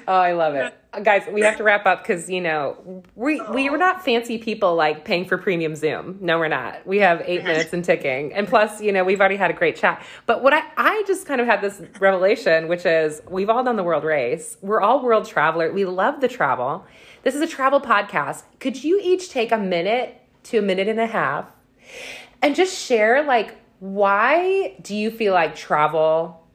Oh, 0.07 0.15
I 0.17 0.33
love 0.33 0.55
it. 0.55 0.75
Guys, 1.03 1.25
we 1.31 1.41
have 1.41 1.57
to 1.57 1.65
wrap 1.65 1.87
up 1.87 2.03
because, 2.03 2.31
you 2.31 2.41
know, 2.41 3.03
we, 3.17 3.41
we 3.53 3.69
are 3.69 3.77
not 3.77 4.05
fancy 4.05 4.39
people 4.39 4.75
like 4.75 5.05
paying 5.05 5.25
for 5.25 5.37
premium 5.37 5.75
Zoom. 5.75 6.19
No, 6.21 6.39
we're 6.39 6.49
not. 6.49 6.87
We 6.87 6.99
have 6.99 7.23
eight 7.27 7.43
minutes 7.43 7.73
and 7.73 7.85
ticking. 7.85 8.33
And 8.33 8.47
plus, 8.47 8.81
you 8.81 8.93
know, 8.93 9.03
we've 9.05 9.21
already 9.21 9.37
had 9.37 9.51
a 9.51 9.55
great 9.55 9.77
chat. 9.77 10.05
But 10.27 10.43
what 10.43 10.53
I, 10.53 10.63
I 10.77 11.03
just 11.07 11.27
kind 11.27 11.41
of 11.41 11.47
had 11.47 11.61
this 11.61 11.83
revelation, 11.99 12.69
which 12.69 12.87
is 12.87 13.23
we've 13.29 13.51
all 13.51 13.65
done 13.65 13.77
the 13.77 13.83
world 13.83 14.05
race. 14.05 14.57
We're 14.61 14.81
all 14.81 15.03
world 15.03 15.27
traveler. 15.27 15.73
We 15.73 15.85
love 15.85 16.21
the 16.21 16.29
travel. 16.29 16.87
This 17.23 17.35
is 17.35 17.41
a 17.41 17.47
travel 17.47 17.81
podcast. 17.81 18.45
Could 18.61 18.85
you 18.85 19.01
each 19.03 19.31
take 19.31 19.51
a 19.51 19.59
minute 19.59 20.21
to 20.45 20.59
a 20.59 20.63
minute 20.63 20.89
and 20.89 21.01
a 21.01 21.07
half 21.07 21.47
and 22.43 22.55
just 22.55 22.79
share, 22.79 23.25
like, 23.25 23.57
why 23.81 24.77
do 24.81 24.95
you 24.95 25.11
feel 25.11 25.33
like 25.33 25.57
travel 25.57 26.47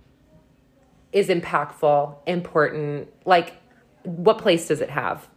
is 1.11 1.27
impactful, 1.27 2.15
important? 2.27 3.09
Like, 3.25 3.55
what 4.03 4.37
place 4.37 4.67
does 4.67 4.81
it 4.81 4.89
have? 4.89 5.27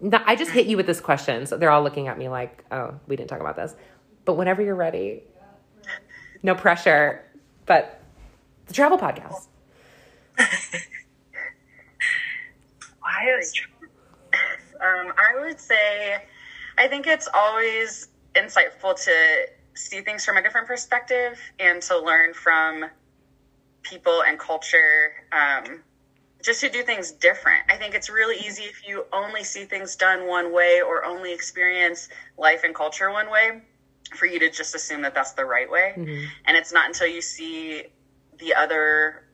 No, 0.00 0.20
I 0.26 0.36
just 0.36 0.52
hit 0.52 0.66
you 0.66 0.76
with 0.76 0.86
this 0.86 1.00
question, 1.00 1.46
so 1.46 1.56
they're 1.56 1.70
all 1.70 1.82
looking 1.82 2.06
at 2.08 2.18
me 2.18 2.28
like, 2.28 2.64
"Oh, 2.70 2.94
we 3.08 3.16
didn't 3.16 3.30
talk 3.30 3.40
about 3.40 3.56
this." 3.56 3.74
But 4.24 4.34
whenever 4.34 4.62
you're 4.62 4.76
ready, 4.76 5.24
no 6.42 6.54
pressure. 6.54 7.24
But 7.66 8.00
the 8.66 8.74
travel 8.74 8.98
podcast. 8.98 9.48
why 13.00 13.36
is 13.38 13.52
Um, 14.80 15.12
I 15.16 15.40
would 15.40 15.58
say, 15.58 16.22
I 16.76 16.86
think 16.86 17.06
it's 17.06 17.28
always 17.34 18.08
insightful 18.34 18.94
to 19.04 19.46
see 19.74 20.00
things 20.02 20.24
from 20.24 20.36
a 20.36 20.42
different 20.42 20.68
perspective 20.68 21.40
and 21.58 21.82
to 21.82 21.98
learn 21.98 22.32
from 22.34 22.84
people 23.82 24.22
and 24.22 24.38
culture, 24.38 25.12
um, 25.32 25.82
just 26.42 26.60
to 26.60 26.68
do 26.68 26.82
things 26.82 27.12
different. 27.12 27.62
I 27.68 27.76
think 27.76 27.94
it's 27.94 28.08
really 28.08 28.36
easy 28.36 28.64
if 28.64 28.86
you 28.86 29.04
only 29.12 29.44
see 29.44 29.64
things 29.64 29.96
done 29.96 30.26
one 30.26 30.52
way 30.52 30.80
or 30.80 31.04
only 31.04 31.32
experience 31.32 32.08
life 32.36 32.62
and 32.64 32.74
culture 32.74 33.10
one 33.10 33.30
way 33.30 33.62
for 34.14 34.26
you 34.26 34.38
to 34.38 34.50
just 34.50 34.74
assume 34.74 35.02
that 35.02 35.14
that's 35.14 35.32
the 35.32 35.44
right 35.44 35.70
way. 35.70 35.94
Mm-hmm. 35.96 36.26
And 36.46 36.56
it's 36.56 36.72
not 36.72 36.86
until 36.86 37.08
you 37.08 37.20
see 37.20 37.84
the 38.38 38.54
other 38.54 39.24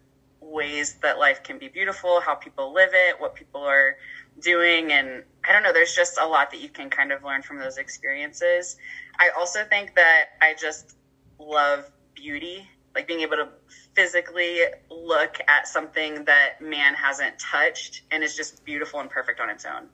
ways 0.40 0.96
that 1.02 1.18
life 1.18 1.42
can 1.42 1.58
be 1.58 1.68
beautiful, 1.68 2.20
how 2.20 2.34
people 2.34 2.72
live 2.72 2.90
it, 2.92 3.20
what 3.20 3.34
people 3.34 3.62
are 3.62 3.96
doing. 4.40 4.92
And 4.92 5.24
I 5.46 5.52
don't 5.52 5.62
know, 5.62 5.72
there's 5.72 5.94
just 5.94 6.18
a 6.18 6.26
lot 6.26 6.50
that 6.50 6.60
you 6.60 6.68
can 6.68 6.90
kind 6.90 7.12
of 7.12 7.22
learn 7.22 7.42
from 7.42 7.58
those 7.58 7.78
experiences. 7.78 8.76
I 9.18 9.30
also 9.38 9.64
think 9.64 9.94
that 9.94 10.30
I 10.40 10.54
just 10.54 10.96
love 11.38 11.90
beauty, 12.14 12.68
like 12.94 13.08
being 13.08 13.20
able 13.20 13.36
to 13.36 13.48
physically 13.94 14.60
look 14.90 15.38
at 15.48 15.66
something 15.66 16.24
that 16.24 16.60
man 16.60 16.94
hasn't 16.94 17.38
touched 17.38 18.02
and 18.10 18.22
is 18.22 18.36
just 18.36 18.64
beautiful 18.64 19.00
and 19.00 19.10
perfect 19.10 19.40
on 19.40 19.50
its 19.50 19.64
own. 19.64 19.88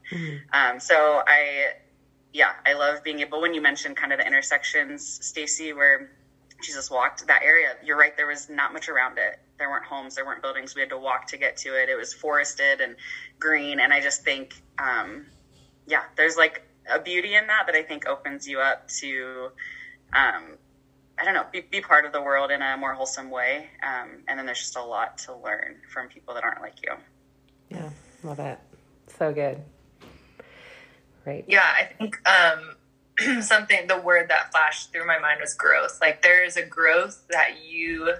Um, 0.53 0.81
so 0.81 1.23
I, 1.27 1.73
yeah, 2.33 2.53
I 2.67 2.75
love 2.75 3.03
being 3.03 3.21
able, 3.21 3.41
when 3.41 3.55
you 3.55 3.63
mentioned 3.63 3.97
kind 3.97 4.13
of 4.13 4.19
the 4.19 4.27
intersections, 4.27 5.19
Stacy, 5.23 5.73
where 5.73 6.11
Jesus 6.63 6.91
walked 6.91 7.27
that 7.27 7.43
area, 7.43 7.75
you're 7.83 7.97
right, 7.97 8.17
there 8.17 8.27
was 8.27 8.51
not 8.51 8.73
much 8.73 8.89
around 8.89 9.19
it. 9.19 9.39
There 9.59 9.69
weren't 9.71 9.87
homes, 9.87 10.15
there 10.15 10.25
weren't 10.25 10.43
buildings. 10.43 10.75
We 10.75 10.81
had 10.81 10.91
to 10.91 10.99
walk 10.99 11.27
to 11.29 11.37
get 11.37 11.57
to 11.59 11.71
it. 11.81 11.89
It 11.89 11.97
was 11.97 12.13
forested 12.15 12.81
and 12.81 12.97
green. 13.39 13.81
And 13.81 13.93
I 13.93 14.01
just 14.01 14.23
think, 14.25 14.55
um, 14.79 15.27
yeah, 15.87 16.05
there's 16.17 16.37
like 16.37 16.63
a 16.91 16.99
beauty 16.99 17.35
in 17.35 17.47
that 17.47 17.65
that 17.67 17.75
I 17.75 17.83
think 17.83 18.07
opens 18.07 18.47
you 18.49 18.61
up 18.61 18.89
to, 19.01 19.51
um, 20.13 20.57
I 21.21 21.25
don't 21.25 21.35
know, 21.35 21.45
be, 21.53 21.61
be 21.61 21.83
part 21.83 22.07
of 22.07 22.13
the 22.13 22.23
world 22.23 22.51
in 22.51 22.63
a 22.63 22.77
more 22.79 22.95
wholesome 22.95 23.31
way. 23.31 23.69
Um, 23.83 24.23
and 24.27 24.39
then 24.39 24.47
there's 24.47 24.61
just 24.61 24.77
a 24.77 24.83
lot 24.83 25.19
to 25.19 25.37
learn 25.37 25.77
from 25.93 26.09
people 26.09 26.33
that 26.35 26.45
aren't 26.45 26.63
like 26.63 26.77
you. 26.83 26.95
Yeah, 27.69 27.91
love 28.23 28.39
it. 28.39 28.59
So 29.19 29.33
good. 29.33 29.61
Right. 31.27 31.45
Yeah, 31.47 31.63
I 31.63 31.85
think 31.85 32.19
um, 32.27 33.43
something, 33.43 33.87
the 33.87 34.01
word 34.01 34.31
that 34.31 34.51
flashed 34.51 34.93
through 34.93 35.07
my 35.07 35.19
mind 35.19 35.41
was 35.43 35.53
growth. 35.53 35.99
Like, 36.01 36.23
there 36.23 36.43
is 36.43 36.57
a 36.57 36.65
growth 36.65 37.27
that 37.29 37.63
you, 37.63 38.15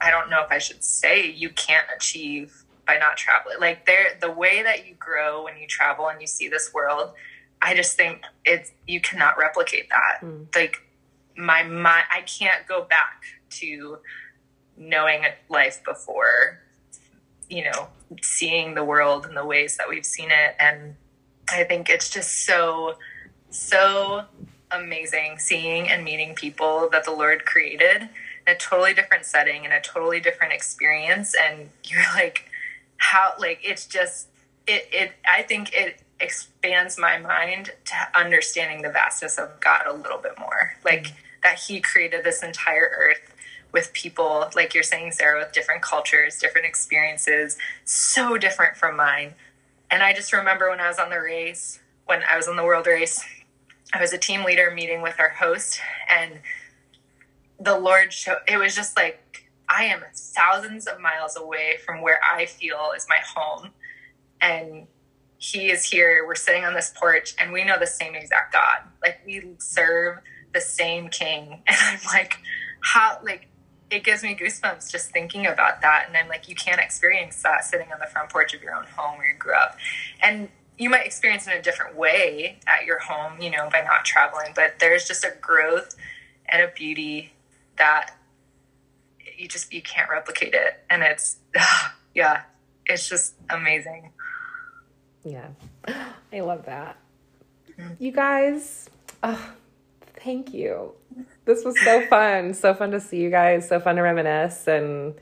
I 0.00 0.10
don't 0.10 0.30
know 0.30 0.42
if 0.42 0.50
I 0.50 0.58
should 0.58 0.82
say, 0.82 1.30
you 1.30 1.50
can't 1.50 1.86
achieve 1.94 2.64
by 2.86 2.96
not 2.96 3.18
traveling. 3.18 3.58
Like, 3.60 3.84
there, 3.84 4.16
the 4.18 4.30
way 4.30 4.62
that 4.62 4.86
you 4.86 4.94
grow 4.94 5.44
when 5.44 5.58
you 5.58 5.66
travel 5.66 6.08
and 6.08 6.22
you 6.22 6.26
see 6.26 6.48
this 6.48 6.72
world, 6.72 7.10
I 7.60 7.74
just 7.74 7.98
think 7.98 8.22
it's, 8.46 8.72
you 8.86 9.00
cannot 9.00 9.36
replicate 9.36 9.90
that. 9.90 10.20
Like, 10.54 10.78
my 11.36 11.62
mind, 11.62 12.04
I 12.12 12.22
can't 12.22 12.66
go 12.66 12.82
back 12.82 13.24
to 13.50 13.98
knowing 14.76 15.24
life 15.48 15.82
before 15.84 16.62
you 17.52 17.64
know, 17.64 17.88
seeing 18.22 18.74
the 18.74 18.82
world 18.82 19.26
in 19.26 19.34
the 19.34 19.44
ways 19.44 19.76
that 19.76 19.86
we've 19.88 20.06
seen 20.06 20.30
it. 20.30 20.56
And 20.58 20.96
I 21.50 21.64
think 21.64 21.90
it's 21.90 22.08
just 22.08 22.46
so, 22.46 22.96
so 23.50 24.24
amazing 24.70 25.36
seeing 25.38 25.90
and 25.90 26.02
meeting 26.02 26.34
people 26.34 26.88
that 26.92 27.04
the 27.04 27.10
Lord 27.10 27.44
created 27.44 28.08
in 28.46 28.54
a 28.54 28.56
totally 28.56 28.94
different 28.94 29.26
setting 29.26 29.66
and 29.66 29.74
a 29.74 29.80
totally 29.82 30.18
different 30.18 30.54
experience. 30.54 31.34
And 31.34 31.68
you're 31.84 32.02
like, 32.14 32.48
how, 32.96 33.34
like, 33.38 33.60
it's 33.62 33.86
just, 33.86 34.28
it, 34.66 34.88
it, 34.90 35.12
I 35.30 35.42
think 35.42 35.74
it 35.74 36.00
expands 36.22 36.98
my 36.98 37.18
mind 37.18 37.72
to 37.86 37.94
understanding 38.18 38.82
the 38.82 38.90
vastness 38.90 39.38
of 39.38 39.60
God 39.60 39.86
a 39.86 39.92
little 39.92 40.18
bit 40.18 40.38
more. 40.38 40.76
Like, 40.84 41.08
that 41.42 41.58
He 41.58 41.80
created 41.80 42.24
this 42.24 42.42
entire 42.42 42.90
earth 42.96 43.34
with 43.72 43.92
people, 43.92 44.48
like 44.54 44.74
you're 44.74 44.82
saying, 44.82 45.12
Sarah, 45.12 45.40
with 45.40 45.52
different 45.52 45.82
cultures, 45.82 46.38
different 46.38 46.66
experiences, 46.66 47.56
so 47.84 48.38
different 48.38 48.76
from 48.76 48.96
mine. 48.96 49.34
And 49.90 50.02
I 50.02 50.12
just 50.12 50.32
remember 50.32 50.70
when 50.70 50.80
I 50.80 50.88
was 50.88 50.98
on 50.98 51.10
the 51.10 51.20
race, 51.20 51.80
when 52.06 52.22
I 52.30 52.36
was 52.36 52.48
on 52.48 52.56
the 52.56 52.64
world 52.64 52.86
race, 52.86 53.24
I 53.92 54.00
was 54.00 54.12
a 54.12 54.18
team 54.18 54.44
leader 54.44 54.70
meeting 54.70 55.02
with 55.02 55.18
our 55.18 55.30
host, 55.30 55.80
and 56.08 56.40
the 57.58 57.78
Lord 57.78 58.12
showed, 58.12 58.38
it 58.48 58.56
was 58.56 58.74
just 58.74 58.96
like, 58.96 59.50
I 59.68 59.84
am 59.84 60.02
thousands 60.14 60.86
of 60.86 61.00
miles 61.00 61.36
away 61.36 61.76
from 61.84 62.02
where 62.02 62.20
I 62.22 62.46
feel 62.46 62.92
is 62.96 63.06
my 63.08 63.18
home. 63.34 63.70
And 64.40 64.86
he 65.42 65.72
is 65.72 65.84
here. 65.84 66.24
We're 66.24 66.36
sitting 66.36 66.64
on 66.64 66.72
this 66.72 66.92
porch 66.94 67.34
and 67.38 67.52
we 67.52 67.64
know 67.64 67.76
the 67.78 67.86
same 67.86 68.14
exact 68.14 68.52
God. 68.52 68.78
Like 69.02 69.20
we 69.26 69.42
serve 69.58 70.18
the 70.54 70.60
same 70.60 71.08
king. 71.08 71.62
And 71.66 71.76
I'm 71.80 71.98
like, 72.06 72.38
how, 72.80 73.18
like, 73.24 73.48
it 73.90 74.04
gives 74.04 74.22
me 74.22 74.34
goosebumps 74.34 74.90
just 74.90 75.10
thinking 75.10 75.46
about 75.46 75.82
that. 75.82 76.04
And 76.06 76.16
I'm 76.16 76.28
like, 76.28 76.48
you 76.48 76.54
can't 76.54 76.80
experience 76.80 77.42
that 77.42 77.64
sitting 77.64 77.92
on 77.92 77.98
the 77.98 78.06
front 78.06 78.30
porch 78.30 78.54
of 78.54 78.62
your 78.62 78.74
own 78.74 78.86
home 78.96 79.18
where 79.18 79.32
you 79.32 79.36
grew 79.36 79.54
up. 79.54 79.76
And 80.22 80.48
you 80.78 80.88
might 80.88 81.04
experience 81.04 81.46
it 81.48 81.52
in 81.52 81.58
a 81.58 81.62
different 81.62 81.96
way 81.96 82.58
at 82.66 82.86
your 82.86 83.00
home, 83.00 83.40
you 83.40 83.50
know, 83.50 83.68
by 83.70 83.82
not 83.82 84.04
traveling, 84.04 84.52
but 84.54 84.78
there's 84.78 85.06
just 85.06 85.24
a 85.24 85.34
growth 85.40 85.96
and 86.46 86.62
a 86.62 86.68
beauty 86.68 87.32
that 87.76 88.14
you 89.36 89.48
just 89.48 89.72
you 89.72 89.82
can't 89.82 90.08
replicate 90.08 90.54
it 90.54 90.84
and 90.88 91.02
it's 91.02 91.38
yeah 92.14 92.42
it's 92.86 93.08
just 93.08 93.34
amazing 93.50 94.10
yeah 95.24 95.48
i 96.32 96.40
love 96.40 96.64
that 96.66 96.96
you 97.98 98.12
guys 98.12 98.88
oh, 99.22 99.52
thank 100.16 100.52
you 100.52 100.92
this 101.44 101.64
was 101.64 101.78
so 101.80 102.06
fun 102.10 102.54
so 102.54 102.74
fun 102.74 102.90
to 102.90 103.00
see 103.00 103.20
you 103.20 103.30
guys 103.30 103.68
so 103.68 103.80
fun 103.80 103.96
to 103.96 104.02
reminisce 104.02 104.66
and 104.66 105.14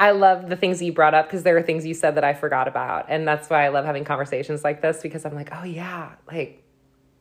I 0.00 0.12
love 0.12 0.48
the 0.48 0.56
things 0.56 0.80
you 0.80 0.94
brought 0.94 1.12
up 1.12 1.26
because 1.26 1.42
there 1.42 1.58
are 1.58 1.62
things 1.62 1.84
you 1.84 1.92
said 1.92 2.14
that 2.14 2.24
I 2.24 2.32
forgot 2.32 2.68
about. 2.68 3.06
And 3.10 3.28
that's 3.28 3.50
why 3.50 3.66
I 3.66 3.68
love 3.68 3.84
having 3.84 4.04
conversations 4.04 4.64
like 4.64 4.80
this 4.80 5.02
because 5.02 5.26
I'm 5.26 5.34
like, 5.34 5.50
oh, 5.52 5.64
yeah, 5.64 6.12
like 6.26 6.64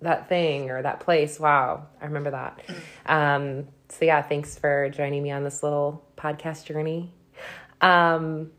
that 0.02 0.30
thing 0.30 0.70
or 0.70 0.82
that 0.82 1.02
place. 1.02 1.38
Wow, 1.41 1.88
I 2.02 2.06
remember 2.06 2.32
that. 2.32 2.62
Um, 3.06 3.68
so, 3.89 4.06
yeah, 4.06 4.22
thanks 4.22 4.58
for 4.58 4.89
joining 4.89 5.22
me 5.22 5.32
on 5.32 5.43
this 5.43 5.62
little 5.62 6.08
podcast 6.16 6.66
journey. 6.66 7.14
Um, 7.82 8.52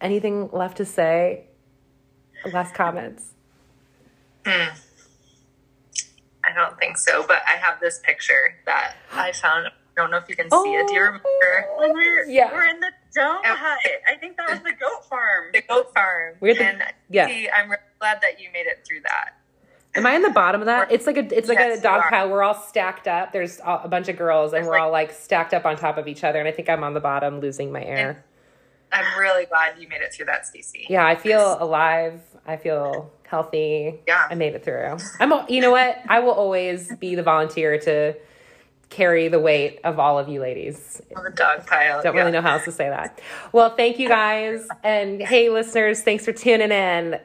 anything 0.00 0.48
left 0.50 0.78
to 0.78 0.86
say? 0.86 1.49
Last 2.52 2.74
comments? 2.74 3.32
Hmm. 4.46 4.74
I 6.44 6.52
don't 6.54 6.78
think 6.78 6.96
so, 6.96 7.24
but 7.26 7.42
I 7.46 7.56
have 7.56 7.80
this 7.80 8.00
picture 8.02 8.54
that 8.66 8.96
I 9.12 9.32
found. 9.32 9.66
I 9.66 9.70
don't 9.96 10.10
know 10.10 10.16
if 10.16 10.28
you 10.28 10.36
can 10.36 10.46
see 10.46 10.50
oh, 10.52 10.64
it. 10.64 10.88
Do 10.88 10.94
you 10.94 11.00
remember? 11.00 11.26
When 11.76 11.92
we're, 11.92 12.24
yeah. 12.24 12.52
we're 12.52 12.64
in 12.64 12.80
the 12.80 12.90
dome 13.14 13.42
hut. 13.44 13.78
I 14.08 14.16
think 14.16 14.36
that 14.38 14.48
was 14.48 14.60
the 14.60 14.72
goat 14.72 15.04
farm. 15.08 15.46
The 15.52 15.62
goat 15.62 15.92
farm. 15.92 16.36
We're 16.40 16.54
the, 16.54 16.64
and 16.64 16.82
yeah. 17.10 17.26
See, 17.26 17.48
I'm 17.50 17.68
really 17.68 17.82
glad 17.98 18.20
that 18.22 18.40
you 18.40 18.48
made 18.52 18.66
it 18.66 18.84
through 18.86 19.00
that. 19.02 19.34
Am 19.94 20.06
I 20.06 20.14
in 20.14 20.22
the 20.22 20.30
bottom 20.30 20.62
of 20.62 20.66
that? 20.66 20.92
It's 20.92 21.06
like 21.06 21.16
a 21.16 21.36
it's 21.36 21.48
like 21.48 21.58
yes, 21.58 21.80
a 21.80 21.82
dog 21.82 22.04
pile. 22.08 22.30
We're 22.30 22.44
all 22.44 22.54
stacked 22.54 23.08
up. 23.08 23.32
There's 23.32 23.60
a 23.64 23.88
bunch 23.88 24.08
of 24.08 24.16
girls, 24.16 24.52
and 24.52 24.62
There's 24.62 24.68
we're 24.68 24.74
like, 24.74 24.82
all 24.82 24.92
like 24.92 25.12
stacked 25.12 25.52
up 25.52 25.66
on 25.66 25.76
top 25.76 25.98
of 25.98 26.06
each 26.06 26.22
other. 26.22 26.38
And 26.38 26.46
I 26.46 26.52
think 26.52 26.68
I'm 26.68 26.84
on 26.84 26.94
the 26.94 27.00
bottom, 27.00 27.40
losing 27.40 27.72
my 27.72 27.82
air. 27.84 28.24
I'm 28.92 29.18
really 29.18 29.46
glad 29.46 29.80
you 29.80 29.88
made 29.88 30.00
it 30.00 30.12
through 30.12 30.26
that, 30.26 30.46
Stacy. 30.46 30.86
Yeah, 30.88 31.06
I 31.06 31.14
feel 31.14 31.56
alive. 31.60 32.20
I 32.46 32.56
feel 32.56 33.12
healthy. 33.26 34.00
Yeah, 34.06 34.26
I 34.28 34.34
made 34.34 34.54
it 34.54 34.64
through. 34.64 34.98
I'm. 35.20 35.32
You 35.48 35.60
know 35.60 35.70
what? 35.70 35.98
I 36.08 36.20
will 36.20 36.32
always 36.32 36.94
be 36.96 37.14
the 37.14 37.22
volunteer 37.22 37.78
to 37.78 38.14
carry 38.90 39.28
the 39.28 39.38
weight 39.38 39.80
of 39.84 39.98
all 39.98 40.18
of 40.18 40.28
you 40.28 40.40
ladies. 40.40 41.00
On 41.16 41.24
the 41.24 41.30
dog 41.30 41.66
pile. 41.66 42.02
Don't 42.02 42.14
yeah. 42.14 42.20
really 42.20 42.32
know 42.32 42.42
how 42.42 42.54
else 42.54 42.64
to 42.64 42.72
say 42.72 42.88
that. 42.88 43.20
Well, 43.52 43.74
thank 43.76 43.98
you 43.98 44.08
guys. 44.08 44.66
and 44.82 45.22
hey, 45.22 45.48
listeners, 45.48 46.02
thanks 46.02 46.24
for 46.24 46.32
tuning 46.32 46.72
in. 46.72 47.18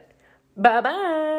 Bye 0.56 0.80
bye. 0.80 1.32